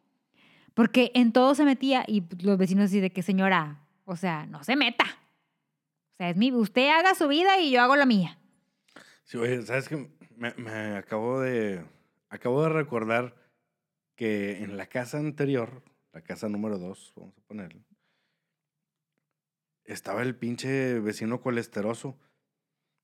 Porque 0.74 1.10
en 1.14 1.32
todo 1.32 1.54
se 1.54 1.64
metía 1.64 2.04
y 2.06 2.24
los 2.42 2.56
vecinos 2.56 2.86
así 2.86 3.00
de 3.00 3.12
que, 3.12 3.22
señora, 3.22 3.84
o 4.04 4.16
sea, 4.16 4.46
no 4.46 4.64
se 4.64 4.76
meta. 4.76 5.04
O 5.04 6.16
sea, 6.16 6.30
es 6.30 6.36
mi, 6.36 6.52
usted 6.52 6.88
haga 6.88 7.14
su 7.14 7.28
vida 7.28 7.60
y 7.60 7.72
yo 7.72 7.82
hago 7.82 7.96
la 7.96 8.06
mía. 8.06 8.38
Sí, 9.24 9.36
oye, 9.36 9.60
¿sabes 9.62 9.88
qué? 9.88 10.08
Me, 10.36 10.96
acabo 10.96 11.40
de, 11.40 11.84
acabo 12.28 12.62
de 12.62 12.68
recordar 12.70 13.36
que 14.16 14.62
en 14.62 14.76
la 14.76 14.86
casa 14.86 15.18
anterior, 15.18 15.82
la 16.12 16.22
casa 16.22 16.48
número 16.48 16.78
dos, 16.78 17.12
vamos 17.16 17.36
a 17.36 17.42
ponerle, 17.42 17.84
estaba 19.84 20.22
el 20.22 20.36
pinche 20.36 21.00
vecino 21.00 21.40
colesteroso, 21.40 22.18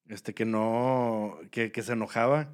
este 0.06 0.32
que 0.32 0.44
no, 0.44 1.38
que 1.50 1.82
se 1.82 1.92
enojaba 1.92 2.50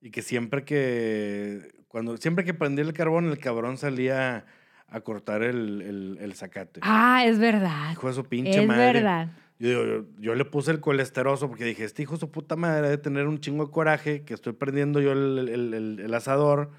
y 0.00 0.10
que 0.10 0.22
siempre 0.22 0.64
que, 0.64 1.72
cuando, 1.88 2.16
siempre 2.16 2.44
que 2.44 2.54
prendía 2.54 2.84
el 2.84 2.92
carbón, 2.92 3.26
el 3.26 3.38
cabrón 3.38 3.76
salía 3.78 4.46
a 4.88 5.00
cortar 5.02 5.42
el, 5.42 5.82
el, 5.82 6.18
el 6.20 6.34
zacate. 6.34 6.80
Ah, 6.82 7.24
es 7.24 7.38
verdad. 7.38 7.92
Hijo 7.92 8.08
de 8.08 8.14
su 8.14 8.24
pinche 8.24 8.60
Es 8.62 8.66
madre. 8.66 8.92
verdad. 8.94 9.28
Yo, 9.58 9.84
yo, 9.86 10.04
yo 10.18 10.34
le 10.34 10.44
puse 10.46 10.70
el 10.70 10.80
colesteroso 10.80 11.48
porque 11.48 11.64
dije, 11.64 11.84
este 11.84 12.02
hijo 12.02 12.14
de 12.14 12.20
su 12.20 12.30
puta 12.30 12.56
madre 12.56 12.82
debe 12.88 12.98
tener 12.98 13.26
un 13.28 13.40
chingo 13.40 13.66
de 13.66 13.70
coraje, 13.70 14.22
que 14.24 14.32
estoy 14.34 14.54
prendiendo 14.54 15.00
yo 15.00 15.12
el, 15.12 15.48
el- 15.50 15.74
el- 15.74 16.00
el 16.00 16.14
asador 16.14 16.70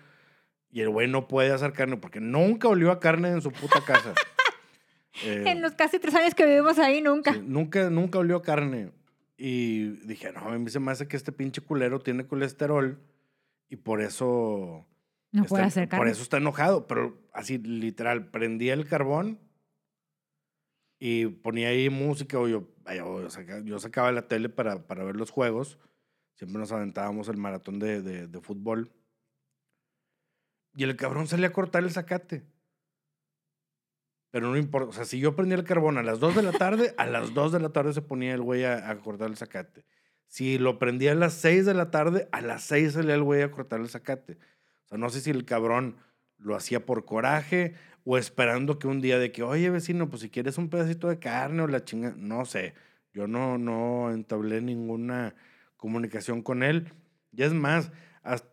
y 0.71 0.81
el 0.81 0.89
güey 0.89 1.07
no 1.07 1.27
puede 1.27 1.51
hacer 1.51 1.73
carne 1.73 1.97
porque 1.97 2.19
nunca 2.19 2.67
olió 2.69 2.91
a 2.91 2.99
carne 2.99 3.29
en 3.29 3.41
su 3.41 3.51
puta 3.51 3.81
casa. 3.85 4.13
Eh, 5.25 5.43
En 5.47 5.61
los 5.61 5.73
casi 5.73 5.99
tres 5.99 6.15
años 6.15 6.33
que 6.33 6.45
vivimos 6.45 6.79
ahí, 6.79 7.01
nunca. 7.01 7.33
sí, 7.33 7.41
nunca, 7.45 7.89
nunca 7.89 8.17
olió 8.19 8.37
a 8.37 8.41
carne. 8.41 8.91
Y 9.37 9.89
dije, 10.07 10.31
no, 10.31 10.39
a 10.47 10.57
mí 10.57 10.69
se 10.69 10.79
me 10.79 10.89
hace 10.89 11.05
que 11.07 11.17
este 11.17 11.33
pinche 11.33 11.59
culero 11.61 11.99
tiene 11.99 12.25
colesterol 12.25 12.97
y 13.71 13.77
por 13.77 14.01
eso... 14.01 14.85
No 15.31 15.45
puede 15.45 15.63
hacer 15.63 15.87
Por 15.87 16.07
eso 16.09 16.21
está 16.21 16.37
enojado, 16.37 16.85
pero 16.87 17.17
así 17.33 17.57
literal, 17.57 18.29
prendía 18.31 18.73
el 18.73 18.85
carbón 18.87 19.39
y 20.99 21.27
ponía 21.27 21.69
ahí 21.69 21.89
música 21.89 22.37
o 22.37 22.47
yo, 22.49 22.67
yo 23.63 23.79
sacaba 23.79 24.11
la 24.11 24.27
tele 24.27 24.49
para, 24.49 24.85
para 24.87 25.03
ver 25.05 25.15
los 25.15 25.31
juegos. 25.31 25.79
Siempre 26.35 26.59
nos 26.59 26.71
aventábamos 26.73 27.29
el 27.29 27.37
maratón 27.37 27.79
de, 27.79 28.01
de- 28.01 28.27
de 28.27 28.41
fútbol. 28.41 28.91
Y 30.75 30.83
el 30.83 30.95
cabrón 30.97 31.27
salía 31.27 31.47
a 31.47 31.53
cortar 31.53 31.83
el 31.83 31.91
zacate. 31.91 32.43
Pero 34.31 34.47
no 34.49 34.57
importa, 34.57 34.89
o 34.89 34.93
sea, 34.93 35.05
si 35.05 35.19
yo 35.19 35.35
prendía 35.35 35.57
el 35.57 35.63
carbón 35.65 35.97
a 35.97 36.03
las 36.03 36.19
2 36.19 36.35
de 36.35 36.43
la 36.43 36.51
tarde, 36.53 36.93
a 36.97 37.05
las 37.05 37.33
2 37.33 37.51
de 37.51 37.59
la 37.59 37.69
tarde 37.69 37.93
se 37.93 38.01
ponía 38.01 38.33
el 38.33 38.41
güey 38.41 38.63
a, 38.65 38.89
a 38.89 38.99
cortar 38.99 39.29
el 39.29 39.37
zacate. 39.37 39.85
Si 40.31 40.57
lo 40.57 40.79
prendía 40.79 41.11
a 41.11 41.15
las 41.15 41.33
6 41.33 41.65
de 41.65 41.73
la 41.73 41.91
tarde, 41.91 42.29
a 42.31 42.39
las 42.39 42.63
6 42.63 42.93
salía 42.93 43.15
el 43.15 43.21
güey 43.21 43.41
a 43.41 43.51
cortar 43.51 43.81
el 43.81 43.89
zacate. 43.89 44.37
O 44.85 44.87
sea, 44.87 44.97
no 44.97 45.09
sé 45.09 45.19
si 45.19 45.29
el 45.29 45.43
cabrón 45.43 45.97
lo 46.37 46.55
hacía 46.55 46.85
por 46.85 47.03
coraje 47.03 47.73
o 48.05 48.17
esperando 48.17 48.79
que 48.79 48.87
un 48.87 49.01
día 49.01 49.19
de 49.19 49.33
que, 49.33 49.43
oye 49.43 49.69
vecino, 49.69 50.09
pues 50.09 50.21
si 50.21 50.29
quieres 50.29 50.57
un 50.57 50.69
pedacito 50.69 51.09
de 51.09 51.19
carne 51.19 51.63
o 51.63 51.67
la 51.67 51.83
chinga, 51.83 52.13
no 52.15 52.45
sé. 52.45 52.75
Yo 53.13 53.27
no, 53.27 53.57
no 53.57 54.09
entablé 54.09 54.61
ninguna 54.61 55.35
comunicación 55.75 56.41
con 56.41 56.63
él. 56.63 56.93
Y 57.33 57.43
es 57.43 57.51
más, 57.51 57.91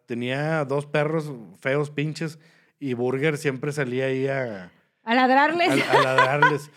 tenía 0.07 0.65
dos 0.65 0.87
perros 0.87 1.33
feos, 1.61 1.91
pinches, 1.91 2.41
y 2.81 2.95
Burger 2.95 3.39
siempre 3.39 3.71
salía 3.71 4.07
ahí 4.07 4.27
a... 4.27 4.73
A 5.05 5.15
ladrarles. 5.15 5.71
A, 5.89 6.03
ladrarles. 6.03 6.73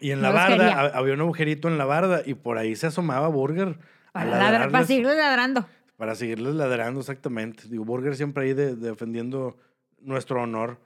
Y 0.00 0.12
en 0.12 0.22
la 0.22 0.30
barda, 0.30 0.80
había 0.94 1.14
un 1.14 1.20
agujerito 1.20 1.68
en 1.68 1.78
la 1.78 1.84
barda, 1.84 2.22
y 2.24 2.34
por 2.34 2.58
ahí 2.58 2.76
se 2.76 2.86
asomaba 2.86 3.28
Burger. 3.28 3.78
Para, 4.12 4.68
para 4.70 4.84
seguirles 4.84 5.16
ladrando. 5.16 5.66
Para 5.96 6.14
seguirles 6.14 6.54
ladrando, 6.54 7.00
exactamente. 7.00 7.64
Digo, 7.68 7.84
Burger 7.84 8.16
siempre 8.16 8.44
ahí 8.44 8.54
defendiendo 8.54 9.56
nuestro 10.00 10.42
honor. 10.42 10.78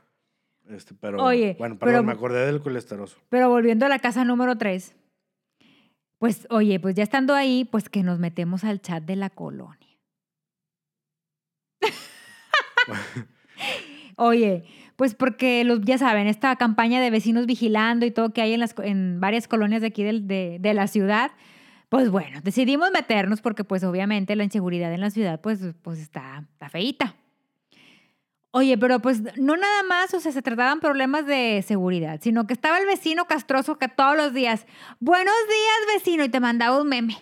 Este, 0.68 0.94
pero, 0.94 1.22
Oye, 1.22 1.56
bueno, 1.58 1.78
perdón, 1.78 2.06
me 2.06 2.12
acordé 2.12 2.46
del 2.46 2.60
colesteroso. 2.60 3.18
Pero 3.28 3.48
volviendo 3.48 3.84
a 3.84 3.88
la 3.88 3.98
casa 3.98 4.24
número 4.24 4.56
3, 4.56 4.94
pues, 6.18 6.46
oye, 6.50 6.78
pues 6.78 6.94
ya 6.94 7.02
estando 7.02 7.34
ahí, 7.34 7.64
pues 7.64 7.88
que 7.88 8.02
nos 8.02 8.18
metemos 8.18 8.64
al 8.64 8.80
chat 8.80 9.02
de 9.02 9.16
la 9.16 9.28
colonia. 9.28 9.98
oye, 14.16 14.64
pues 15.02 15.16
porque 15.16 15.64
los, 15.64 15.80
ya 15.80 15.98
saben, 15.98 16.28
esta 16.28 16.54
campaña 16.54 17.00
de 17.00 17.10
vecinos 17.10 17.46
vigilando 17.46 18.06
y 18.06 18.12
todo 18.12 18.32
que 18.32 18.40
hay 18.40 18.52
en, 18.52 18.60
las, 18.60 18.72
en 18.84 19.18
varias 19.18 19.48
colonias 19.48 19.80
de 19.80 19.88
aquí 19.88 20.04
de, 20.04 20.58
de 20.60 20.74
la 20.74 20.86
ciudad, 20.86 21.32
pues 21.88 22.08
bueno, 22.08 22.38
decidimos 22.44 22.92
meternos 22.92 23.40
porque 23.40 23.64
pues 23.64 23.82
obviamente 23.82 24.36
la 24.36 24.44
inseguridad 24.44 24.94
en 24.94 25.00
la 25.00 25.10
ciudad 25.10 25.40
pues, 25.40 25.58
pues 25.82 25.98
está, 25.98 26.44
está 26.52 26.68
feíta. 26.68 27.16
Oye, 28.52 28.78
pero 28.78 29.00
pues 29.00 29.22
no 29.36 29.56
nada 29.56 29.82
más, 29.82 30.14
o 30.14 30.20
sea, 30.20 30.30
se 30.30 30.40
trataban 30.40 30.78
problemas 30.78 31.26
de 31.26 31.64
seguridad, 31.66 32.20
sino 32.22 32.46
que 32.46 32.52
estaba 32.52 32.78
el 32.78 32.86
vecino 32.86 33.24
castroso 33.24 33.78
que 33.78 33.88
todos 33.88 34.16
los 34.16 34.32
días, 34.32 34.66
buenos 35.00 35.34
días 35.48 35.96
vecino, 35.96 36.22
y 36.22 36.28
te 36.28 36.38
mandaba 36.38 36.80
un 36.80 36.88
meme. 36.88 37.18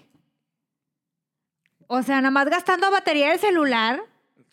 O 1.86 2.02
sea, 2.02 2.16
nada 2.16 2.30
más 2.30 2.50
gastando 2.50 2.90
batería 2.90 3.30
del 3.30 3.38
celular. 3.38 4.02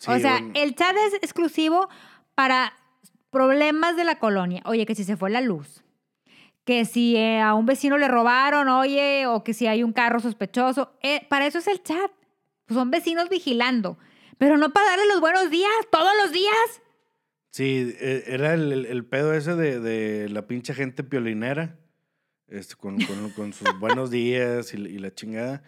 o 0.06 0.18
sea, 0.18 0.40
el 0.54 0.74
chat 0.74 0.96
es 0.96 1.12
exclusivo 1.22 1.90
para 2.34 2.72
problemas 3.30 3.96
de 3.96 4.04
la 4.04 4.18
colonia. 4.18 4.62
Oye, 4.64 4.86
que 4.86 4.94
si 4.94 5.04
se 5.04 5.16
fue 5.16 5.30
la 5.30 5.40
luz, 5.40 5.82
que 6.64 6.84
si 6.84 7.16
eh, 7.16 7.40
a 7.40 7.54
un 7.54 7.66
vecino 7.66 7.96
le 7.96 8.08
robaron, 8.08 8.68
oye, 8.68 9.26
o 9.26 9.42
que 9.42 9.54
si 9.54 9.66
hay 9.66 9.82
un 9.82 9.92
carro 9.92 10.20
sospechoso. 10.20 10.92
Eh, 11.02 11.26
para 11.28 11.46
eso 11.46 11.58
es 11.58 11.66
el 11.66 11.82
chat. 11.82 12.10
Pues 12.66 12.76
son 12.76 12.90
vecinos 12.90 13.30
vigilando. 13.30 13.98
Pero 14.36 14.58
no 14.58 14.70
para 14.70 14.90
darle 14.90 15.06
los 15.06 15.20
buenos 15.20 15.50
días, 15.50 15.70
todos 15.90 16.12
los 16.22 16.32
días. 16.32 16.82
Sí, 17.50 17.94
e, 17.98 18.24
era 18.26 18.54
el, 18.54 19.04
pedo 19.06 19.32
ese 19.32 19.56
de, 19.56 20.28
la 20.28 20.46
pinche 20.46 20.74
gente 20.74 21.02
piolinera, 21.02 21.78
este, 22.46 22.76
con, 22.76 23.00
sus 23.00 23.68
buenos 23.80 24.10
días 24.10 24.74
y, 24.74 24.98
la 24.98 25.14
chingada. 25.14 25.62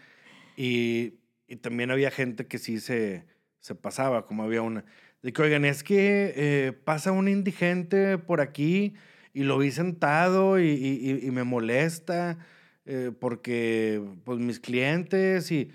Y, 0.57 1.15
también 1.63 1.91
había 1.91 2.11
gente 2.11 2.47
que 2.47 2.59
sí 2.59 2.79
se, 2.79 3.27
se 3.59 3.75
pasaba, 3.75 4.27
como 4.27 4.45
había 4.45 4.63
una. 4.63 4.85
De 5.23 5.33
que, 5.33 5.43
oigan, 5.43 5.65
es 5.65 5.83
que 5.83 6.33
eh, 6.37 6.73
pasa 6.73 7.13
un 7.13 7.29
indigente 7.29 8.19
por 8.19 8.41
aquí 8.41 8.95
y 9.33 9.43
lo 9.43 9.59
vi 9.59 9.71
sentado 9.71 10.59
y, 10.59 11.29
me 11.33 11.45
molesta 11.45 12.39
eh, 12.87 13.13
porque, 13.19 14.03
pues, 14.25 14.39
mis 14.39 14.61
clientes 14.61 15.53
y 15.53 15.71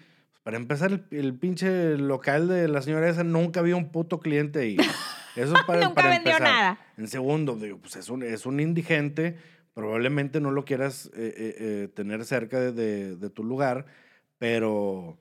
para 0.45 0.57
empezar, 0.57 1.07
el, 1.09 1.33
pinche 1.33 1.97
local 1.97 2.47
de 2.47 2.67
la 2.67 2.83
señora 2.83 3.09
esa 3.09 3.23
nunca 3.23 3.61
había 3.61 3.75
un 3.75 3.89
puto 3.89 4.19
cliente 4.19 4.59
ahí. 4.59 4.77
Eso 5.35 5.55
para, 5.65 5.87
nunca 5.87 6.07
vendió 6.07 6.37
nada. 6.37 6.77
En 6.97 7.07
segundo, 7.07 7.55
digo, 7.55 7.79
pues 7.79 7.95
es 7.95 8.09
un, 8.09 8.21
es 8.21 8.45
un 8.45 8.59
indigente, 8.59 9.37
probablemente 9.73 10.39
no 10.39 10.51
lo 10.51 10.63
quieras 10.63 11.07
eh, 11.15 11.33
eh, 11.35 11.55
eh, 11.57 11.87
tener 11.95 12.25
cerca 12.25 12.59
de, 12.59 13.15
de, 13.15 13.29
tu 13.31 13.43
lugar, 13.43 13.87
pero 14.37 15.17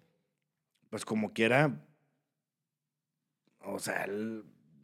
pues 0.90 1.06
como 1.06 1.32
quiera, 1.32 1.80
o 3.66 3.78
sea, 3.78 4.06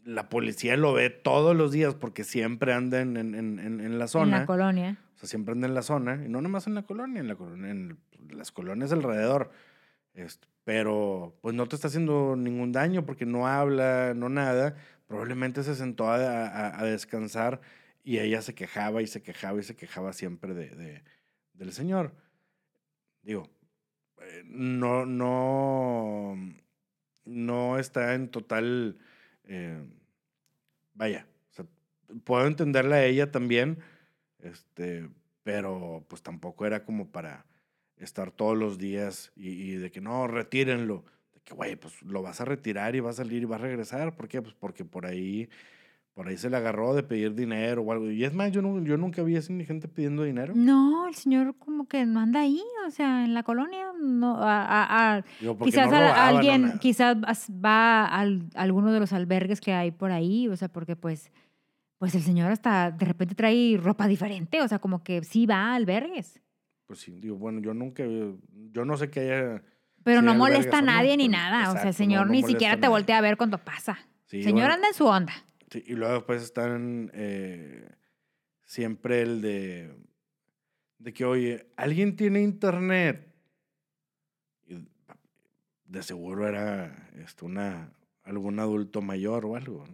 la 0.04 0.28
policía 0.28 0.76
lo 0.76 0.92
ve 0.92 1.10
todos 1.10 1.56
los 1.56 1.72
días 1.72 1.94
porque 1.94 2.24
siempre 2.24 2.72
anda 2.72 3.00
en, 3.00 3.16
en, 3.16 3.34
en, 3.34 3.58
en, 3.58 3.98
la 3.98 4.08
zona. 4.08 4.36
En 4.36 4.40
la 4.42 4.46
colonia. 4.46 4.98
O 5.14 5.18
sea, 5.18 5.28
siempre 5.28 5.52
anda 5.52 5.66
en 5.66 5.74
la 5.74 5.82
zona, 5.82 6.22
y 6.24 6.28
no 6.28 6.40
nomás 6.40 6.66
en 6.66 6.74
la 6.74 6.82
colonia, 6.82 7.20
en, 7.20 7.28
la 7.28 7.36
colonia, 7.36 7.70
en 7.70 7.98
las 8.30 8.52
colonias 8.52 8.92
alrededor. 8.92 9.50
Este, 10.14 10.46
pero 10.64 11.36
pues 11.40 11.54
no 11.54 11.66
te 11.66 11.76
está 11.76 11.88
haciendo 11.88 12.36
ningún 12.36 12.72
daño 12.72 13.04
porque 13.04 13.26
no 13.26 13.46
habla, 13.46 14.14
no 14.14 14.28
nada. 14.28 14.76
Probablemente 15.06 15.62
se 15.62 15.74
sentó 15.74 16.10
a, 16.10 16.82
descansar 16.84 17.60
y 18.04 18.18
ella 18.18 18.42
se 18.42 18.54
quejaba 18.54 19.02
y 19.02 19.06
se 19.06 19.22
quejaba 19.22 19.58
y 19.58 19.62
se 19.62 19.74
quejaba 19.74 20.12
siempre 20.12 20.54
de, 20.54 21.02
del 21.54 21.72
Señor. 21.72 22.14
Digo, 23.22 23.48
eh, 24.22 24.42
no, 24.46 25.06
no, 25.06 26.36
no 27.24 27.78
está 27.78 28.14
en 28.14 28.28
total, 28.28 28.98
eh, 29.44 29.82
vaya, 30.94 31.26
puedo 32.24 32.46
entenderla 32.46 32.96
a 32.96 33.04
ella 33.04 33.30
también, 33.30 33.78
este, 34.40 35.08
pero 35.42 36.04
pues 36.08 36.22
tampoco 36.22 36.66
era 36.66 36.84
como 36.84 37.10
para 37.10 37.46
estar 37.96 38.30
todos 38.30 38.56
los 38.56 38.78
días 38.78 39.32
y, 39.36 39.72
de 39.72 39.90
que 39.90 40.00
no, 40.00 40.26
retírenlo. 40.26 41.04
De 41.34 41.40
que, 41.40 41.54
güey, 41.54 41.76
pues 41.76 42.02
lo 42.02 42.22
vas 42.22 42.40
a 42.40 42.44
retirar 42.44 42.94
y 42.96 43.00
va 43.00 43.10
a 43.10 43.14
salir 43.14 43.42
y 43.42 43.46
va 43.46 43.56
a 43.56 43.60
regresar. 43.60 44.16
¿Por 44.16 44.28
qué? 44.28 44.42
Pues 44.42 44.54
porque 44.54 44.84
por 44.84 45.06
ahí, 45.06 45.48
por 46.20 46.28
ahí 46.28 46.36
se 46.36 46.50
le 46.50 46.58
agarró 46.58 46.94
de 46.94 47.02
pedir 47.02 47.34
dinero 47.34 47.80
o 47.80 47.92
algo. 47.92 48.10
Y 48.10 48.24
es 48.24 48.34
más, 48.34 48.52
yo, 48.52 48.60
no, 48.60 48.84
yo 48.84 48.98
nunca 48.98 49.22
vi 49.22 49.36
a 49.36 49.38
esa 49.38 49.54
gente 49.64 49.88
pidiendo 49.88 50.22
dinero. 50.22 50.52
No, 50.54 51.08
el 51.08 51.14
señor 51.14 51.56
como 51.58 51.88
que 51.88 52.04
no 52.04 52.20
anda 52.20 52.42
ahí, 52.42 52.62
o 52.86 52.90
sea, 52.90 53.24
en 53.24 53.32
la 53.32 53.42
colonia. 53.42 53.86
No, 53.98 54.36
a, 54.38 55.24
quizás 55.64 55.90
alguien, 55.90 56.78
quizás 56.78 57.16
va 57.16 58.04
a 58.04 58.20
alguno 58.54 58.92
de 58.92 59.00
los 59.00 59.14
albergues 59.14 59.62
que 59.62 59.72
hay 59.72 59.92
por 59.92 60.12
ahí, 60.12 60.46
o 60.48 60.56
sea, 60.56 60.68
porque 60.68 60.94
pues 60.94 61.32
pues 61.96 62.14
el 62.14 62.20
señor 62.20 62.52
hasta 62.52 62.90
de 62.90 63.06
repente 63.06 63.34
trae 63.34 63.78
ropa 63.82 64.06
diferente, 64.06 64.60
o 64.60 64.68
sea, 64.68 64.78
como 64.78 65.02
que 65.02 65.24
sí 65.24 65.46
va 65.46 65.72
a 65.72 65.74
albergues 65.74 66.38
pues 66.90 67.02
sí, 67.02 67.12
digo, 67.20 67.36
bueno, 67.36 67.60
yo 67.60 67.72
nunca, 67.72 68.02
yo 68.72 68.84
no 68.84 68.96
sé 68.96 69.10
que 69.10 69.20
haya... 69.20 69.62
Pero 70.02 70.22
no 70.22 70.34
molesta 70.34 70.78
a 70.78 70.82
nadie 70.82 71.16
ni 71.16 71.28
nada, 71.28 71.70
o 71.70 71.74
sea, 71.74 71.86
el 71.86 71.94
señor 71.94 72.28
ni 72.28 72.42
siquiera 72.42 72.80
te 72.80 72.88
voltea 72.88 73.18
a 73.18 73.20
ver 73.20 73.36
cuando 73.36 73.58
pasa. 73.58 73.96
el 74.32 74.42
señor 74.42 74.72
anda 74.72 74.88
en 74.88 74.94
su 74.94 75.06
onda. 75.06 75.32
Sí, 75.70 75.84
y 75.86 75.94
luego 75.94 76.14
después 76.14 76.42
están 76.42 77.12
eh, 77.14 77.88
siempre 78.64 79.22
el 79.22 79.40
de, 79.40 79.94
de 80.98 81.12
que, 81.12 81.24
oye, 81.24 81.66
¿alguien 81.76 82.16
tiene 82.16 82.42
internet? 82.42 83.32
Y 84.66 84.84
de 85.84 86.02
seguro 86.02 86.48
era 86.48 87.08
este, 87.22 87.44
una, 87.44 87.92
algún 88.24 88.58
adulto 88.58 89.00
mayor 89.00 89.46
o 89.46 89.54
algo, 89.54 89.86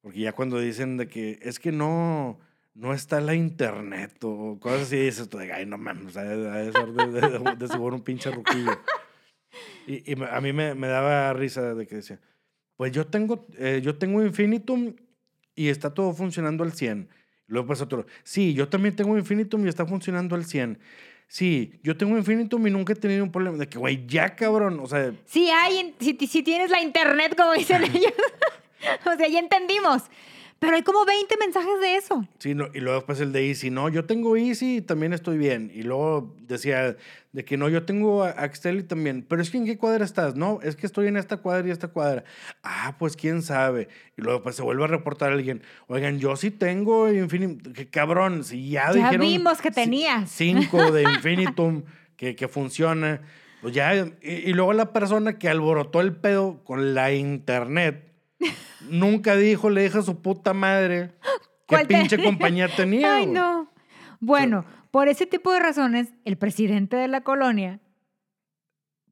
Porque 0.00 0.20
ya 0.20 0.32
cuando 0.32 0.58
dicen 0.58 0.96
de 0.96 1.06
que 1.06 1.38
es 1.42 1.60
que 1.60 1.70
no, 1.70 2.40
no 2.74 2.92
está 2.92 3.20
la 3.20 3.34
internet 3.34 4.18
o 4.24 4.58
cosas 4.58 4.82
así, 4.82 4.96
dices 4.96 5.28
tú, 5.28 5.38
ay, 5.38 5.64
no 5.64 5.78
mames, 5.78 6.14
de, 6.14 6.70
de, 7.56 7.68
seguro 7.68 7.94
un 7.96 8.02
pinche 8.02 8.30
ruquillo. 8.30 8.72
Y, 9.86 10.12
y, 10.12 10.22
a 10.22 10.40
mí 10.40 10.52
me, 10.52 10.74
me, 10.74 10.88
daba 10.88 11.32
risa 11.32 11.74
de 11.74 11.86
que 11.86 11.96
decía, 11.96 12.20
pues 12.76 12.92
yo 12.92 13.06
tengo, 13.06 13.46
eh, 13.58 13.80
yo 13.82 13.96
tengo 13.96 14.24
Infinitum 14.24 14.94
y 15.54 15.68
está 15.68 15.92
todo 15.92 16.12
funcionando 16.12 16.64
al 16.64 16.72
100. 16.72 17.08
luego 17.46 17.68
pasa 17.68 17.84
otro, 17.84 18.06
sí, 18.24 18.54
yo 18.54 18.68
también 18.68 18.94
tengo 18.94 19.16
Infinitum 19.16 19.64
y 19.64 19.68
está 19.68 19.86
funcionando 19.86 20.34
al 20.34 20.44
100. 20.44 20.78
Sí, 21.28 21.80
yo 21.82 21.96
tengo 21.96 22.16
Infinitum 22.16 22.66
y 22.66 22.70
nunca 22.70 22.92
he 22.92 22.96
tenido 22.96 23.24
un 23.24 23.32
problema. 23.32 23.56
De 23.56 23.68
que, 23.68 23.78
güey, 23.78 24.06
ya 24.06 24.36
cabrón, 24.36 24.78
o 24.80 24.86
sea... 24.86 25.12
Sí 25.24 25.48
hay, 25.50 25.94
si, 25.98 26.16
si 26.26 26.42
tienes 26.42 26.70
la 26.70 26.80
internet, 26.80 27.34
como 27.36 27.52
dicen 27.52 27.82
ellos. 27.94 28.12
o 29.06 29.16
sea, 29.16 29.28
ya 29.28 29.38
entendimos. 29.38 30.04
Pero 30.58 30.74
hay 30.74 30.82
como 30.82 31.04
20 31.04 31.36
mensajes 31.36 31.80
de 31.82 31.96
eso. 31.96 32.26
Sí, 32.38 32.54
no, 32.54 32.68
y 32.72 32.80
luego 32.80 32.98
después 32.98 33.20
el 33.20 33.30
de 33.32 33.46
Easy, 33.48 33.70
no, 33.70 33.90
yo 33.90 34.06
tengo 34.06 34.36
Easy 34.38 34.76
y 34.76 34.80
también 34.80 35.12
estoy 35.12 35.36
bien. 35.36 35.70
Y 35.74 35.82
luego 35.82 36.34
decía 36.40 36.96
de 37.32 37.44
que 37.44 37.58
no, 37.58 37.68
yo 37.68 37.84
tengo 37.84 38.24
Axel 38.24 38.78
y 38.78 38.82
también. 38.82 39.22
Pero 39.28 39.42
es 39.42 39.50
que 39.50 39.58
en 39.58 39.66
qué 39.66 39.76
cuadra 39.76 40.02
estás, 40.02 40.34
no, 40.34 40.60
es 40.62 40.74
que 40.74 40.86
estoy 40.86 41.08
en 41.08 41.18
esta 41.18 41.36
cuadra 41.36 41.68
y 41.68 41.70
esta 41.70 41.88
cuadra. 41.88 42.24
Ah, 42.62 42.96
pues 42.98 43.16
quién 43.16 43.42
sabe. 43.42 43.88
Y 44.16 44.22
luego 44.22 44.42
pues 44.42 44.56
se 44.56 44.62
vuelve 44.62 44.84
a 44.84 44.86
reportar 44.86 45.30
a 45.30 45.34
alguien, 45.34 45.62
oigan, 45.88 46.18
yo 46.18 46.36
sí 46.36 46.50
tengo 46.50 47.12
Infinitum, 47.12 47.74
que 47.74 47.88
cabrón, 47.90 48.42
si 48.42 48.70
ya, 48.70 48.92
ya 48.94 49.10
vimos 49.10 49.60
que 49.60 49.70
tenías. 49.70 50.30
Cinco 50.30 50.90
de 50.90 51.02
Infinitum 51.14 51.82
que, 52.16 52.34
que 52.34 52.48
funciona. 52.48 53.20
Pues 53.60 53.74
ya, 53.74 53.94
y, 53.94 54.14
y 54.22 54.52
luego 54.54 54.72
la 54.72 54.94
persona 54.94 55.38
que 55.38 55.50
alborotó 55.50 56.00
el 56.00 56.16
pedo 56.16 56.64
con 56.64 56.94
la 56.94 57.12
internet 57.12 58.05
Nunca 58.88 59.36
dijo, 59.36 59.70
le 59.70 59.82
dije 59.82 59.98
a 59.98 60.02
su 60.02 60.20
puta 60.20 60.54
madre 60.54 61.12
qué 61.68 61.78
pinche 61.86 62.22
compañía 62.22 62.68
tenía. 62.76 63.16
Ay, 63.16 63.26
no. 63.26 63.70
Bueno, 64.20 64.64
por 64.90 65.08
ese 65.08 65.26
tipo 65.26 65.52
de 65.52 65.60
razones, 65.60 66.08
el 66.24 66.36
presidente 66.36 66.96
de 66.96 67.08
la 67.08 67.22
colonia 67.22 67.80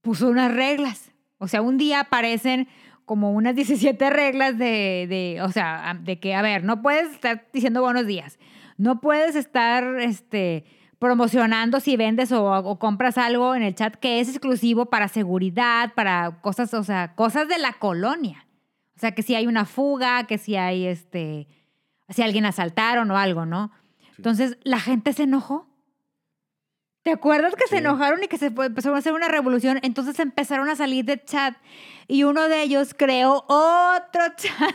puso 0.02 0.28
unas 0.28 0.54
reglas. 0.54 1.12
O 1.38 1.48
sea, 1.48 1.62
un 1.62 1.76
día 1.76 2.00
aparecen 2.00 2.68
como 3.04 3.32
unas 3.32 3.54
17 3.56 4.10
reglas 4.10 4.58
de, 4.58 5.06
de, 5.08 5.42
o 5.42 5.50
sea, 5.50 5.98
de 6.02 6.18
que, 6.18 6.34
a 6.34 6.42
ver, 6.42 6.64
no 6.64 6.82
puedes 6.82 7.10
estar 7.10 7.48
diciendo 7.52 7.82
buenos 7.82 8.06
días, 8.06 8.38
no 8.76 9.00
puedes 9.00 9.36
estar, 9.36 9.84
este, 10.00 10.64
promocionando 10.98 11.80
si 11.80 11.96
vendes 11.98 12.32
o, 12.32 12.50
o 12.50 12.78
compras 12.78 13.18
algo 13.18 13.54
en 13.54 13.62
el 13.62 13.74
chat 13.74 13.94
que 13.96 14.20
es 14.20 14.28
exclusivo 14.30 14.86
para 14.86 15.08
seguridad, 15.08 15.92
para 15.94 16.40
cosas, 16.40 16.72
o 16.72 16.82
sea, 16.82 17.14
cosas 17.14 17.46
de 17.46 17.58
la 17.58 17.74
colonia. 17.74 18.43
O 18.96 19.00
sea, 19.00 19.12
que 19.12 19.22
si 19.22 19.34
hay 19.34 19.46
una 19.46 19.64
fuga, 19.64 20.26
que 20.26 20.38
si 20.38 20.56
hay, 20.56 20.86
este, 20.86 21.48
si 22.08 22.22
alguien 22.22 22.46
asaltaron 22.46 23.10
o 23.10 23.16
algo, 23.16 23.46
¿no? 23.46 23.72
Entonces, 24.16 24.58
la 24.62 24.78
gente 24.78 25.12
se 25.12 25.24
enojó. 25.24 25.68
¿Te 27.02 27.10
acuerdas 27.10 27.54
que 27.54 27.66
se 27.66 27.78
enojaron 27.78 28.22
y 28.22 28.28
que 28.28 28.38
se 28.38 28.46
empezó 28.46 28.94
a 28.94 28.98
hacer 28.98 29.12
una 29.12 29.28
revolución? 29.28 29.78
Entonces 29.82 30.18
empezaron 30.20 30.70
a 30.70 30.76
salir 30.76 31.04
de 31.04 31.22
chat 31.22 31.54
y 32.08 32.24
uno 32.24 32.48
de 32.48 32.62
ellos 32.62 32.94
creó 32.96 33.44
otro 33.46 34.22
chat 34.36 34.74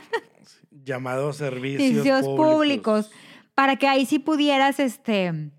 Llamado 0.69 1.33
servicios, 1.33 1.81
servicios 1.81 2.25
públicos. 2.27 3.07
públicos 3.07 3.11
para 3.55 3.77
que 3.77 3.87
ahí 3.87 4.05
sí 4.05 4.19
pudieras 4.19 4.79
este 4.79 5.51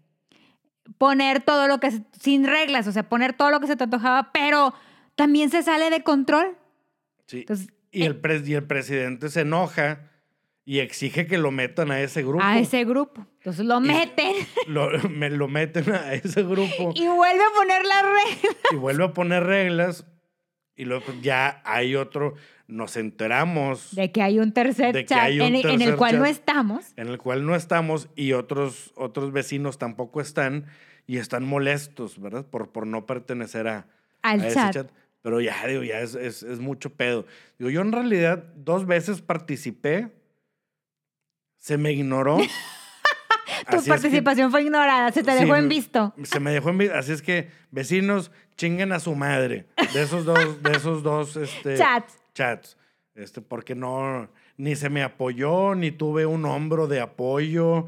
poner 0.96 1.42
todo 1.42 1.66
lo 1.66 1.80
que 1.80 1.90
sin 2.20 2.44
reglas, 2.46 2.86
o 2.86 2.92
sea, 2.92 3.08
poner 3.08 3.32
todo 3.32 3.50
lo 3.50 3.58
que 3.58 3.66
se 3.66 3.76
te 3.76 3.84
antojaba, 3.84 4.32
pero 4.32 4.72
también 5.16 5.50
se 5.50 5.62
sale 5.62 5.90
de 5.90 6.02
control. 6.02 6.56
Sí. 7.26 7.40
Entonces, 7.40 7.68
y, 7.90 8.04
el 8.04 8.20
pres- 8.20 8.46
y 8.46 8.54
el 8.54 8.64
presidente 8.64 9.28
se 9.30 9.40
enoja 9.42 10.10
y 10.64 10.78
exige 10.80 11.26
que 11.26 11.38
lo 11.38 11.50
metan 11.50 11.90
a 11.90 12.00
ese 12.00 12.22
grupo. 12.22 12.44
a 12.44 12.58
ese 12.58 12.84
grupo. 12.84 13.26
Entonces 13.38 13.64
lo 13.66 13.80
meten 13.80 14.34
Lo, 14.68 14.90
me 15.08 15.30
lo 15.30 15.48
meten 15.48 15.90
a 15.92 16.12
ese 16.14 16.42
grupo 16.42 16.92
y 16.94 17.06
vuelve 17.08 17.42
a 17.42 17.54
poner 17.56 17.84
las 17.86 18.02
reglas. 18.02 18.56
y 18.72 18.76
vuelve 18.76 19.04
a 19.04 19.12
poner 19.12 19.44
reglas 19.44 20.06
y 20.76 20.84
luego 20.84 21.04
pues, 21.06 21.20
ya 21.22 21.60
hay 21.64 21.96
otro, 21.96 22.34
nos 22.66 22.96
enteramos 22.96 23.94
De 23.94 24.12
que 24.12 24.22
hay 24.22 24.38
un 24.38 24.52
tercer 24.52 24.94
De 24.94 25.00
que 25.00 25.06
chat 25.08 25.18
hay 25.24 25.40
un 25.40 25.46
en, 25.46 25.54
en 25.56 25.66
el 25.72 25.78
tercer 25.78 25.96
cual 25.96 26.18
no 26.18 26.24
chat. 26.24 26.30
estamos. 26.32 26.86
en 26.96 27.08
el 27.08 27.18
cual 27.18 27.44
no 27.44 27.54
estamos 27.56 28.08
y 28.14 28.32
otros, 28.32 28.92
otros 28.94 29.32
vecinos 29.32 29.76
tampoco 29.78 30.20
están 30.20 30.66
y 31.06 31.16
están 31.16 31.44
molestos, 31.44 32.20
¿verdad? 32.20 32.46
Por, 32.46 32.70
por 32.70 32.86
no 32.86 33.04
pertenecer 33.06 33.66
a, 33.66 33.88
Al 34.22 34.40
a 34.42 34.46
ese 34.46 34.54
chat. 34.72 34.90
Pero 35.22 35.40
ya, 35.40 35.66
digo, 35.66 35.82
ya 35.82 36.00
es, 36.00 36.14
es, 36.14 36.42
es 36.42 36.58
mucho 36.60 36.90
pedo. 36.90 37.26
Digo, 37.58 37.70
yo 37.70 37.80
en 37.82 37.92
realidad 37.92 38.38
dos 38.56 38.86
veces 38.86 39.20
participé, 39.20 40.08
se 41.56 41.76
me 41.76 41.92
ignoró. 41.92 42.38
Tu 43.68 43.76
Así 43.76 43.76
es 43.76 43.84
que 43.84 43.88
participación 43.90 44.50
fue 44.50 44.62
ignorada, 44.62 45.12
se 45.12 45.22
te 45.22 45.32
Sí, 45.32 45.44
dejó 45.44 45.54
en 45.54 45.68
visto. 45.68 46.14
se 46.22 46.40
me 46.40 46.50
dejó 46.50 46.70
en 46.70 46.78
vi- 46.78 46.88
Así 46.88 47.12
es 47.12 47.20
que, 47.20 47.50
vecinos, 47.70 48.30
chinguen 48.56 48.90
a 48.92 49.00
su 49.00 49.14
madre. 49.14 49.66
De 49.92 50.02
esos 50.02 50.24
dos, 50.24 50.62
de 50.62 50.72
esos 50.72 51.02
dos 51.02 51.36
este, 51.36 51.76
Chats. 51.76 52.18
chats. 52.32 52.76
Este, 53.14 53.42
porque 53.42 53.74
no, 53.74 54.30
ni 54.56 54.76
se 54.76 54.88
me 54.88 55.02
apoyó, 55.02 55.74
ni 55.74 55.90
tuve 55.90 56.24
un 56.24 56.46
hombro 56.46 56.86
de 56.86 57.00
apoyo, 57.00 57.86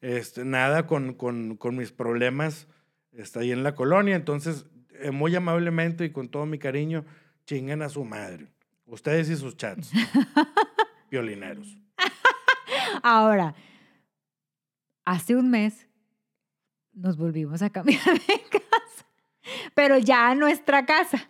este, 0.00 0.44
nada 0.46 0.86
con, 0.86 1.12
con, 1.12 1.56
con 1.56 1.76
mis 1.76 1.92
problemas 1.92 2.66
está 3.12 3.40
ahí 3.40 3.52
en 3.52 3.62
la 3.62 3.74
colonia. 3.74 4.16
Entonces, 4.16 4.64
muy 5.12 5.34
amablemente 5.34 6.04
y 6.04 6.10
con 6.10 6.28
todo 6.28 6.46
mi 6.46 6.58
cariño, 6.58 7.04
chinguen 7.46 7.82
a 7.82 7.88
su 7.88 8.04
madre. 8.04 8.48
Ustedes 8.86 9.30
y 9.30 9.36
sus 9.36 9.56
chats. 9.56 9.90
Violineros. 11.10 11.76
Ahora, 13.02 13.54
hace 15.04 15.34
un 15.34 15.50
mes 15.50 15.88
nos 16.92 17.16
volvimos 17.16 17.62
a 17.62 17.70
cambiar 17.70 18.02
de 18.04 18.42
casa, 18.50 19.06
pero 19.74 19.98
ya 19.98 20.30
a 20.30 20.34
nuestra 20.34 20.86
casa. 20.86 21.28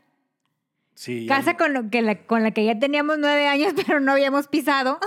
Sí, 0.94 1.26
Casa 1.26 1.56
con, 1.56 1.72
lo 1.72 1.88
que 1.88 2.02
la, 2.02 2.26
con 2.26 2.42
la 2.42 2.50
que 2.50 2.62
ya 2.62 2.78
teníamos 2.78 3.18
nueve 3.18 3.46
años, 3.46 3.72
pero 3.86 4.00
no 4.00 4.12
habíamos 4.12 4.48
pisado. 4.48 4.98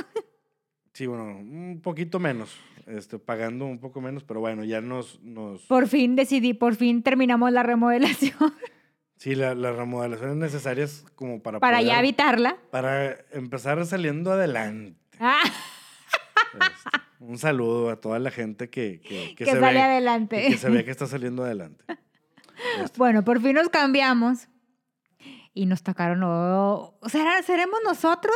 Sí, 0.93 1.05
bueno, 1.05 1.25
un 1.25 1.79
poquito 1.83 2.19
menos, 2.19 2.55
este, 2.87 3.19
pagando 3.19 3.65
un 3.65 3.79
poco 3.79 4.01
menos, 4.01 4.23
pero 4.23 4.39
bueno, 4.39 4.63
ya 4.63 4.81
nos, 4.81 5.21
nos 5.21 5.61
Por 5.67 5.87
fin 5.87 6.15
decidí, 6.15 6.53
por 6.53 6.75
fin 6.75 7.03
terminamos 7.03 7.51
la 7.51 7.63
remodelación 7.63 8.53
sí, 9.17 9.35
la- 9.35 9.55
las 9.55 9.75
remodelaciones 9.75 10.35
necesarias 10.37 11.05
como 11.15 11.41
para 11.41 11.59
para 11.59 11.77
poder- 11.77 11.87
ya 11.91 11.99
habitarla. 11.99 12.57
para 12.71 13.17
empezar 13.31 13.85
saliendo 13.85 14.31
adelante. 14.31 14.99
Ah, 15.19 15.39
Este, 16.53 16.99
un 17.19 17.37
saludo 17.37 17.89
a 17.89 17.95
toda 17.99 18.19
la 18.19 18.29
gente 18.31 18.69
que, 18.69 18.99
que, 19.01 19.33
que 19.35 19.45
se 19.45 19.51
sale 19.59 19.73
ve, 19.73 19.81
adelante. 19.81 20.47
que 20.49 20.57
se 20.57 20.69
ve 20.69 20.83
que 20.85 20.91
está 20.91 21.07
saliendo 21.07 21.43
adelante. 21.43 21.83
Este, 22.83 22.97
Bueno, 22.97 23.23
por 23.25 23.41
fin 23.41 23.53
nos 23.55 23.67
cambiamos 23.69 24.47
y 25.53 25.65
nos 25.65 25.83
tocaron. 25.83 26.21
Oh, 26.23 26.95
o 27.01 27.09
sea, 27.09 27.41
¿seremos 27.43 27.79
nosotros 27.83 28.35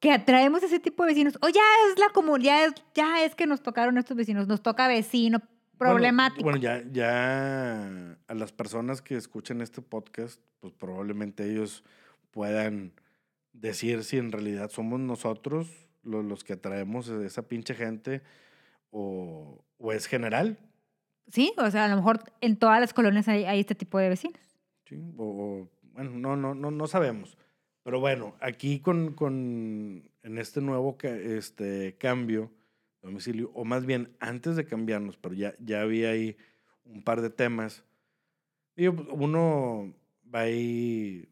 que 0.00 0.12
atraemos 0.12 0.62
ese 0.62 0.78
tipo 0.78 1.02
de 1.04 1.08
vecinos? 1.10 1.38
O 1.42 1.48
ya 1.48 1.62
es 1.92 1.98
la 1.98 2.08
comunidad, 2.10 2.44
ya 2.44 2.64
es, 2.66 2.74
ya 2.94 3.24
es 3.24 3.34
que 3.34 3.46
nos 3.46 3.62
tocaron 3.62 3.98
estos 3.98 4.16
vecinos, 4.16 4.46
nos 4.46 4.62
toca 4.62 4.86
vecino 4.88 5.40
problemático. 5.76 6.42
Bueno, 6.42 6.58
ya, 6.58 6.82
ya 6.90 8.16
a 8.26 8.34
las 8.34 8.52
personas 8.52 9.02
que 9.02 9.16
escuchen 9.16 9.60
este 9.60 9.82
podcast, 9.82 10.40
pues 10.60 10.72
probablemente 10.72 11.50
ellos 11.50 11.84
puedan 12.30 12.92
decir 13.52 14.04
si 14.04 14.18
en 14.18 14.30
realidad 14.32 14.70
somos 14.70 15.00
nosotros 15.00 15.86
lo- 16.02 16.22
los, 16.22 16.44
que 16.44 16.52
atraemos 16.54 17.10
a 17.10 17.24
esa 17.24 17.42
pinche 17.48 17.74
gente 17.74 18.22
o, 18.90 19.64
o 19.78 19.92
es 19.92 20.06
general. 20.06 20.58
Sí, 21.30 21.52
o 21.58 21.70
sea, 21.70 21.84
a 21.84 21.88
lo 21.88 21.96
mejor 21.96 22.22
en 22.40 22.56
todas 22.56 22.80
las 22.80 22.94
colonias 22.94 23.28
hay, 23.28 23.44
hay 23.44 23.60
este 23.60 23.74
tipo 23.74 23.98
de 23.98 24.08
vecinos. 24.08 24.40
¿sí? 24.86 24.96
O, 25.16 25.24
o, 25.24 25.68
bueno, 25.92 26.10
no, 26.12 26.36
no, 26.36 26.54
no, 26.54 26.70
no 26.70 26.86
sabemos. 26.86 27.36
Pero 27.88 28.00
bueno, 28.00 28.34
aquí 28.40 28.80
con, 28.80 29.14
con 29.14 30.10
en 30.22 30.36
este 30.36 30.60
nuevo 30.60 30.98
este, 31.02 31.96
cambio 31.96 32.52
de 33.00 33.08
domicilio, 33.08 33.50
o 33.54 33.64
más 33.64 33.86
bien 33.86 34.14
antes 34.20 34.56
de 34.56 34.66
cambiarnos, 34.66 35.16
pero 35.16 35.34
ya, 35.34 35.54
ya 35.58 35.80
había 35.80 36.10
ahí 36.10 36.36
un 36.84 37.02
par 37.02 37.22
de 37.22 37.30
temas. 37.30 37.82
Digo, 38.76 38.94
pues, 38.94 39.08
uno 39.10 39.94
va 40.22 40.40
ahí 40.40 41.30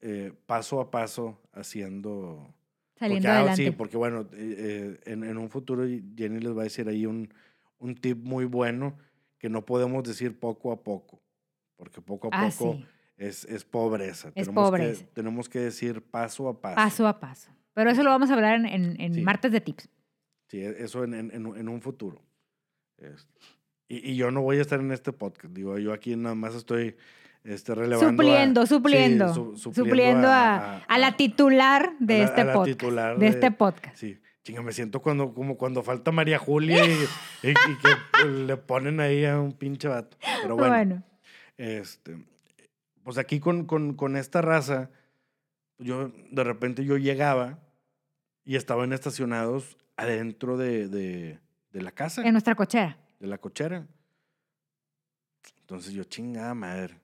eh, 0.00 0.32
paso 0.46 0.80
a 0.80 0.90
paso 0.90 1.38
haciendo... 1.52 2.54
Saliendo 2.98 3.26
porque, 3.26 3.28
ah, 3.28 3.38
adelante. 3.40 3.64
Sí, 3.66 3.70
porque 3.72 3.96
bueno, 3.98 4.22
eh, 4.32 4.54
eh, 4.58 5.00
en, 5.04 5.24
en 5.24 5.36
un 5.36 5.50
futuro 5.50 5.84
Jenny 6.16 6.40
les 6.40 6.56
va 6.56 6.62
a 6.62 6.64
decir 6.64 6.88
ahí 6.88 7.04
un, 7.04 7.28
un 7.78 7.96
tip 7.96 8.16
muy 8.16 8.46
bueno 8.46 8.96
que 9.36 9.50
no 9.50 9.66
podemos 9.66 10.04
decir 10.04 10.40
poco 10.40 10.72
a 10.72 10.82
poco, 10.82 11.20
porque 11.76 12.00
poco 12.00 12.28
a 12.28 12.30
Ah, 12.32 12.50
poco 12.50 12.76
sí, 12.76 12.86
es, 13.28 13.44
es 13.44 13.64
pobreza. 13.64 14.28
Es 14.34 14.46
tenemos 14.46 14.70
pobreza. 14.70 15.00
Que, 15.04 15.10
tenemos 15.12 15.48
que 15.48 15.58
decir 15.60 16.02
paso 16.02 16.48
a 16.48 16.60
paso. 16.60 16.76
paso 16.76 17.06
a 17.06 17.20
paso. 17.20 17.50
Pero 17.74 17.90
eso 17.90 18.02
lo 18.02 18.10
vamos 18.10 18.30
a 18.30 18.34
hablar 18.34 18.56
en, 18.56 18.66
en- 18.66 19.00
en 19.00 19.14
Sí. 19.14 19.20
martes 19.22 19.52
de 19.52 19.60
tips. 19.60 19.88
Sí, 20.48 20.58
e- 20.60 20.82
eso 20.84 21.04
en, 21.04 21.14
en- 21.14 21.30
en 21.32 21.68
un- 21.68 21.80
futuro. 21.80 22.20
Es- 22.98 23.28
y, 23.88 24.10
y 24.12 24.16
yo 24.16 24.30
no 24.30 24.42
voy 24.42 24.58
a 24.58 24.60
estar 24.62 24.80
en 24.80 24.92
este 24.92 25.12
podcast. 25.12 25.54
Digo, 25.54 25.78
yo 25.78 25.92
aquí 25.92 26.16
nada 26.16 26.34
más 26.34 26.54
estoy 26.54 26.96
este, 27.44 27.74
relevando. 27.74 28.06
a- 28.06 28.10
Supliendo, 28.10 28.62
sí, 28.66 28.74
supliendo. 28.74 29.34
su- 29.34 29.56
supliendo 29.56 30.28
a, 30.28 30.78
a 30.78 30.98
la 30.98 31.16
titular 31.16 31.92
de 31.98 32.14
a 32.16 32.18
la- 32.18 32.24
este 32.24 32.40
a 32.42 32.52
podcast. 32.52 32.78
titular 32.78 33.18
de 33.18 33.24
de- 33.26 33.30
este 33.30 33.50
podcast. 33.50 33.96
Sí, 33.96 34.18
chinga, 34.44 34.62
me 34.62 34.72
siento 34.72 35.00
cuando, 35.00 35.32
como 35.34 35.56
cuando 35.56 35.82
falta 35.82 36.12
María 36.12 36.38
Julia 36.38 36.84
y, 36.84 36.90
y- 37.42 37.50
y 37.50 37.54
que 38.22 38.24
le 38.28 38.56
ponen 38.56 39.00
ahí 39.00 39.24
a 39.24 39.40
un 39.40 39.52
pinche 39.52 39.88
vato. 39.88 40.16
Pero 40.42 40.56
bueno, 40.56 40.68
bueno. 40.74 41.02
este, 41.56 42.16
pues 43.04 43.18
aquí 43.18 43.40
con, 43.40 43.64
con, 43.66 43.94
con 43.94 44.16
esta 44.16 44.40
raza, 44.42 44.90
yo 45.78 46.12
de 46.30 46.44
repente 46.44 46.84
yo 46.84 46.96
llegaba 46.96 47.58
y 48.44 48.56
estaban 48.56 48.92
estacionados 48.92 49.76
adentro 49.96 50.56
de, 50.56 50.88
de, 50.88 51.38
de 51.72 51.82
la 51.82 51.92
casa, 51.92 52.22
en 52.26 52.32
nuestra 52.32 52.54
cochera. 52.54 52.98
de 53.20 53.26
la 53.26 53.38
cochera. 53.38 53.86
Entonces 55.60 55.92
yo, 55.92 56.04
chingada 56.04 56.54
madre. 56.54 57.00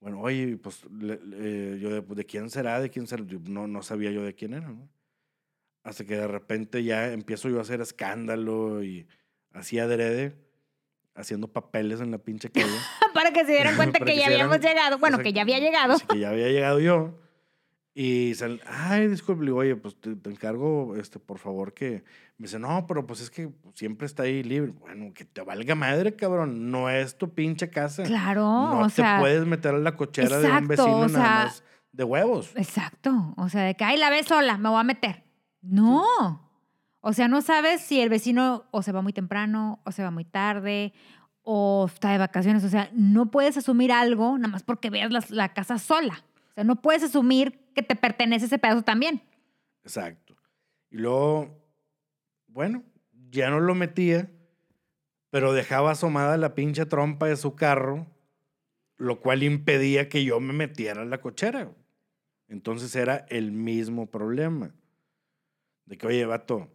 Bueno, 0.00 0.20
oye, 0.20 0.56
pues 0.56 0.84
le- 0.90 1.20
le- 1.24 1.78
yo, 1.78 1.90
de, 1.90 2.00
¿de 2.00 2.24
quién 2.24 2.48
será? 2.50 2.80
¿De 2.80 2.88
quién 2.90 3.06
será? 3.06 3.24
No, 3.48 3.66
no 3.66 3.82
sabía 3.82 4.10
yo 4.10 4.22
de 4.22 4.34
quién 4.34 4.54
era, 4.54 4.68
¿no? 4.70 4.88
Hasta 5.82 6.04
que 6.04 6.16
de 6.16 6.26
repente 6.28 6.82
ya 6.84 7.12
empiezo 7.12 7.48
yo 7.48 7.58
a 7.58 7.62
hacer 7.62 7.80
escándalo 7.80 8.82
y 8.82 9.06
así 9.52 9.78
adrede, 9.78 10.36
haciendo 11.14 11.48
papeles 11.48 12.00
en 12.00 12.10
la 12.10 12.18
pinche 12.18 12.50
calle. 12.50 12.66
Para 13.14 13.32
que 13.32 13.44
se 13.44 13.52
dieran 13.52 13.76
cuenta 13.76 13.98
que 13.98 14.06
que 14.06 14.16
ya 14.16 14.26
habíamos 14.26 14.60
llegado. 14.60 14.98
Bueno, 14.98 15.18
que 15.18 15.32
ya 15.32 15.42
había 15.42 15.58
llegado. 15.58 15.96
Que 16.08 16.18
ya 16.18 16.30
había 16.30 16.48
llegado 16.48 16.80
yo. 16.80 17.18
Y 17.92 18.34
sal, 18.34 18.60
ay, 18.66 19.08
disculpe, 19.08 19.50
oye, 19.50 19.74
pues 19.74 20.00
te, 20.00 20.14
te 20.14 20.30
encargo, 20.30 20.94
este, 20.96 21.18
por 21.18 21.38
favor, 21.38 21.74
que. 21.74 22.04
Me 22.38 22.46
dice, 22.46 22.58
no, 22.58 22.86
pero 22.86 23.06
pues 23.06 23.20
es 23.20 23.30
que 23.30 23.50
siempre 23.74 24.06
está 24.06 24.22
ahí 24.22 24.42
libre. 24.42 24.72
Bueno, 24.72 25.12
que 25.12 25.26
te 25.26 25.42
valga 25.42 25.74
madre, 25.74 26.16
cabrón. 26.16 26.70
No 26.70 26.88
es 26.88 27.18
tu 27.18 27.34
pinche 27.34 27.68
casa. 27.68 28.04
Claro, 28.04 28.42
no 28.42 28.78
o 28.78 28.84
te 28.86 28.94
sea. 28.94 29.18
puedes 29.20 29.44
meter 29.44 29.74
a 29.74 29.78
la 29.78 29.94
cochera 29.94 30.38
de 30.38 30.50
un 30.50 30.66
vecino 30.66 30.96
o 30.96 31.08
nada 31.08 31.08
sea, 31.08 31.44
más 31.44 31.64
de 31.92 32.04
huevos. 32.04 32.52
Exacto. 32.54 33.34
O 33.36 33.48
sea, 33.50 33.64
de 33.64 33.74
que, 33.74 33.84
ay, 33.84 33.98
la 33.98 34.08
ves 34.08 34.26
sola, 34.26 34.56
me 34.56 34.70
voy 34.70 34.80
a 34.80 34.84
meter. 34.84 35.24
No. 35.60 36.49
O 37.00 37.12
sea, 37.12 37.28
no 37.28 37.40
sabes 37.40 37.80
si 37.80 38.00
el 38.00 38.10
vecino 38.10 38.66
o 38.70 38.82
se 38.82 38.92
va 38.92 39.00
muy 39.00 39.12
temprano, 39.12 39.80
o 39.84 39.92
se 39.92 40.02
va 40.02 40.10
muy 40.10 40.24
tarde, 40.24 40.92
o 41.42 41.86
está 41.86 42.12
de 42.12 42.18
vacaciones. 42.18 42.62
O 42.64 42.68
sea, 42.68 42.90
no 42.92 43.30
puedes 43.30 43.56
asumir 43.56 43.90
algo 43.90 44.36
nada 44.36 44.48
más 44.48 44.62
porque 44.62 44.90
veas 44.90 45.30
la, 45.30 45.54
casa 45.54 45.78
sola. 45.78 46.22
O 46.50 46.54
sea, 46.54 46.64
no 46.64 46.82
puedes 46.82 47.02
asumir 47.02 47.58
que 47.74 47.82
te 47.82 47.96
pertenece 47.96 48.46
ese 48.46 48.58
pedazo 48.58 48.82
también. 48.82 49.22
Exacto. 49.82 50.36
Y 50.90 50.98
luego, 50.98 51.64
bueno, 52.48 52.82
ya 53.30 53.48
no 53.48 53.60
lo 53.60 53.74
metía, 53.74 54.30
pero 55.30 55.52
dejaba 55.54 55.92
asomada 55.92 56.36
la 56.36 56.54
pinche 56.54 56.84
trompa 56.84 57.26
de 57.26 57.36
su 57.36 57.54
carro, 57.54 58.06
lo 58.98 59.20
cual 59.20 59.42
impedía 59.42 60.10
que 60.10 60.24
yo 60.24 60.38
me 60.40 60.52
metiera 60.52 61.02
a 61.02 61.06
la 61.06 61.20
cochera. 61.22 61.72
Entonces 62.48 62.94
era 62.94 63.24
el 63.30 63.52
mismo 63.52 64.10
problema. 64.10 64.74
De 65.86 65.96
que, 65.96 66.06
oye, 66.06 66.26
vato, 66.26 66.68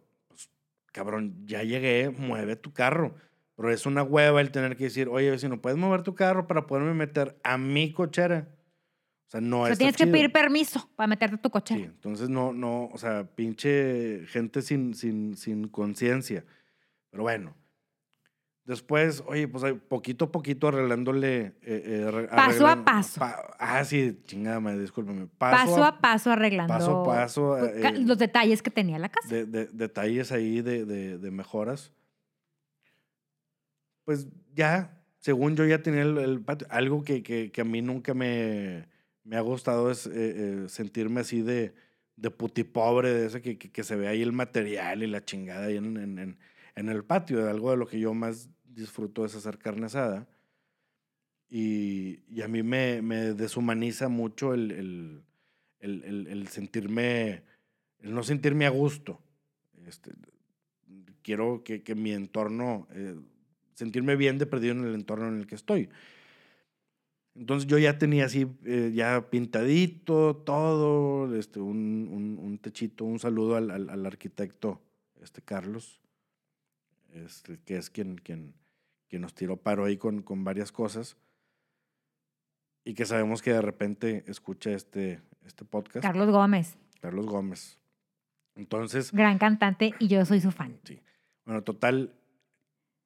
cabrón, 0.96 1.46
ya 1.46 1.62
llegué, 1.62 2.08
mueve 2.08 2.56
tu 2.56 2.72
carro. 2.72 3.14
Pero 3.54 3.70
es 3.70 3.84
una 3.84 4.02
hueva 4.02 4.40
el 4.40 4.50
tener 4.50 4.78
que 4.78 4.84
decir, 4.84 5.08
oye, 5.08 5.30
vecino, 5.30 5.60
¿puedes 5.60 5.78
mover 5.78 6.02
tu 6.02 6.14
carro 6.14 6.46
para 6.46 6.66
poderme 6.66 6.94
meter 6.94 7.38
a 7.44 7.58
mi 7.58 7.92
cochera? 7.92 8.48
O 9.26 9.30
sea, 9.30 9.42
no 9.42 9.60
O 9.60 9.64
sea, 9.64 9.72
está 9.72 9.78
tienes 9.80 9.96
que 9.98 10.06
pedir 10.06 10.32
permiso 10.32 10.88
para 10.96 11.06
meterte 11.06 11.36
a 11.36 11.42
tu 11.42 11.50
coche. 11.50 11.74
Sí, 11.74 11.82
entonces 11.82 12.30
no, 12.30 12.54
no, 12.54 12.86
o 12.86 12.96
sea, 12.96 13.28
pinche 13.34 14.22
gente 14.28 14.62
sin, 14.62 14.94
sin, 14.94 15.36
sin 15.36 15.68
conciencia. 15.68 16.46
Pero 17.10 17.24
bueno. 17.24 17.54
Después, 18.66 19.22
oye, 19.28 19.46
pues 19.46 19.62
poquito 19.88 20.24
a 20.24 20.32
poquito 20.32 20.66
arreglándole. 20.66 21.54
eh, 21.62 22.10
eh, 22.12 22.28
Paso 22.34 22.66
a 22.66 22.84
paso. 22.84 23.20
pa- 23.20 23.54
ah, 23.60 23.84
sí, 23.84 24.20
chingada 24.24 24.58
madre, 24.58 24.80
discúlpeme. 24.80 25.28
Paso, 25.38 25.84
a, 25.84 26.00
paso 26.00 26.32
arreglando 26.32 26.74
paso 26.74 27.00
a 27.02 27.04
paso, 27.04 27.64
eh, 27.64 27.80
ca- 27.80 27.92
los 27.92 28.18
detalles 28.18 28.62
que 28.62 28.70
tenía 28.72 28.98
la 28.98 29.08
casa. 29.08 29.28
de, 29.32 29.46
de- 29.46 29.66
detalles 29.66 30.32
ahí 30.32 30.62
de, 30.62 30.84
de- 30.84 31.16
mejoras. 31.30 31.92
Pues 34.04 34.26
ya, 34.54 35.00
según 35.18 35.54
yo 35.56 35.64
ya 35.64 35.82
tenía 35.82 36.02
el, 36.02 36.18
el 36.18 36.40
patio. 36.40 36.66
Algo 36.70 37.04
que, 37.04 37.22
que- 37.22 37.50
que 37.52 37.60
a 37.60 37.64
mí 37.64 37.82
nunca 37.82 38.14
me, 38.14 38.88
me 39.22 39.36
ha 39.36 39.40
gustado 39.40 39.92
es 39.92 40.06
eh, 40.06 40.12
eh, 40.14 40.64
sentirme 40.68 41.20
así 41.20 41.40
de, 41.42 41.72
de 42.16 42.30
putipobre, 42.32 43.10
de 43.12 43.26
ese 43.26 43.42
que, 43.42 43.58
que, 43.58 43.70
que 43.70 43.84
se 43.84 43.94
ve 43.94 44.08
ahí 44.08 44.22
el 44.22 44.32
material 44.32 45.04
y 45.04 45.06
la 45.06 45.24
chingada 45.24 45.66
ahí 45.66 45.76
en, 45.76 45.96
en, 45.96 46.18
en- 46.18 46.38
en 46.74 46.88
el 46.88 47.04
patio. 47.04 47.48
Algo 47.48 47.70
de 47.70 47.76
lo 47.76 47.86
que 47.86 47.98
yo 48.00 48.12
más 48.12 48.48
disfruto 48.76 49.24
es 49.24 49.34
hacer 49.34 49.58
carne 49.58 49.86
asada. 49.86 50.28
Y, 51.48 52.20
y 52.28 52.42
a 52.42 52.48
mí 52.48 52.62
me, 52.62 53.02
me 53.02 53.32
deshumaniza 53.34 54.08
mucho 54.08 54.52
el, 54.54 54.70
el, 54.70 55.22
el- 55.80 56.48
sentirme, 56.48 57.42
el 58.00 58.14
no 58.14 58.22
sentirme 58.22 58.66
a 58.66 58.70
gusto. 58.70 59.20
Este, 59.86 60.10
quiero 61.22 61.62
que, 61.64 61.82
que 61.82 61.94
mi 61.94 62.12
entorno, 62.12 62.88
eh, 62.92 63.14
sentirme 63.74 64.16
bien 64.16 64.38
de 64.38 64.46
perdido 64.46 64.72
en 64.74 64.84
el 64.84 64.94
entorno 64.94 65.28
en 65.28 65.38
el 65.38 65.46
que 65.46 65.54
estoy. 65.54 65.88
Entonces 67.36 67.68
yo 67.68 67.76
ya 67.78 67.98
tenía 67.98 68.24
así, 68.24 68.46
eh, 68.64 68.92
ya 68.94 69.28
pintadito, 69.30 70.36
todo, 70.36 71.36
este, 71.36 71.60
un, 71.60 72.08
un- 72.10 72.38
un 72.42 72.58
techito, 72.58 73.04
un 73.04 73.18
saludo 73.18 73.56
al, 73.56 73.70
al- 73.70 73.90
al 73.90 74.06
arquitecto 74.06 74.80
este, 75.20 75.42
Carlos, 75.42 76.00
este, 77.12 77.58
que 77.64 77.76
es 77.76 77.90
quien, 77.90 78.16
quien, 78.16 78.54
quien 79.08 79.22
nos 79.22 79.34
tiró 79.34 79.56
paro 79.56 79.84
ahí 79.84 79.96
con, 79.96 80.22
con 80.22 80.44
varias 80.44 80.72
cosas 80.72 81.16
y 82.84 82.94
que 82.94 83.04
sabemos 83.04 83.42
que 83.42 83.52
de 83.52 83.62
repente 83.62 84.24
escucha 84.26 84.70
este, 84.70 85.20
este 85.44 85.64
podcast, 85.64 86.02
Carlos 86.02 86.30
Gómez, 86.30 86.78
Carlos 87.00 87.26
Gómez. 87.26 87.78
Entonces, 88.54 89.12
gran 89.12 89.38
cantante 89.38 89.92
y 89.98 90.08
yo 90.08 90.24
soy 90.24 90.40
su 90.40 90.50
fan. 90.50 90.78
Sí. 90.84 91.00
Bueno, 91.44 91.62
total, 91.62 92.14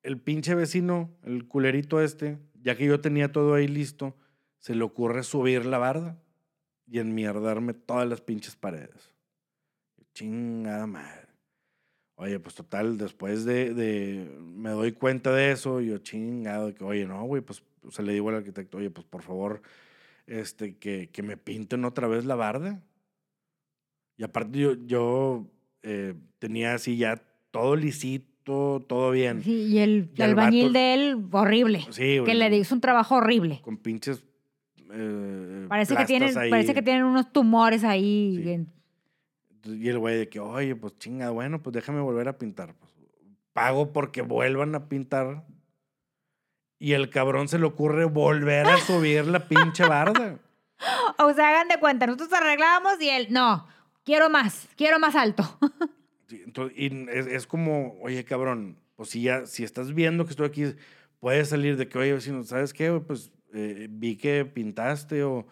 el 0.02 0.18
pinche 0.20 0.54
vecino, 0.54 1.10
el 1.24 1.48
culerito 1.48 2.00
este, 2.00 2.38
ya 2.62 2.76
que 2.76 2.86
yo 2.86 3.00
tenía 3.00 3.32
todo 3.32 3.54
ahí 3.54 3.66
listo, 3.66 4.16
se 4.58 4.74
le 4.74 4.84
ocurre 4.84 5.22
subir 5.22 5.66
la 5.66 5.78
barda 5.78 6.18
y 6.86 6.98
enmierdarme 6.98 7.74
todas 7.74 8.08
las 8.08 8.20
pinches 8.20 8.56
paredes. 8.56 9.14
Chingada 10.12 10.86
madre. 10.86 11.19
Oye, 12.22 12.38
pues 12.38 12.54
total, 12.54 12.98
después 12.98 13.46
de, 13.46 13.72
de- 13.72 14.28
me 14.54 14.68
doy 14.70 14.92
cuenta 14.92 15.32
de 15.32 15.52
eso, 15.52 15.80
yo 15.80 15.96
chingado, 15.98 16.66
de 16.66 16.74
que, 16.74 16.84
oye, 16.84 17.06
no, 17.06 17.24
güey, 17.24 17.40
pues, 17.40 17.62
o 17.82 17.90
sea, 17.90 18.04
le 18.04 18.12
digo 18.12 18.28
al 18.28 18.34
arquitecto, 18.36 18.76
oye, 18.76 18.90
pues 18.90 19.06
por 19.06 19.22
favor, 19.22 19.62
este, 20.26 20.76
que, 20.76 21.08
que 21.10 21.22
me 21.22 21.38
pinten 21.38 21.86
otra 21.86 22.08
vez 22.08 22.26
la 22.26 22.34
barda. 22.34 22.82
Y 24.18 24.22
aparte 24.24 24.58
yo, 24.58 24.74
yo 24.86 25.46
eh, 25.82 26.12
tenía 26.38 26.74
así 26.74 26.98
ya 26.98 27.22
todo 27.50 27.74
lisito, 27.74 28.84
todo 28.86 29.12
bien. 29.12 29.42
Sí, 29.42 29.52
y 29.68 29.78
el, 29.78 30.10
Y 30.14 30.20
al 30.20 30.30
albañil 30.30 30.66
vato- 30.66 30.72
de 30.74 30.94
él, 30.94 31.24
horrible. 31.32 31.86
Sí, 31.90 32.02
que 32.02 32.20
güey, 32.20 32.36
le 32.36 32.54
hizo 32.54 32.74
un 32.74 32.82
trabajo 32.82 33.14
horrible. 33.14 33.60
Con 33.62 33.78
pinches. 33.78 34.22
eh, 34.92 35.64
Parece 35.70 35.96
que, 35.96 36.04
tienen, 36.04 36.36
ahí. 36.36 36.50
parece 36.50 36.74
que 36.74 36.82
tienen 36.82 37.04
unos 37.04 37.32
tumores 37.32 37.82
ahí. 37.82 38.40
Sí. 38.44 38.50
en- 38.50 38.79
Y 39.64 39.88
el 39.88 39.98
güey 39.98 40.16
de 40.16 40.28
que, 40.28 40.40
oye, 40.40 40.74
pues 40.74 40.98
chinga, 40.98 41.30
bueno, 41.30 41.62
pues 41.62 41.74
déjame 41.74 42.00
volver 42.00 42.28
a 42.28 42.38
pintar. 42.38 42.74
Pues, 42.74 42.92
pago 43.52 43.92
porque 43.92 44.22
vuelvan 44.22 44.74
a 44.74 44.88
pintar. 44.88 45.44
Y 46.78 46.92
el 46.92 47.10
cabrón 47.10 47.48
se 47.48 47.58
le 47.58 47.66
ocurre 47.66 48.06
volver 48.06 48.66
a 48.66 48.78
subir 48.78 49.26
la 49.26 49.46
pinche 49.46 49.86
barda. 49.86 50.38
O 51.18 51.34
sea, 51.34 51.50
hagan 51.50 51.68
de 51.68 51.78
cuenta, 51.78 52.06
nosotros 52.06 52.32
arreglábamos 52.32 52.94
y 53.02 53.10
él, 53.10 53.26
no, 53.28 53.66
quiero 54.02 54.30
más, 54.30 54.66
quiero 54.76 54.98
más 54.98 55.14
alto. 55.14 55.58
Entonces, 56.30 56.74
y 56.78 56.86
es, 57.10 57.26
es 57.26 57.46
como, 57.46 57.98
oye, 58.00 58.24
cabrón, 58.24 58.78
pues 58.96 59.10
si 59.10 59.22
ya, 59.22 59.44
si 59.44 59.62
estás 59.62 59.92
viendo 59.92 60.24
que 60.24 60.30
estoy 60.30 60.46
aquí, 60.46 60.74
puedes 61.18 61.50
salir 61.50 61.76
de 61.76 61.88
que, 61.88 61.98
oye, 61.98 62.14
vecino, 62.14 62.42
¿sabes 62.44 62.72
qué? 62.72 62.92
Pues 63.06 63.30
eh, 63.52 63.88
vi 63.90 64.16
que 64.16 64.44
pintaste 64.44 65.22
o, 65.24 65.46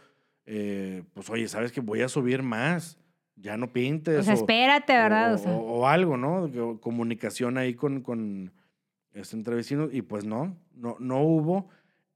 eh, 0.46 1.02
pues 1.14 1.28
oye, 1.30 1.48
¿sabes 1.48 1.72
que 1.72 1.80
Voy 1.80 2.02
a 2.02 2.08
subir 2.08 2.42
más, 2.42 2.98
ya 3.40 3.56
no 3.56 3.72
pintes. 3.72 4.18
O 4.20 4.22
sea, 4.22 4.34
espérate, 4.34 4.92
¿verdad? 4.92 5.32
O, 5.32 5.34
O 5.34 5.38
sea, 5.38 5.52
o- 5.52 5.78
o 5.80 5.86
algo, 5.88 6.16
¿no? 6.16 6.50
Comunicación 6.80 7.56
ahí 7.58 7.74
con, 7.74 8.02
con 8.02 8.52
este, 9.14 9.36
entre 9.36 9.54
vecinos, 9.54 9.90
y 9.92 10.02
pues 10.02 10.24
no, 10.24 10.56
no, 10.74 10.96
no 10.98 11.20
hubo. 11.22 11.68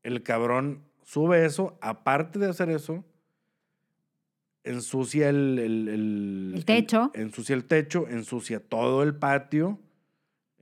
El 0.02 0.22
cabrón 0.22 0.82
sube 1.02 1.44
eso, 1.44 1.78
aparte 1.80 2.38
de 2.38 2.48
hacer 2.48 2.70
eso, 2.70 3.04
ensucia 4.64 5.28
el, 5.28 5.58
el, 5.58 5.88
el- 5.88 6.52
El 6.56 6.64
techo. 6.64 7.10
ensucia 7.14 7.54
el 7.54 7.64
techo, 7.64 8.06
ensucia 8.08 8.60
todo 8.60 9.02
el 9.02 9.14
patio. 9.14 9.78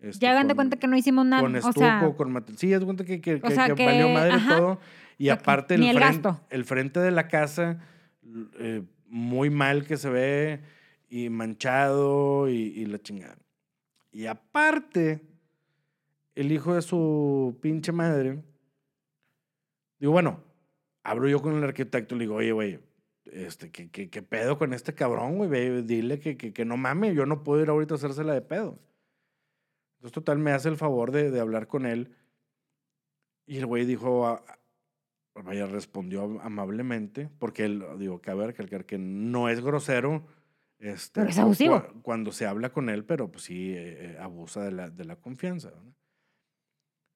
este, 0.00 0.24
ya 0.24 0.30
hagan 0.32 0.48
de 0.48 0.54
cuenta 0.54 0.78
que 0.78 0.86
no 0.86 0.96
hicimos 0.96 1.26
nada. 1.26 1.42
Con 1.42 1.54
o 1.54 1.58
estuco, 1.58 1.80
sea, 1.80 2.12
con 2.16 2.32
material. 2.32 2.58
Sí, 2.58 2.72
es 2.72 2.84
cuenta 2.84 3.04
que, 3.04 3.20
que, 3.20 3.40
que- 3.40 3.50
sea, 3.50 3.74
que 3.74 3.84
valió 3.84 4.08
madre 4.08 4.32
ajá. 4.32 4.56
todo. 4.56 4.80
Y 5.18 5.28
aparte 5.28 5.74
el, 5.74 5.82
el 5.84 5.96
frente, 5.98 6.22
gasto. 6.28 6.40
el 6.48 6.64
frente 6.64 7.00
de 7.00 7.10
la 7.10 7.28
casa, 7.28 7.78
eh, 8.58 8.82
muy 9.10 9.50
mal 9.50 9.86
que 9.86 9.96
se 9.96 10.08
ve, 10.08 10.60
y 11.08 11.28
manchado, 11.28 12.48
y, 12.48 12.54
y 12.54 12.86
la 12.86 12.98
chingada. 12.98 13.36
Y 14.12 14.26
aparte, 14.26 15.20
el 16.34 16.52
hijo 16.52 16.74
de 16.74 16.82
su 16.82 17.58
pinche 17.60 17.92
madre, 17.92 18.42
digo, 19.98 20.12
bueno, 20.12 20.42
hablo 21.02 21.28
yo 21.28 21.42
con 21.42 21.56
el 21.56 21.64
arquitecto 21.64 22.14
y 22.14 22.18
le 22.18 22.24
digo, 22.24 22.36
oye, 22.36 22.52
güey, 22.52 22.80
este, 23.24 23.70
¿qué, 23.70 23.90
qué, 23.90 24.08
qué 24.08 24.22
pedo 24.22 24.58
con 24.58 24.72
este 24.72 24.94
cabrón, 24.94 25.36
güey? 25.36 25.82
Dile 25.82 26.18
que, 26.18 26.36
que, 26.36 26.52
que 26.52 26.64
no 26.64 26.76
mame, 26.76 27.14
yo 27.14 27.26
no 27.26 27.42
puedo 27.44 27.62
ir 27.62 27.68
ahorita 27.68 27.94
a 27.94 27.96
hacérsela 27.96 28.32
de 28.32 28.42
pedo. 28.42 28.78
Entonces, 29.96 30.12
total, 30.12 30.38
me 30.38 30.52
hace 30.52 30.68
el 30.68 30.76
favor 30.76 31.12
de, 31.12 31.30
de 31.30 31.40
hablar 31.40 31.66
con 31.66 31.86
él. 31.86 32.16
Y 33.46 33.58
el 33.58 33.66
güey 33.66 33.84
dijo, 33.84 34.26
ah, 34.26 34.44
vaya, 35.42 35.66
respondió 35.66 36.40
amablemente, 36.42 37.28
porque 37.38 37.64
él, 37.64 37.84
digo, 37.98 38.20
cabe 38.20 38.46
recalcar 38.46 38.84
que 38.84 38.98
no 38.98 39.48
es 39.48 39.60
grosero. 39.60 40.26
Este, 40.78 41.20
Pero 41.20 41.30
es 41.30 41.36
cu- 41.36 41.42
abusivo. 41.42 41.74
cua- 41.76 42.02
Cuando 42.02 42.32
se 42.32 42.46
habla 42.46 42.70
con 42.72 42.88
él, 42.88 43.04
pero 43.04 43.30
pues 43.30 43.44
sí, 43.44 43.72
eh, 43.72 44.12
eh, 44.14 44.18
abusa 44.20 44.62
de 44.64 44.72
la, 44.72 44.88
de 44.90 45.04
la 45.04 45.16
confianza. 45.16 45.70
¿no? 45.70 45.94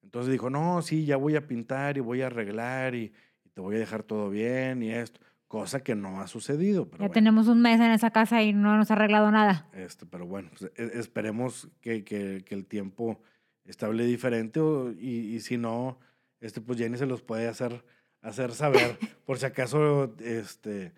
Entonces 0.03 0.31
dijo, 0.31 0.49
no, 0.49 0.81
sí, 0.81 1.05
ya 1.05 1.17
voy 1.17 1.35
a 1.35 1.47
pintar 1.47 1.97
y 1.97 1.99
voy 2.01 2.21
a 2.21 2.27
arreglar 2.27 2.93
y, 2.95 3.11
y 3.43 3.49
te 3.49 3.61
voy 3.61 3.75
a 3.75 3.79
dejar 3.79 4.03
todo 4.03 4.29
bien 4.29 4.83
y 4.83 4.91
esto. 4.91 5.19
Cosa 5.47 5.83
que 5.83 5.95
no 5.95 6.21
ha 6.21 6.27
sucedido. 6.27 6.85
Pero 6.85 6.97
ya 7.03 7.07
bueno. 7.07 7.13
tenemos 7.13 7.47
un 7.47 7.61
mes 7.61 7.79
en 7.79 7.91
esa 7.91 8.11
casa 8.11 8.43
y 8.43 8.53
no 8.53 8.77
nos 8.77 8.91
ha 8.91 8.95
arreglado 8.95 9.31
nada. 9.31 9.67
Este, 9.73 10.05
pero 10.05 10.25
bueno, 10.27 10.49
pues, 10.57 10.71
e- 10.75 10.99
esperemos 10.99 11.69
que, 11.81 12.03
que- 12.03 12.43
que 12.45 12.55
el 12.55 12.65
tiempo 12.65 13.19
estable 13.63 14.05
diferente 14.05 14.59
o- 14.59 14.91
y, 14.91 15.35
y 15.35 15.39
si 15.39 15.57
no, 15.57 15.99
este, 16.39 16.61
pues 16.61 16.77
Jenny 16.77 16.97
se 16.97 17.05
los 17.07 17.21
puede 17.23 17.47
hacer, 17.47 17.83
hacer 18.25 18.51
saber 18.53 18.97
por 19.25 19.37
si 19.37 19.45
acaso 19.45 20.13
este, 20.19 20.91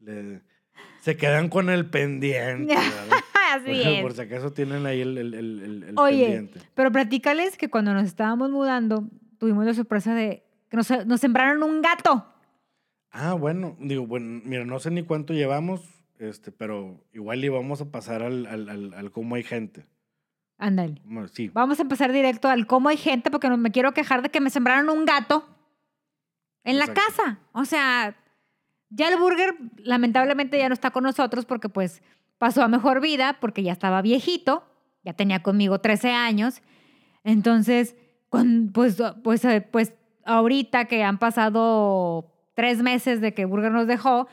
le- 0.00 0.42
se 1.00 1.16
quedan 1.16 1.48
con 1.48 1.70
el 1.70 1.86
pendiente. 1.90 2.74
Así 3.54 3.64
por, 3.66 3.74
es. 3.74 4.02
por 4.02 4.12
si 4.14 4.20
acaso 4.22 4.52
tienen 4.52 4.86
ahí 4.86 5.00
el, 5.02 5.18
el- 5.18 5.34
el- 5.34 5.60
el- 5.62 5.82
el 5.84 5.98
Oye, 5.98 6.22
pendiente. 6.24 6.60
Pero 6.74 6.90
platícales 6.92 7.56
que 7.56 7.68
cuando 7.68 7.92
nos 7.92 8.04
estábamos 8.04 8.50
mudando, 8.50 9.04
tuvimos 9.38 9.64
la 9.66 9.74
sorpresa 9.74 10.14
de 10.14 10.42
que 10.70 10.76
nos, 10.76 10.90
nos 11.06 11.20
sembraron 11.20 11.62
un 11.62 11.82
gato. 11.82 12.26
Ah, 13.10 13.34
bueno, 13.34 13.76
digo, 13.78 14.06
bueno, 14.06 14.40
mira, 14.44 14.64
no 14.64 14.78
sé 14.78 14.90
ni 14.90 15.02
cuánto 15.02 15.34
llevamos, 15.34 15.82
este, 16.18 16.50
pero 16.50 17.04
igual 17.12 17.44
íbamos 17.44 17.82
a 17.82 17.90
pasar 17.90 18.22
al, 18.22 18.46
al, 18.46 18.68
al, 18.70 18.94
al 18.94 19.10
cómo 19.10 19.34
hay 19.34 19.42
gente. 19.42 19.84
Ándale. 20.56 21.02
Sí, 21.32 21.50
Vamos 21.52 21.78
a 21.78 21.82
empezar 21.82 22.10
directo 22.12 22.48
al 22.48 22.66
cómo 22.66 22.88
hay 22.88 22.96
gente, 22.96 23.30
porque 23.30 23.48
no 23.50 23.56
me 23.58 23.70
quiero 23.72 23.92
quejar 23.92 24.22
de 24.22 24.30
que 24.30 24.40
me 24.40 24.48
sembraron 24.48 24.88
un 24.88 25.04
gato 25.04 25.44
en 26.64 26.78
la 26.78 26.84
Exacto. 26.84 27.02
casa. 27.16 27.38
O 27.52 27.64
sea, 27.64 28.16
Ya 28.90 29.08
el 29.08 29.18
burger, 29.18 29.56
lamentablemente, 29.78 30.58
ya 30.58 30.68
no 30.68 30.74
está 30.74 30.90
con 30.90 31.04
nosotros 31.04 31.46
porque 31.46 31.70
pues 31.70 32.02
pasó 32.38 32.62
a 32.62 32.68
mejor 32.68 33.00
vida, 33.00 33.38
porque 33.40 33.62
ya 33.62 33.72
estaba 33.72 34.02
viejito, 34.02 34.64
ya 35.02 35.14
tenía 35.14 35.42
conmigo 35.42 35.80
13 35.80 36.10
años. 36.10 36.60
Entonces, 37.24 37.96
pues, 38.72 39.02
pues, 39.22 39.44
eh, 39.44 39.60
pues 39.62 39.94
ahorita 40.24 40.86
que 40.86 41.04
han 41.04 41.18
pasado 41.18 42.32
tres 42.54 42.82
meses 42.82 43.20
de 43.20 43.34
que 43.34 43.44
Burger 43.44 43.72
nos 43.72 43.86
dejó, 43.86 44.28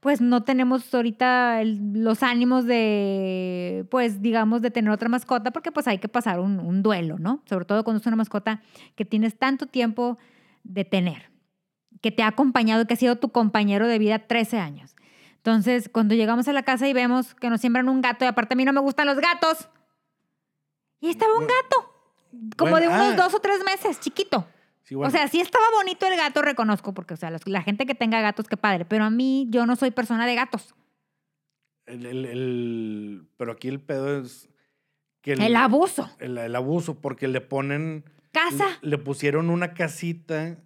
pues 0.00 0.20
no 0.20 0.42
tenemos 0.44 0.92
ahorita 0.94 1.62
los 1.64 2.22
ánimos 2.22 2.66
de, 2.66 3.86
pues 3.90 4.20
digamos, 4.20 4.60
de 4.60 4.70
tener 4.70 4.90
otra 4.90 5.08
mascota, 5.08 5.50
porque 5.50 5.72
pues 5.72 5.88
hay 5.88 5.98
que 5.98 6.08
pasar 6.08 6.40
un, 6.40 6.60
un, 6.60 6.82
duelo, 6.82 7.18
¿no? 7.18 7.42
Sobre 7.46 7.64
todo 7.64 7.84
cuando 7.84 8.00
es 8.00 8.06
una 8.06 8.16
mascota 8.16 8.60
que 8.96 9.06
tienes 9.06 9.38
tanto 9.38 9.66
tiempo 9.66 10.18
de 10.62 10.84
tener, 10.84 11.30
que 12.04 12.12
te 12.12 12.22
ha 12.22 12.26
acompañado, 12.26 12.86
que 12.86 12.92
ha 12.92 12.98
sido 12.98 13.16
tu 13.16 13.30
compañero 13.30 13.88
de 13.88 13.98
vida 13.98 14.18
13 14.18 14.58
años. 14.58 14.94
Entonces, 15.38 15.88
cuando 15.88 16.14
llegamos 16.14 16.46
a 16.48 16.52
la 16.52 16.62
casa 16.62 16.86
y 16.86 16.92
vemos 16.92 17.34
que 17.34 17.48
nos 17.48 17.62
siembran 17.62 17.88
un 17.88 18.02
gato, 18.02 18.26
y 18.26 18.28
aparte 18.28 18.52
a 18.52 18.56
mí 18.58 18.66
no 18.66 18.74
me 18.74 18.80
gustan 18.80 19.06
los 19.06 19.16
gatos, 19.16 19.70
y 21.00 21.08
estaba 21.08 21.32
un 21.32 21.46
gato, 21.46 22.50
como 22.58 22.76
de 22.76 22.88
unos 22.88 23.14
ah. 23.14 23.16
dos 23.16 23.32
o 23.32 23.40
tres 23.40 23.64
meses, 23.64 24.00
chiquito. 24.00 24.46
O 24.96 25.08
sea, 25.08 25.28
sí 25.28 25.40
estaba 25.40 25.64
bonito 25.74 26.06
el 26.06 26.14
gato, 26.14 26.42
reconozco, 26.42 26.92
porque, 26.92 27.14
o 27.14 27.16
sea, 27.16 27.32
la 27.46 27.62
gente 27.62 27.86
que 27.86 27.94
tenga 27.94 28.20
gatos, 28.20 28.48
qué 28.48 28.58
padre, 28.58 28.84
pero 28.84 29.04
a 29.04 29.10
mí 29.10 29.46
yo 29.48 29.64
no 29.64 29.74
soy 29.74 29.90
persona 29.90 30.26
de 30.26 30.34
gatos. 30.34 30.74
El, 31.86 33.26
pero 33.38 33.52
aquí 33.52 33.68
el 33.68 33.80
pedo 33.80 34.20
es 34.20 34.50
que... 35.22 35.32
El, 35.32 35.56
abuso. 35.56 36.10
El, 36.18 36.54
abuso, 36.54 37.00
porque 37.00 37.28
le 37.28 37.40
ponen... 37.40 38.04
Casa. 38.30 38.66
Le, 38.82 38.98
pusieron 38.98 39.48
una 39.48 39.72
casita 39.72 40.58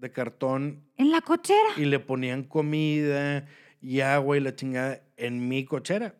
de 0.00 0.10
cartón. 0.12 0.84
En 0.96 1.10
la 1.10 1.20
cochera. 1.20 1.70
Y 1.76 1.84
le 1.84 2.00
ponían 2.00 2.44
comida 2.44 3.46
y 3.80 4.00
agua 4.00 4.36
y 4.36 4.40
la 4.40 4.54
chingada 4.54 5.02
en 5.16 5.48
mi 5.48 5.64
cochera. 5.64 6.14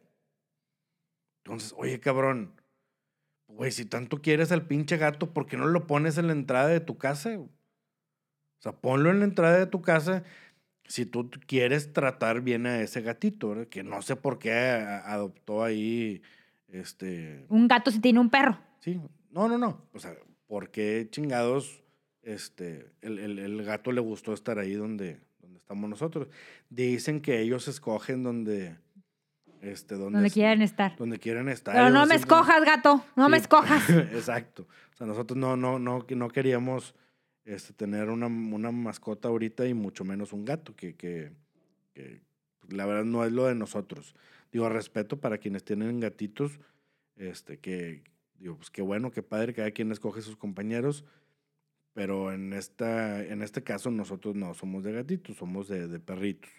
Entonces, 1.45 1.75
oye, 1.77 1.99
cabrón, 2.01 2.55
Güey, 3.55 3.73
si 3.73 3.85
tanto 3.85 4.23
quieres 4.23 4.53
al 4.53 4.67
pinche 4.67 4.97
gato, 4.97 5.33
¿por 5.33 5.47
qué 5.47 5.57
no 5.57 5.67
lo 5.67 5.87
pones 5.87 6.19
en 6.19 6.29
la 6.29 6.33
entrada 6.33 6.69
de 6.69 6.81
tu 6.81 6.97
casa? 6.99 7.39
O 7.39 7.49
sea, 8.59 8.73
ponlo 8.73 9.11
en 9.11 9.19
la 9.19 9.25
entrada 9.25 9.59
de 9.59 9.67
tu 9.67 9.83
casa 9.83 10.23
si 10.87 11.07
tú 11.07 11.31
quieres 11.47 11.93
tratar 11.93 12.41
bien 12.41 12.67
a 12.67 12.81
ese 12.81 13.01
gatito, 13.01 13.51
¿verdad? 13.51 13.67
que 13.69 13.83
no 13.83 14.03
sé 14.03 14.17
por 14.17 14.39
qué 14.39 14.53
adoptó 14.53 15.63
ahí 15.63 16.23
este... 16.69 17.47
Un 17.49 17.69
gato 17.69 17.91
si 17.91 18.01
tiene 18.01 18.19
un 18.19 18.31
perro. 18.31 18.59
Sí, 18.81 19.01
no, 19.31 19.49
no, 19.49 19.57
no. 19.57 19.89
O 19.93 19.99
sea, 19.99 20.17
¿por 20.47 20.71
qué 20.71 21.09
chingados 21.11 21.80
este, 22.23 22.91
el, 23.01 23.39
el 23.39 23.63
gato 23.65 23.93
le 23.93 24.01
gustó 24.01 24.33
estar 24.33 24.59
ahí 24.59 24.75
donde, 24.75 25.21
donde 25.41 25.59
estamos 25.59 25.89
nosotros? 25.89 26.29
Dicen 26.69 27.21
que 27.21 27.41
ellos 27.41 27.69
escogen 27.69 28.23
donde 28.23 28.77
este, 29.61 29.95
donde, 29.97 30.19
donde 30.19 30.31
quieren 30.31 30.63
estar. 30.63 30.97
Donde 30.97 31.19
quieren 31.19 31.49
estar. 31.49 31.75
Pero 31.75 31.91
no 31.91 32.07
me 32.07 32.15
escojas, 32.15 32.65
gato, 32.65 33.05
no 33.15 33.29
me 33.29 33.37
escojas. 33.37 33.89
Exacto. 33.91 34.67
O 34.95 34.97
sea, 34.97 35.07
nosotros 35.07 35.37
no, 35.37 35.57
no, 35.57 35.79
no, 35.79 36.07
no 36.09 36.29
queríamos 36.29 36.95
este, 37.45 37.75
tener 37.75 38.09
una, 38.09 38.27
una 38.27 38.71
mascota 38.71 39.29
ahorita 39.29 39.67
y 39.67 39.75
mucho 39.75 40.05
menos 40.05 40.33
un 40.33 40.45
gato, 40.45 40.75
que, 40.75 40.95
que, 40.95 41.33
que, 41.93 42.23
la 42.69 42.87
verdad 42.87 43.05
no 43.05 43.25
es 43.25 43.33
lo 43.33 43.47
de 43.47 43.55
nosotros. 43.55 44.15
Digo, 44.51 44.69
respeto 44.69 45.21
para 45.21 45.39
quienes 45.39 45.63
tienen 45.63 46.01
gatitos, 46.01 46.59
este, 47.17 47.59
que, 47.59 48.03
digo, 48.39 48.57
pues 48.57 48.71
qué 48.71 48.81
bueno, 48.81 49.11
qué 49.11 49.23
padre, 49.23 49.53
cada 49.53 49.71
quien 49.73 49.93
escoge 49.93 50.23
sus 50.23 50.37
compañeros, 50.37 51.05
pero 51.93 52.33
en, 52.33 52.53
esta, 52.53 53.25
en 53.25 53.43
este 53.43 53.63
caso 53.63 53.91
nosotros 53.91 54.35
no 54.35 54.55
somos 54.55 54.85
de 54.85 54.93
gatitos, 54.93 55.37
somos 55.37 55.69
de, 55.69 55.89
de 55.89 56.01
perritos. 56.01 56.51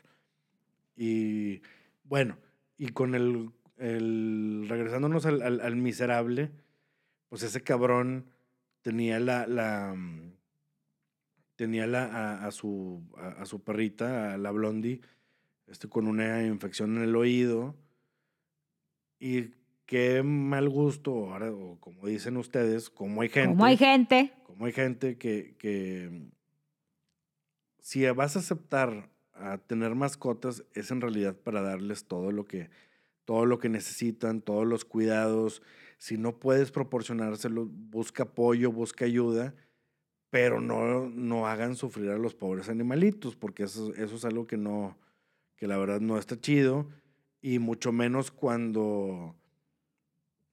Y 0.95 1.61
bueno, 2.03 2.37
y 2.77 2.89
con 2.89 3.15
el, 3.15 3.51
el 3.77 4.65
regresándonos 4.67 5.25
al, 5.25 5.61
al, 5.61 5.75
miserable, 5.75 6.51
pues 7.29 7.43
ese 7.43 7.61
cabrón 7.61 8.25
tenía 8.81 9.19
la, 9.19 9.47
la 9.47 9.93
mm, 9.95 10.33
tenía 11.55 11.87
la, 11.87 12.45
a, 12.45 12.51
su, 12.51 13.03
a, 13.15 13.45
su 13.45 13.63
perrita, 13.63 14.33
a 14.33 14.37
la 14.37 14.51
blondie, 14.51 15.01
este, 15.67 15.87
con 15.87 16.07
una 16.07 16.43
infección 16.43 16.97
en 16.97 17.03
el 17.03 17.15
oído. 17.15 17.75
Y 19.19 19.51
qué 19.85 20.23
mal 20.23 20.69
gusto, 20.69 21.31
ahora, 21.31 21.51
o 21.51 21.79
como 21.79 22.07
dicen 22.07 22.37
ustedes, 22.37 22.89
como 22.89 23.21
hay 23.21 23.29
gente. 23.29 23.49
Como 23.49 23.65
hay 23.65 23.77
gente. 23.77 24.33
Como 24.51 24.65
hay 24.65 24.71
gente 24.73 25.17
que, 25.17 25.55
que 25.57 26.29
si 27.79 28.05
vas 28.11 28.35
a 28.35 28.39
aceptar 28.39 29.09
a 29.33 29.57
tener 29.57 29.95
mascotas 29.95 30.63
es 30.73 30.91
en 30.91 31.01
realidad 31.01 31.35
para 31.35 31.61
darles 31.61 32.05
todo 32.05 32.31
lo 32.31 32.45
que 32.45 32.69
todo 33.25 33.45
lo 33.45 33.59
que 33.59 33.69
necesitan, 33.69 34.41
todos 34.41 34.67
los 34.67 34.83
cuidados. 34.83 35.61
Si 35.97 36.17
no 36.17 36.39
puedes 36.39 36.71
proporcionárselo, 36.71 37.65
busca 37.65 38.23
apoyo, 38.23 38.71
busca 38.71 39.05
ayuda, 39.05 39.55
pero 40.29 40.59
no, 40.59 41.07
no 41.09 41.47
hagan 41.47 41.75
sufrir 41.75 42.09
a 42.09 42.17
los 42.17 42.33
pobres 42.33 42.67
animalitos, 42.67 43.35
porque 43.35 43.63
eso, 43.63 43.93
eso 43.93 44.15
es 44.15 44.25
algo 44.25 44.47
que 44.47 44.57
no, 44.57 44.97
que 45.55 45.67
la 45.67 45.77
verdad 45.77 46.01
no 46.01 46.17
está 46.17 46.39
chido, 46.39 46.89
y 47.41 47.59
mucho 47.59 47.91
menos 47.91 48.31
cuando, 48.31 49.35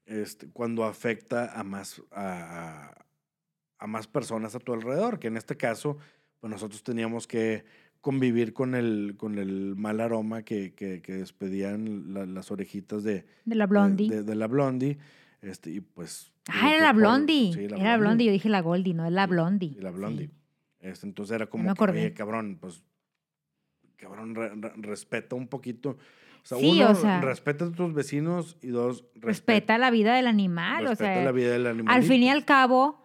este, 0.07 0.49
cuando 0.51 0.85
afecta 0.85 1.59
a 1.59 1.65
más, 1.65 2.03
a, 2.11 3.07
a 3.79 3.87
más 3.87 4.07
personas 4.07 4.55
a 4.55 4.59
tu 4.59 4.73
alrededor, 4.73 5.19
que 5.19 5.29
en 5.29 5.37
este 5.37 5.57
caso, 5.57 5.99
pues 6.41 6.51
nosotros 6.51 6.83
teníamos 6.83 7.27
que 7.27 7.65
convivir 8.01 8.53
con 8.53 8.75
el, 8.75 9.15
con 9.17 9.39
el 9.39 9.75
mal 9.77 10.01
aroma 10.01 10.43
que, 10.43 10.73
que, 10.75 11.03
que 11.03 11.15
despedían 11.15 12.35
las 12.35 12.51
orejitas 12.51 13.03
de, 13.03 13.27
de 13.45 13.55
la 13.55 13.67
blondie. 13.67 14.09
De, 14.09 14.23
de, 14.23 14.35
la 14.35 14.47
blondie. 14.47 14.99
Este, 15.43 15.71
y 15.71 15.81
pues. 15.81 16.33
Ah, 16.49 16.73
era 16.73 16.83
la 16.83 16.93
blondie. 16.93 17.53
era 17.65 17.77
la 17.77 17.97
blondie. 17.97 18.27
Yo 18.27 18.33
dije 18.33 18.49
la 18.49 18.63
Goldie, 18.63 18.95
no 18.95 19.05
es 19.05 19.13
la 19.13 19.27
blondie. 19.27 19.75
Sí, 19.75 19.81
la 19.81 19.91
blondie. 19.91 20.31
Este, 20.81 21.07
entonces 21.07 21.35
era 21.35 21.47
como, 21.47 21.75
que, 21.75 21.85
oye, 21.85 22.15
cabrón, 22.15 22.59
pues, 22.61 22.83
cabrón, 23.97 24.35
respeta 24.77 25.35
un 25.35 25.49
poquito. 25.49 25.99
O 26.43 26.47
sea, 26.49 26.57
uno, 26.57 27.21
respeta 27.21 27.67
a 27.67 27.73
tus 27.73 27.93
vecinos 27.93 28.57
y 28.63 28.69
dos, 28.69 29.05
respeta, 29.17 29.77
la 29.77 29.91
vida 29.91 30.15
del 30.15 30.29
animal. 30.29 30.87
Respeta 30.87 31.11
o 31.11 31.15
sea, 31.15 31.25
la 31.25 31.33
vida 31.33 31.53
del 31.53 31.67
animal. 31.67 31.95
Al 31.95 32.05
fin 32.05 32.23
y 32.23 32.31
al 32.31 32.45
cabo, 32.45 33.03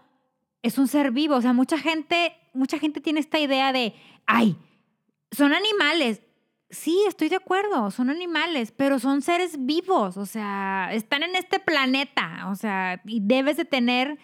es 0.63 0.77
un 0.79 0.87
ser 0.87 1.11
vivo. 1.11 1.35
O 1.35 1.41
sea, 1.41 1.53
mucha 1.53 1.77
gente, 1.77 2.33
mucha 2.53 2.79
gente 2.79 3.01
tiene 3.01 3.19
esta 3.19 3.37
idea 3.37 3.71
de, 3.71 3.93
ay, 4.25 4.57
son 5.31 5.53
animales. 5.53 6.21
Sí, 6.69 7.03
estoy 7.07 7.29
de 7.29 7.35
acuerdo, 7.35 7.91
son 7.91 8.09
animales, 8.09 8.73
pero 8.75 8.97
son 8.97 9.21
seres 9.21 9.63
vivos, 9.63 10.17
o 10.17 10.25
sea, 10.25 10.89
están 10.91 11.21
en 11.21 11.35
este 11.35 11.59
planeta, 11.59 12.47
o 12.49 12.55
sea, 12.55 12.99
y 13.05 13.19
debes 13.21 13.57
de 13.57 13.65
tener 13.65 14.17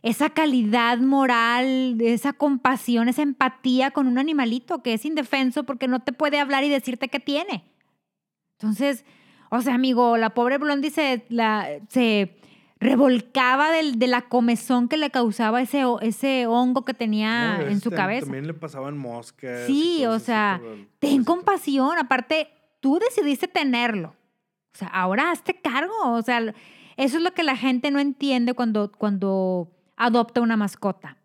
esa 0.00 0.30
calidad 0.30 0.96
moral, 0.96 2.00
esa 2.00 2.32
compasión, 2.32 3.10
esa 3.10 3.20
empatía 3.20 3.90
con 3.90 4.06
un 4.06 4.16
animalito 4.16 4.82
que 4.82 4.94
es 4.94 5.04
indefenso 5.04 5.64
porque 5.64 5.86
no 5.86 6.00
te 6.00 6.14
puede 6.14 6.38
hablar 6.38 6.64
y 6.64 6.70
decirte 6.70 7.08
qué 7.08 7.20
tiene. 7.20 7.64
Entonces, 8.58 9.04
o 9.50 9.60
sea, 9.60 9.74
amigo, 9.74 10.16
la 10.16 10.30
pobre 10.30 10.56
Blondie 10.56 10.90
se, 10.90 11.26
se 11.88 12.36
revolcaba 12.84 13.70
del, 13.70 13.98
de 13.98 14.06
la 14.06 14.22
comezón 14.22 14.88
que 14.88 14.96
le 14.96 15.10
causaba 15.10 15.62
ese, 15.62 15.82
ese 16.02 16.46
hongo 16.46 16.84
que 16.84 16.94
tenía 16.94 17.60
en 17.68 17.80
su 17.80 17.90
cabeza. 17.90 18.26
También 18.26 18.46
le 18.46 18.54
pasaban 18.54 18.96
moscas. 18.96 19.66
Sí, 19.66 20.04
o 20.06 20.18
sea, 20.18 20.60
ten 20.98 21.24
compasión. 21.24 21.98
Aparte, 21.98 22.48
tú 22.80 22.98
decidiste 22.98 23.48
tenerlo. 23.48 24.14
O 24.74 24.78
sea, 24.78 24.88
ahora 24.88 25.30
hazte 25.30 25.54
cargo. 25.54 25.94
O 26.02 26.22
sea, 26.22 26.40
eso 26.96 27.16
es 27.16 27.22
lo 27.22 27.32
que 27.32 27.42
la 27.42 27.56
gente 27.56 27.90
no 27.90 28.00
entiende 28.00 28.54
cuando, 28.54 28.92
cuando 28.92 29.72
adopta 29.96 30.40
una 30.40 30.56
mascota. 30.56 31.16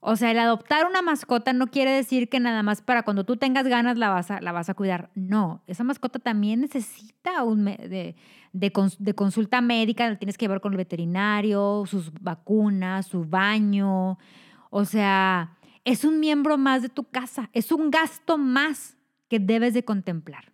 O 0.00 0.16
sea, 0.16 0.30
el 0.30 0.38
adoptar 0.38 0.86
una 0.86 1.02
mascota 1.02 1.52
no 1.52 1.66
quiere 1.66 1.90
decir 1.90 2.28
que 2.28 2.38
nada 2.38 2.62
más 2.62 2.82
para 2.82 3.02
cuando 3.02 3.24
tú 3.24 3.36
tengas 3.36 3.66
ganas 3.66 3.98
la 3.98 4.10
vas 4.10 4.30
a, 4.30 4.40
la 4.40 4.52
vas 4.52 4.68
a 4.68 4.74
cuidar. 4.74 5.10
No, 5.14 5.62
esa 5.66 5.82
mascota 5.84 6.18
también 6.18 6.60
necesita 6.60 7.42
un, 7.42 7.64
de, 7.64 8.14
de, 8.58 9.14
consulta 9.14 9.60
médica, 9.60 10.08
la 10.08 10.18
tienes 10.18 10.36
que 10.36 10.44
llevar 10.44 10.60
con 10.60 10.72
el 10.72 10.78
veterinario, 10.78 11.84
sus 11.86 12.12
vacunas, 12.20 13.06
su 13.06 13.24
baño. 13.24 14.18
O 14.70 14.84
sea, 14.84 15.56
es 15.84 16.04
un 16.04 16.20
miembro 16.20 16.58
más 16.58 16.82
de 16.82 16.88
tu 16.88 17.04
casa, 17.04 17.50
es 17.52 17.72
un 17.72 17.90
gasto 17.90 18.36
más 18.38 18.96
que 19.28 19.38
debes 19.38 19.74
de 19.74 19.84
contemplar. 19.84 20.52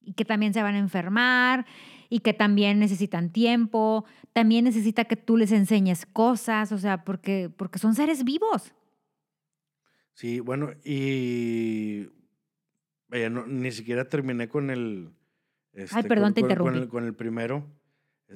Y 0.00 0.14
que 0.14 0.24
también 0.24 0.54
se 0.54 0.62
van 0.62 0.74
a 0.74 0.78
enfermar 0.78 1.66
y 2.08 2.20
que 2.20 2.32
también 2.32 2.78
necesitan 2.78 3.30
tiempo, 3.30 4.04
también 4.32 4.64
necesita 4.64 5.04
que 5.04 5.16
tú 5.16 5.36
les 5.36 5.52
enseñes 5.52 6.06
cosas, 6.06 6.72
o 6.72 6.78
sea, 6.78 7.04
porque, 7.04 7.50
porque 7.54 7.78
son 7.78 7.94
seres 7.94 8.24
vivos. 8.24 8.72
Sí, 10.14 10.40
bueno, 10.40 10.70
y 10.82 12.08
vaya, 13.08 13.28
ni 13.30 13.70
siquiera 13.70 14.08
terminé 14.08 14.48
con 14.48 14.70
el... 14.70 15.10
Ay, 15.78 15.84
este, 15.84 16.08
perdón, 16.08 16.34
te 16.34 16.40
interrumpí. 16.40 16.86
Con 16.88 17.04
el, 17.04 17.14
primero. 17.14 17.64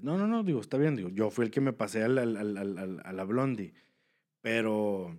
No, 0.03 0.17
no, 0.17 0.27
no, 0.27 0.43
digo, 0.43 0.61
está 0.61 0.79
bien, 0.79 0.97
digo, 0.97 1.09
yo 1.11 1.31
fui 1.31 1.45
el 1.45 1.51
que 1.51 1.61
me 1.61 1.73
pasé 1.73 2.03
a 2.05 2.09
la 2.09 3.25
Blondie, 3.25 3.75
pero 4.41 5.15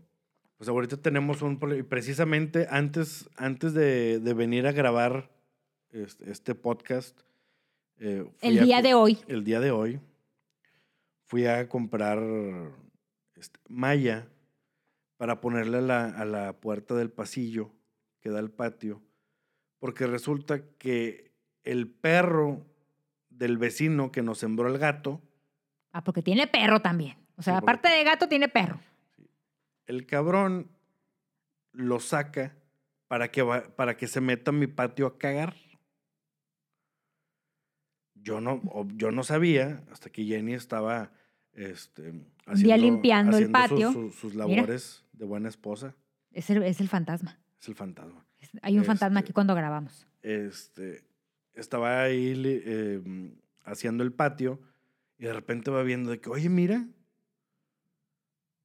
Pues 0.58 0.70
ahorita 0.70 0.96
tenemos 0.98 1.42
un 1.42 1.60
y 1.78 1.84
precisamente 1.84 2.68
antes, 2.70 3.30
antes 3.36 3.74
de, 3.74 4.20
de 4.20 4.34
venir 4.34 4.66
a 4.66 4.72
grabar 4.72 5.30
este, 5.92 6.32
este 6.32 6.56
podcast. 6.56 7.20
eh, 8.00 8.26
El 8.42 8.60
día 8.60 8.82
de 8.82 8.94
hoy. 8.94 9.20
El 9.28 9.44
día 9.44 9.60
de 9.60 9.72
hoy. 9.72 10.00
Fui 11.26 11.46
a 11.48 11.68
comprar 11.68 12.24
este, 13.36 13.60
malla 13.68 14.28
para 15.18 15.42
ponerle 15.42 15.80
a 15.80 15.82
la, 15.82 16.06
a 16.06 16.24
la 16.24 16.54
puerta 16.54 16.96
del 16.96 17.12
pasillo 17.12 17.72
que 18.22 18.30
da 18.30 18.40
al 18.40 18.50
patio. 18.50 19.02
Porque 19.80 20.08
resulta 20.08 20.64
que 20.78 21.33
el 21.64 21.88
perro 21.90 22.66
del 23.30 23.58
vecino 23.58 24.12
que 24.12 24.22
nos 24.22 24.38
sembró 24.40 24.68
el 24.68 24.78
gato, 24.78 25.22
Ah, 25.92 26.04
porque 26.04 26.22
tiene 26.24 26.48
perro 26.48 26.82
también. 26.82 27.18
O 27.36 27.44
sea, 27.44 27.54
Sí, 27.56 27.58
aparte 27.62 27.88
de 27.90 28.04
gato, 28.04 28.28
tiene 28.28 28.50
perro. 28.50 28.80
el 29.86 30.06
cabrón 30.08 30.70
lo 31.72 32.00
saca 32.00 32.56
para 33.08 33.30
que, 33.32 33.42
va- 33.44 33.76
para 33.76 33.96
que 33.98 34.08
se 34.08 34.20
meta 34.22 34.50
a 34.50 34.54
mi 34.54 34.66
patio 34.68 35.06
a 35.06 35.18
cagar. 35.20 35.56
Yo 38.16 38.40
no, 38.42 38.62
yo 38.96 39.12
no 39.12 39.24
sabía 39.24 39.84
hasta 39.92 40.10
que 40.10 40.24
Jenny 40.26 40.54
estaba 40.54 41.12
este, 41.54 42.14
día 42.56 42.78
limpiando 42.78 43.38
el 43.38 43.54
haciendo 43.56 43.68
sus- 43.68 43.94
patio. 43.96 44.12
sus- 44.20 44.36
labores 44.36 45.04
de 45.12 45.26
buena 45.26 45.50
esposa. 45.50 45.96
Es 46.32 46.50
el, 46.50 46.64
es 46.64 46.80
el 46.80 46.88
fantasma. 46.88 47.38
Es 47.60 47.68
el 47.68 47.76
fantasma. 47.76 48.26
Es- 48.40 48.52
Hay 48.62 48.78
un 48.78 48.86
fantasma 48.86 49.20
Este- 49.20 49.28
aquí 49.28 49.34
cuando 49.34 49.54
grabamos. 49.54 50.08
Este, 50.22 51.04
estaba 51.54 52.04
ahí 52.04 52.34
eh, 52.46 53.02
haciendo 53.64 54.04
el 54.04 54.14
patio 54.14 54.60
y 55.18 55.26
de 55.26 55.34
repente 55.34 55.72
va 55.72 55.84
viendo 55.84 56.12
de 56.12 56.20
que, 56.20 56.30
oye, 56.30 56.50
mira. 56.50 56.88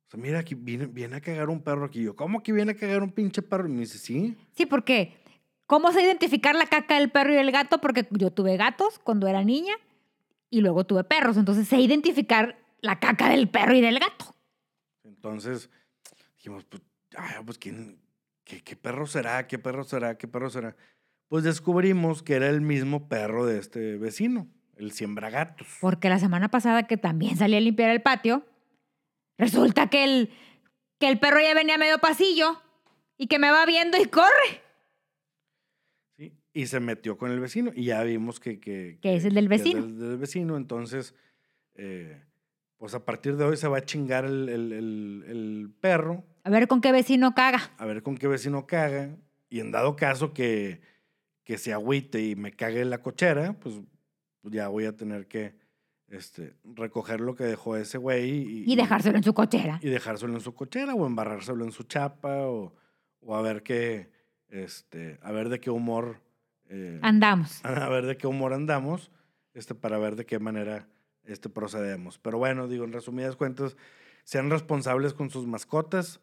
O 0.07 0.11
sea, 0.11 0.21
mira, 0.21 0.39
aquí 0.39 0.55
viene, 0.55 0.87
viene 0.87 1.17
a 1.17 1.21
cagar 1.21 1.51
un 1.51 1.63
perro 1.63 1.85
aquí. 1.85 2.03
Yo, 2.03 2.17
¿cómo 2.17 2.43
que 2.43 2.53
viene 2.53 2.73
a 2.73 2.77
cagar 2.77 3.03
un 3.03 3.13
pinche 3.13 3.43
perro? 3.43 3.69
Y 3.69 3.73
me 3.73 3.81
dice, 3.81 3.99
sí. 3.99 4.37
Sí, 4.55 4.67
porque 4.67 5.15
¿cómo 5.67 5.93
sé 5.93 6.03
identificar 6.03 6.55
la 6.55 6.67
caca 6.67 6.99
del 6.99 7.11
perro 7.11 7.35
y 7.35 7.37
el 7.37 7.53
gato? 7.53 7.79
Porque 7.81 8.09
yo 8.11 8.31
tuve 8.31 8.57
gatos 8.57 8.99
cuando 8.99 9.27
era 9.27 9.45
niña 9.45 9.75
y 10.51 10.63
luego 10.63 10.85
tuve 10.85 11.05
perros. 11.05 11.37
Entonces 11.37 11.69
sé 11.69 11.79
identificar 11.79 12.59
la 12.81 12.99
caca 12.99 13.29
del 13.29 13.49
perro 13.49 13.75
y 13.75 13.83
del 13.83 13.99
gato. 13.99 14.35
Entonces 15.05 15.69
dijimos, 16.37 16.65
pues, 16.65 16.83
ay, 17.17 17.35
pues 17.45 17.59
¿quién, 17.59 18.01
qué, 18.45 18.63
qué 18.63 18.77
perro 18.77 19.07
será? 19.07 19.47
¿Qué 19.47 19.59
perro 19.59 19.85
será? 19.85 20.17
¿Qué 20.17 20.27
perro 20.27 20.49
será? 20.49 20.75
Pues 21.29 21.45
descubrimos 21.45 22.23
que 22.23 22.35
era 22.35 22.49
el 22.49 22.61
mismo 22.61 23.09
perro 23.09 23.45
de 23.47 23.59
este 23.59 23.97
vecino, 23.99 24.49
el 24.77 24.93
siembragatos. 24.93 25.67
Porque 25.81 26.09
la 26.09 26.19
semana 26.19 26.51
pasada 26.51 26.87
que 26.87 26.97
también 26.97 27.37
salí 27.37 27.57
a 27.57 27.61
limpiar 27.61 27.91
el 27.91 28.01
patio, 28.03 28.47
resulta 29.37 29.89
que 29.91 30.05
el, 30.05 30.31
que 30.99 31.09
el 31.09 31.19
perro 31.19 31.41
ya 31.41 31.55
venía 31.55 31.75
a 31.75 31.79
medio 31.79 31.99
pasillo 31.99 32.61
y 33.19 33.27
que 33.27 33.39
me 33.39 33.51
va 33.51 33.67
viendo 33.67 34.01
y 34.01 34.07
corre. 34.07 34.63
¿sí? 36.17 36.33
Y 36.55 36.67
se 36.67 36.81
metió 36.81 37.19
con 37.19 37.31
el 37.31 37.41
vecino 37.41 37.73
y 37.75 37.85
ya 37.85 38.03
vimos 38.05 38.41
que... 38.41 38.59
Que, 38.59 38.99
Que 39.03 39.17
es 39.17 39.25
el 39.25 39.35
del 39.35 39.49
vecino. 39.49 39.83
del, 39.83 39.99
del 39.99 40.17
vecino, 40.17 40.57
entonces, 40.57 41.15
eh, 41.75 42.25
pues 42.79 42.95
a 42.95 43.05
partir 43.05 43.37
de 43.37 43.45
hoy 43.45 43.57
se 43.59 43.69
va 43.69 43.79
a 43.79 43.85
chingar 43.85 44.25
el, 44.25 44.49
el- 44.49 44.73
el- 44.73 45.25
el 45.29 45.71
perro, 45.81 46.25
A 46.45 46.51
ver 46.51 46.69
con 46.69 46.81
qué 46.81 46.91
vecino 46.93 47.35
caga. 47.35 47.71
a 47.77 47.85
ver 47.85 48.03
con 48.03 48.17
qué 48.17 48.29
vecino 48.29 48.67
caga, 48.67 49.11
y 49.51 49.61
en 49.61 49.71
dado 49.73 49.95
caso 49.97 50.33
que, 50.33 50.81
que 51.49 51.57
se 51.57 51.73
agüite 51.73 52.23
y 52.23 52.37
me 52.37 52.53
cague 52.53 52.85
la 52.85 53.01
cochera, 53.01 53.55
pues, 53.55 53.81
pues 54.43 54.53
ya 54.53 54.69
voy 54.69 54.85
a 54.85 54.95
tener 54.95 55.27
que 55.29 55.55
este, 56.09 56.55
recoger 56.63 57.21
lo 57.23 57.35
que 57.35 57.45
dejó 57.45 57.75
ese 57.79 57.97
güey 57.97 58.29
y, 58.67 58.71
Y 58.71 58.77
dejárselo 58.77 59.17
en 59.17 59.25
su 59.25 59.33
cochera. 59.33 59.81
y 59.83 59.89
dejárselo 59.89 60.35
en 60.35 60.43
su 60.43 60.55
cochera 60.55 60.95
o 60.95 61.07
embarrárselo 61.07 61.65
en 61.65 61.73
su 61.73 61.85
chapa 61.85 62.47
o, 62.49 62.75
o 63.21 63.35
a 63.35 63.41
ver 63.41 63.63
qué, 63.63 64.11
este, 64.51 65.19
a 65.23 65.33
ver 65.33 65.49
de 65.49 65.59
qué 65.59 65.71
humor, 65.71 66.21
eh, 66.69 66.99
Andamos. 67.01 67.65
a 67.65 67.89
ver 67.89 68.05
de 68.05 68.19
qué 68.19 68.27
humor 68.27 68.53
andamos, 68.53 69.11
este, 69.55 69.75
para 69.75 69.97
ver 69.97 70.17
de 70.17 70.27
qué 70.27 70.39
manera 70.39 70.87
este, 71.25 71.49
procedemos. 71.49 72.19
Pero 72.19 72.37
bueno, 72.37 72.69
digo, 72.69 72.85
en 72.85 72.93
resumidas 72.93 73.37
cuentas, 73.37 73.75
sean 74.25 74.51
responsables 74.51 75.15
con 75.15 75.31
sus 75.31 75.47
mascotas. 75.47 76.21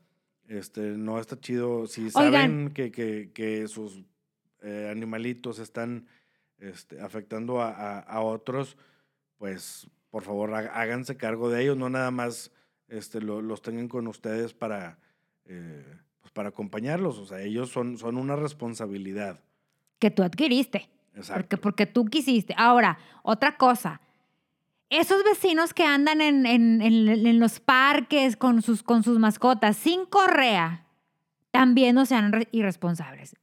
Este, 0.47 0.81
no 0.81 1.17
está 1.19 1.39
chido. 1.39 1.87
Si 1.87 2.11
saben 2.11 2.69
que, 2.75 2.91
que, 2.91 3.31
que 3.33 3.67
sus 3.67 4.03
eh, 4.65 4.89
animalitos 4.91 5.59
están 5.59 6.07
este, 6.57 6.99
afectando 7.01 7.61
a, 7.61 7.69
a- 7.69 7.99
a 7.99 8.21
otros, 8.21 8.77
pues 9.37 9.87
por 10.09 10.23
favor 10.23 10.53
há- 10.55 10.71
háganse 10.81 11.17
cargo 11.17 11.49
de 11.49 11.61
ellos, 11.63 11.77
no 11.77 11.89
nada 11.89 12.09
más 12.11 12.51
este, 12.87 13.21
lo- 13.21 13.41
los 13.41 13.61
tengan 13.61 13.87
con 13.87 14.07
ustedes 14.07 14.53
para, 14.53 14.97
eh, 15.45 15.83
pues, 16.21 16.31
para 16.31 16.49
acompañarlos. 16.49 17.17
O 17.17 17.25
sea, 17.25 17.41
ellos 17.41 17.69
son, 17.69 17.97
son 17.97 18.17
una 18.17 18.35
responsabilidad. 18.35 19.39
Que 19.99 20.11
tú 20.11 20.23
adquiriste. 20.23 20.89
Exacto. 21.15 21.33
Porque, 21.41 21.57
porque 21.57 21.85
tú 21.85 22.05
quisiste. 22.05 22.53
Ahora, 22.57 22.97
otra 23.23 23.57
cosa. 23.57 24.01
Esos 24.89 25.23
vecinos 25.23 25.73
que 25.73 25.83
andan 25.83 26.21
en, 26.21 26.45
en- 26.45 26.81
en- 26.81 27.25
en 27.27 27.39
los 27.39 27.59
parques 27.59 28.37
con 28.37 28.61
sus, 28.61 28.83
con 28.83 29.01
sus 29.03 29.17
mascotas 29.19 29.77
sin 29.77 30.05
correa, 30.05 30.85
también 31.51 31.95
no 31.95 32.05
sean 32.05 32.31
re- 32.31 32.47
irresponsables. 32.51 33.35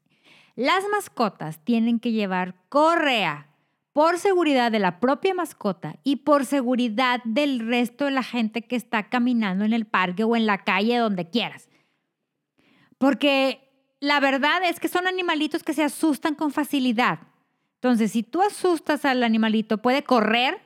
Las 0.54 0.84
mascotas 0.90 1.64
tienen 1.64 1.98
que 1.98 2.12
llevar 2.12 2.54
correa 2.68 3.48
por 3.92 4.18
seguridad 4.18 4.72
de 4.72 4.78
la 4.78 5.00
propia 5.00 5.34
mascota 5.34 5.96
y 6.02 6.16
por 6.16 6.46
seguridad 6.46 7.20
del 7.24 7.60
resto 7.60 8.06
de 8.06 8.10
la 8.10 8.22
gente 8.22 8.62
que 8.62 8.76
está 8.76 9.08
caminando 9.08 9.64
en 9.64 9.72
el 9.72 9.86
parque 9.86 10.24
o 10.24 10.36
en 10.36 10.46
la 10.46 10.64
calle, 10.64 10.96
donde 10.96 11.28
quieras. 11.28 11.68
Porque 12.98 13.70
la 14.00 14.20
verdad 14.20 14.62
es 14.64 14.80
que 14.80 14.88
son 14.88 15.06
animalitos 15.06 15.62
que 15.62 15.74
se 15.74 15.84
asustan 15.84 16.34
con 16.34 16.52
facilidad. 16.52 17.20
Entonces, 17.74 18.12
si 18.12 18.22
tú 18.22 18.42
asustas 18.42 19.04
al 19.04 19.22
animalito, 19.22 19.78
puede 19.78 20.04
correr 20.04 20.60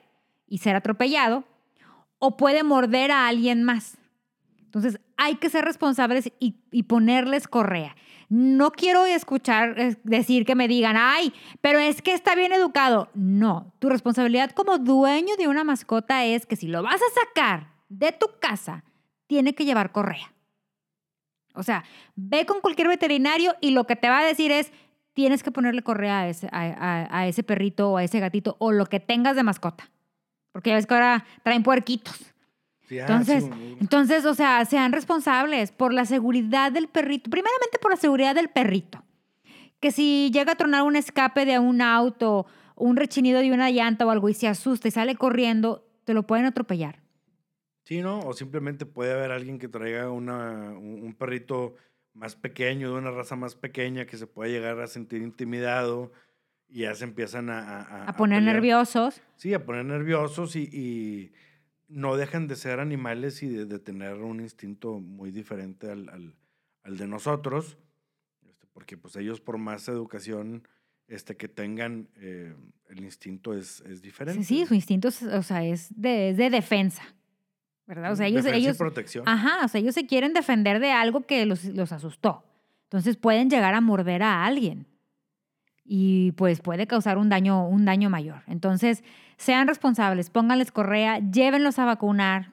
y 0.47 0.59
ser 0.59 0.77
atropellado 0.77 1.45
o 2.19 2.37
puede 2.37 2.63
morder 2.63 3.11
a 3.11 3.27
alguien 3.27 3.65
más. 3.65 3.99
Entonces, 4.61 5.01
hay 5.17 5.37
que 5.37 5.51
ser 5.51 5.65
responsables 5.65 6.33
y, 6.39 6.83
ponerles 6.85 7.49
correa. 7.49 7.97
No 8.29 8.73
quiero 8.73 9.07
escuchar 9.07 9.99
decir 10.03 10.45
que 10.45 10.55
me 10.55 10.69
digan, 10.69 10.97
ay, 10.99 11.33
pero 11.61 11.79
es 11.79 12.03
que 12.03 12.13
está 12.13 12.35
bien 12.35 12.53
educado. 12.53 13.09
No, 13.15 13.73
tu 13.79 13.89
responsabilidad 13.89 14.51
como 14.51 14.79
dueño 14.79 15.37
de 15.37 15.49
una 15.49 15.65
mascota 15.65 16.25
es 16.25 16.45
que 16.45 16.57
si 16.57 16.67
lo 16.67 16.83
vas 16.83 17.01
a 17.01 17.25
sacar 17.25 17.73
de 17.89 18.13
tu 18.13 18.27
casa, 18.41 18.85
tiene 19.27 19.55
que 19.55 19.65
llevar 19.65 19.93
correa. 19.93 20.33
O 21.55 21.63
sea, 21.63 21.85
ve 22.15 22.45
con 22.47 22.61
cualquier 22.61 22.89
veterinario 22.89 23.55
y 23.61 23.71
lo 23.71 23.85
que 23.85 23.97
te 23.97 24.09
va 24.09 24.19
a 24.19 24.25
decir 24.25 24.51
es, 24.51 24.73
tienes 25.15 25.43
que 25.43 25.51
ponerle 25.51 25.83
correa 25.83 26.21
a 26.21 26.29
ese, 26.29 26.49
a 26.53 27.27
ese 27.27 27.43
perrito 27.43 27.93
o 27.93 27.97
a 27.97 28.05
ese 28.05 28.21
gatito 28.21 28.57
o 28.59 28.73
lo 28.73 28.87
que 28.87 29.01
tengas 29.01 29.37
de 29.37 29.43
mascota. 29.43 29.91
Porque 30.53 30.71
ya 30.71 30.77
ves 30.77 30.87
que 30.87 30.95
ahora 30.95 31.25
traen 31.43 31.63
puerquitos. 31.63 32.35
Sí, 32.89 32.99
ah, 33.01 33.03
Entonces, 33.03 33.45
sí, 33.45 33.77
entonces, 33.81 34.25
o 34.25 34.35
sea, 34.35 34.65
sean 34.65 34.93
responsables 34.93 35.73
por 35.73 35.93
la 35.93 36.05
seguridad 36.05 36.71
del 36.73 36.89
perrito. 36.89 37.31
Primeramente 37.31 37.79
por 37.81 37.91
la 37.91 37.97
seguridad 37.97 38.35
del 38.35 38.49
perrito. 38.49 39.03
Que 39.81 39.91
si 39.91 40.31
llega 40.33 40.53
a 40.53 40.57
tronar 40.57 40.83
un 40.83 40.97
escape 40.97 41.45
de 41.45 41.59
un 41.59 41.83
auto, 41.83 42.47
un 42.77 42.97
rechinido 42.97 43.41
de 43.41 43.53
una 43.53 43.71
llanta 43.71 44.07
o 44.07 44.11
algo 44.11 44.29
y 44.29 44.35
se 44.35 44.49
asusta 44.49 44.89
y 44.89 44.91
sale 44.91 45.17
corriendo, 45.17 45.87
te 46.05 46.15
lo 46.15 46.27
pueden 46.27 46.47
atropellar. 46.47 47.03
Sí, 47.85 48.01
¿no? 48.01 48.21
O 48.21 48.33
simplemente 48.33 48.87
puede 48.87 49.13
haber 49.13 49.31
alguien 49.33 49.59
que 49.59 49.69
traiga 49.69 50.11
una, 50.11 50.71
un, 50.73 51.15
perrito 51.15 51.75
más 52.15 52.35
pequeño, 52.35 52.91
de 52.91 52.99
una 52.99 53.11
raza 53.11 53.37
más 53.37 53.55
pequeña, 53.55 54.07
que 54.07 54.17
se 54.17 54.27
puede 54.27 54.51
llegar 54.51 54.81
a 54.81 54.87
sentir 54.87 55.23
intimidado 55.23 56.11
y 56.69 56.81
ya 56.81 56.95
se 56.95 57.05
empiezan 57.05 57.49
a... 57.51 57.83
A, 57.83 58.09
A 58.09 58.17
poner 58.17 58.41
pelear. 58.41 58.57
nerviosos. 58.57 59.21
Sí, 59.37 59.55
a 59.55 59.65
poner 59.65 59.85
nerviosos 59.85 60.57
y, 60.57 60.69
y 60.73 61.33
no 61.89 62.17
dejan 62.17 62.47
de 62.49 62.57
ser 62.57 62.81
animales 62.81 63.43
y 63.43 63.49
de, 63.49 63.65
de 63.67 63.79
tener 63.79 64.15
un 64.17 64.41
instinto 64.41 64.99
muy 65.01 65.31
diferente 65.31 65.91
al, 65.91 66.09
al- 66.09 66.35
al 66.83 66.97
de 66.97 67.07
nosotros, 67.09 67.79
este, 68.49 68.67
porque 68.73 68.97
pues 68.97 69.17
ellos 69.17 69.41
por 69.41 69.59
más 69.59 69.89
educación 69.89 70.67
este, 71.09 71.37
que 71.37 71.49
tengan, 71.49 72.09
eh, 72.17 72.55
el 72.89 73.01
instinto 73.05 73.55
es, 73.55 73.81
es 73.83 74.03
diferente. 74.03 74.43
Sí, 74.45 74.61
sí, 74.61 74.67
su 74.67 74.75
instinto 74.75 75.09
es, 75.09 75.23
o 75.23 75.43
sea, 75.43 75.65
es 75.65 75.89
de, 76.01 76.31
es 76.31 76.37
de 76.37 76.51
defensa. 76.51 77.03
¿Verdad? 77.87 78.13
O 78.13 78.17
sea, 78.17 78.27
ellos, 78.27 78.43
Defensa 78.43 78.59
y 78.59 78.65
ellos, 78.65 78.77
protección. 78.79 79.29
Ajá, 79.29 79.65
o 79.65 79.69
sea, 79.69 79.81
ellos 79.81 79.95
se 79.95 80.07
quieren 80.07 80.33
defender 80.33 80.81
de 80.81 80.91
algo 80.91 81.25
que 81.25 81.47
los, 81.47 81.65
los 81.67 81.93
asustó. 81.93 82.45
Entonces 82.85 83.17
pueden 83.17 83.49
llegar 83.49 83.75
a 83.75 83.81
morder 83.81 84.25
a 84.25 84.45
alguien 84.45 84.87
y 85.89 86.33
pues 86.33 86.61
puede 86.61 86.87
causar 86.87 87.17
un 87.19 87.29
daño, 87.29 87.67
un 87.69 87.85
daño 87.85 88.11
mayor. 88.11 88.43
Entonces, 88.47 89.05
sean 89.37 89.69
responsables, 89.69 90.31
pónganles 90.31 90.73
correa, 90.73 91.19
llévenlos 91.19 91.79
a 91.79 91.85
vacunar, 91.85 92.53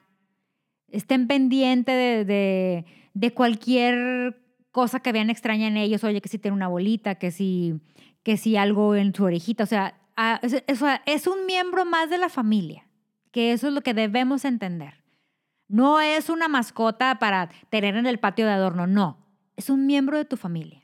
estén 0.88 1.26
pendientes 1.26 2.26
de, 2.26 2.84
de, 3.14 3.34
cualquier 3.34 4.40
cosa 4.70 5.00
que 5.00 5.12
vean 5.12 5.30
extraña 5.30 5.66
en 5.66 5.76
ellos, 5.76 6.04
oye, 6.04 6.20
que 6.20 6.28
si 6.28 6.38
tiene 6.38 6.56
una 6.56 6.68
bolita, 6.68 7.16
que 7.16 7.30
si, 7.30 7.80
que 8.22 8.36
si 8.36 8.56
algo 8.56 8.94
en 8.94 9.14
su 9.14 9.24
orejita, 9.24 9.64
o 9.64 9.66
sea, 9.66 9.94
ah, 10.16 10.38
es, 10.42 10.62
es- 10.66 10.82
es 11.06 11.26
un 11.26 11.46
miembro 11.46 11.84
más 11.84 12.10
de 12.10 12.18
la 12.18 12.28
familia, 12.28 12.86
que 13.32 13.52
eso 13.52 13.68
es 13.68 13.74
lo 13.74 13.80
que 13.80 13.94
debemos 13.94 14.44
entender. 14.44 15.02
No 15.66 16.00
es 16.00 16.28
una 16.28 16.46
mascota 16.48 17.18
para 17.18 17.48
tener 17.70 17.96
en 17.96 18.06
el 18.06 18.18
patio 18.18 18.46
de 18.46 18.52
adorno, 18.52 18.86
no. 18.86 19.18
Es 19.56 19.70
un 19.70 19.86
miembro 19.86 20.18
de 20.18 20.24
tu 20.24 20.36
familia. 20.36 20.82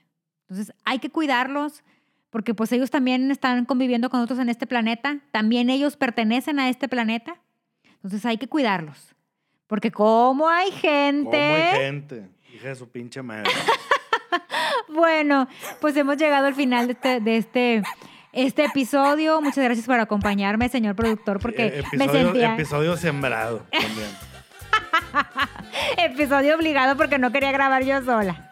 Entonces 0.48 0.74
hay 0.84 0.98
que 0.98 1.10
cuidarlos 1.10 1.84
porque 2.30 2.54
pues 2.54 2.72
ellos 2.72 2.90
también 2.90 3.30
están 3.30 3.64
conviviendo 3.64 4.08
con 4.08 4.20
nosotros 4.20 4.38
en 4.38 4.48
este 4.48 4.66
planeta. 4.66 5.18
También 5.32 5.68
ellos 5.68 5.96
pertenecen 5.96 6.58
a 6.58 6.68
este 6.68 6.88
planeta. 6.88 7.36
Entonces 7.96 8.24
hay 8.24 8.38
que 8.38 8.48
cuidarlos. 8.48 9.14
Porque 9.66 9.90
como 9.90 10.48
hay 10.48 10.70
gente... 10.70 11.30
¿Cómo 11.30 11.54
hay 11.54 11.78
gente? 11.84 12.28
Hija 12.54 12.68
de 12.68 12.74
su 12.76 12.88
pinche 12.88 13.22
madre. 13.22 13.50
Bueno, 14.88 15.48
pues 15.80 15.96
hemos 15.96 16.16
llegado 16.16 16.46
al 16.46 16.54
final 16.54 16.86
de 16.88 16.92
este, 16.94 17.20
de 17.20 17.36
este, 17.36 17.82
este 18.32 18.64
episodio. 18.64 19.40
Muchas 19.40 19.62
gracias 19.64 19.86
por 19.86 20.00
acompañarme, 20.00 20.68
señor 20.68 20.96
productor, 20.96 21.38
porque 21.38 21.66
Eh, 21.66 21.84
me 21.92 22.08
sentía... 22.08 22.54
episodio 22.54 22.96
sembrado 22.96 23.66
también. 23.70 24.08
episodio 26.12 26.56
obligado 26.56 26.96
porque 26.96 27.18
no 27.18 27.30
quería 27.30 27.52
grabar 27.52 27.84
yo 27.84 28.02
sola. 28.02 28.49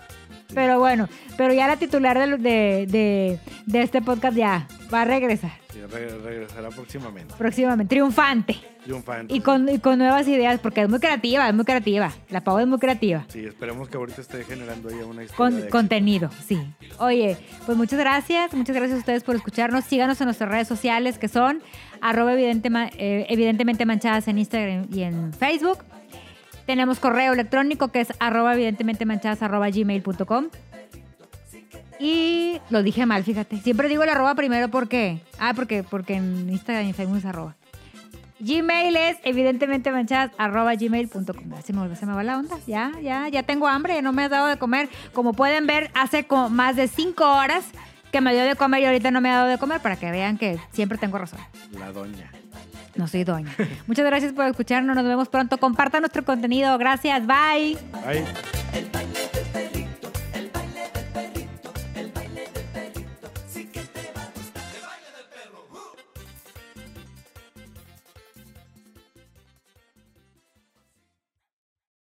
Pero 0.55 0.79
bueno, 0.79 1.09
pero 1.37 1.53
ya 1.53 1.67
la 1.67 1.77
titular 1.77 2.19
de, 2.19 2.37
de, 2.39 2.87
de- 2.87 3.39
de 3.67 3.83
este 3.83 4.01
podcast 4.01 4.37
ya 4.37 4.67
va 4.93 5.03
a 5.03 5.05
regresar 5.05 5.51
Sí, 5.71 5.81
re- 5.83 6.09
regresará 6.19 6.71
próximamente. 6.71 7.35
próximamente, 7.37 7.95
triunfante 7.95 8.57
Triunfante. 8.83 9.35
y 9.35 9.41
con, 9.41 9.69
y 9.69 9.79
con 9.79 9.99
nuevas 9.99 10.27
ideas, 10.27 10.59
porque 10.61 10.81
es 10.81 10.89
muy 10.89 10.99
creativa, 11.01 11.47
es 11.47 11.55
muy 11.55 11.67
creativa. 11.67 12.11
La 12.31 12.41
Pau 12.41 12.59
es 12.59 12.67
muy 12.67 12.79
creativa. 12.79 13.27
Sí, 13.29 13.45
esperemos 13.45 13.89
que 13.91 13.99
ahorita 13.99 14.23
esté 14.23 14.43
generando 14.45 14.89
ya 14.89 15.05
una 15.05 15.23
historia 15.25 15.37
Con, 15.37 15.61
de 15.61 15.69
contenido, 15.69 16.31
sí. 16.47 16.59
Oye, 16.99 17.37
pues 17.67 17.77
muchas 17.77 17.99
gracias, 17.99 18.55
muchas 18.55 18.75
gracias 18.75 18.97
a 18.97 19.01
ustedes 19.01 19.23
por 19.25 19.37
escucharnos. 19.37 19.85
Síganos 19.85 20.19
en 20.23 20.25
nuestras 20.25 20.51
redes 20.51 20.67
sociales 20.67 21.19
que 21.19 21.29
son 21.29 21.63
arroba 22.01 22.33
evidente 22.33 22.71
eh, 22.97 23.27
evidentemente 23.29 23.85
manchadas 23.85 24.27
en 24.29 24.39
Instagram 24.39 24.87
y 24.91 25.03
en 25.03 25.35
Facebook. 25.35 25.79
Tenemos 26.69 27.01
correo 27.01 27.33
electrónico 27.33 27.89
que 27.89 28.03
es 28.03 28.09
arroba 28.21 28.53
evidentemente 28.53 29.07
manchadas 29.07 29.41
arroba 29.43 29.71
gmail.com. 29.71 30.49
Y 31.99 32.61
lo 32.69 32.83
dije 32.83 33.07
mal, 33.07 33.25
fíjate. 33.25 33.57
Siempre 33.57 33.89
digo 33.89 34.03
el 34.03 34.11
arroba 34.11 34.35
primero 34.35 34.69
porque. 34.69 35.23
Ah, 35.39 35.55
porque, 35.57 35.83
porque 35.83 36.17
en 36.17 36.51
Instagram 36.51 36.87
y 36.87 36.93
Facebook 36.93 37.17
es 37.17 37.25
arroba. 37.25 37.57
Gmail 38.41 38.95
es 38.99 39.17
evidentemente 39.25 39.91
manchadas 39.91 40.31
arroba 40.37 40.75
gmail.com. 40.75 41.25
Ya 41.51 41.63
Se 41.63 41.73
me, 41.73 41.97
se 41.97 42.05
me 42.05 42.13
va 42.13 42.23
la 42.23 42.37
onda. 42.37 42.59
Ya, 42.67 42.93
ya, 43.01 43.29
ya 43.29 43.45
tengo 43.45 43.67
hambre, 43.67 44.03
no 44.03 44.13
me 44.13 44.25
has 44.25 44.31
dado 44.31 44.49
de 44.49 44.59
comer. 44.59 44.91
Como 45.15 45.33
pueden 45.33 45.67
ver, 45.67 45.91
hace 45.95 46.25
como 46.25 46.51
más 46.51 46.77
de 46.77 46.87
cinco 46.87 47.33
horas 47.33 47.65
que 48.13 48.21
me 48.21 48.35
dio 48.35 48.45
de 48.45 48.57
comer 48.57 48.83
y 48.83 48.85
ahorita 48.85 49.11
no 49.11 49.23
me 49.23 49.31
ha 49.31 49.37
dado 49.37 49.49
de 49.49 49.57
comer 49.57 49.81
para 49.81 49.97
que 49.97 50.11
vean 50.11 50.37
que 50.37 50.59
siempre 50.73 50.99
tengo 50.99 51.17
razón. 51.17 51.41
La 51.73 51.93
doña. 51.93 52.31
No 52.99 53.07
soy 53.07 53.25
doña. 53.25 53.55
Muchas 53.87 54.05
gracias 54.05 54.33
por 54.33 54.45
escucharnos. 54.45 54.95
Nos 54.95 55.05
vemos 55.05 55.29
pronto. 55.29 55.57
Compartan 55.59 56.03
nuestro 56.03 56.25
contenido. 56.25 56.77
Gracias. 56.77 57.27
Bye. 57.27 57.79
Baile 58.05 59.68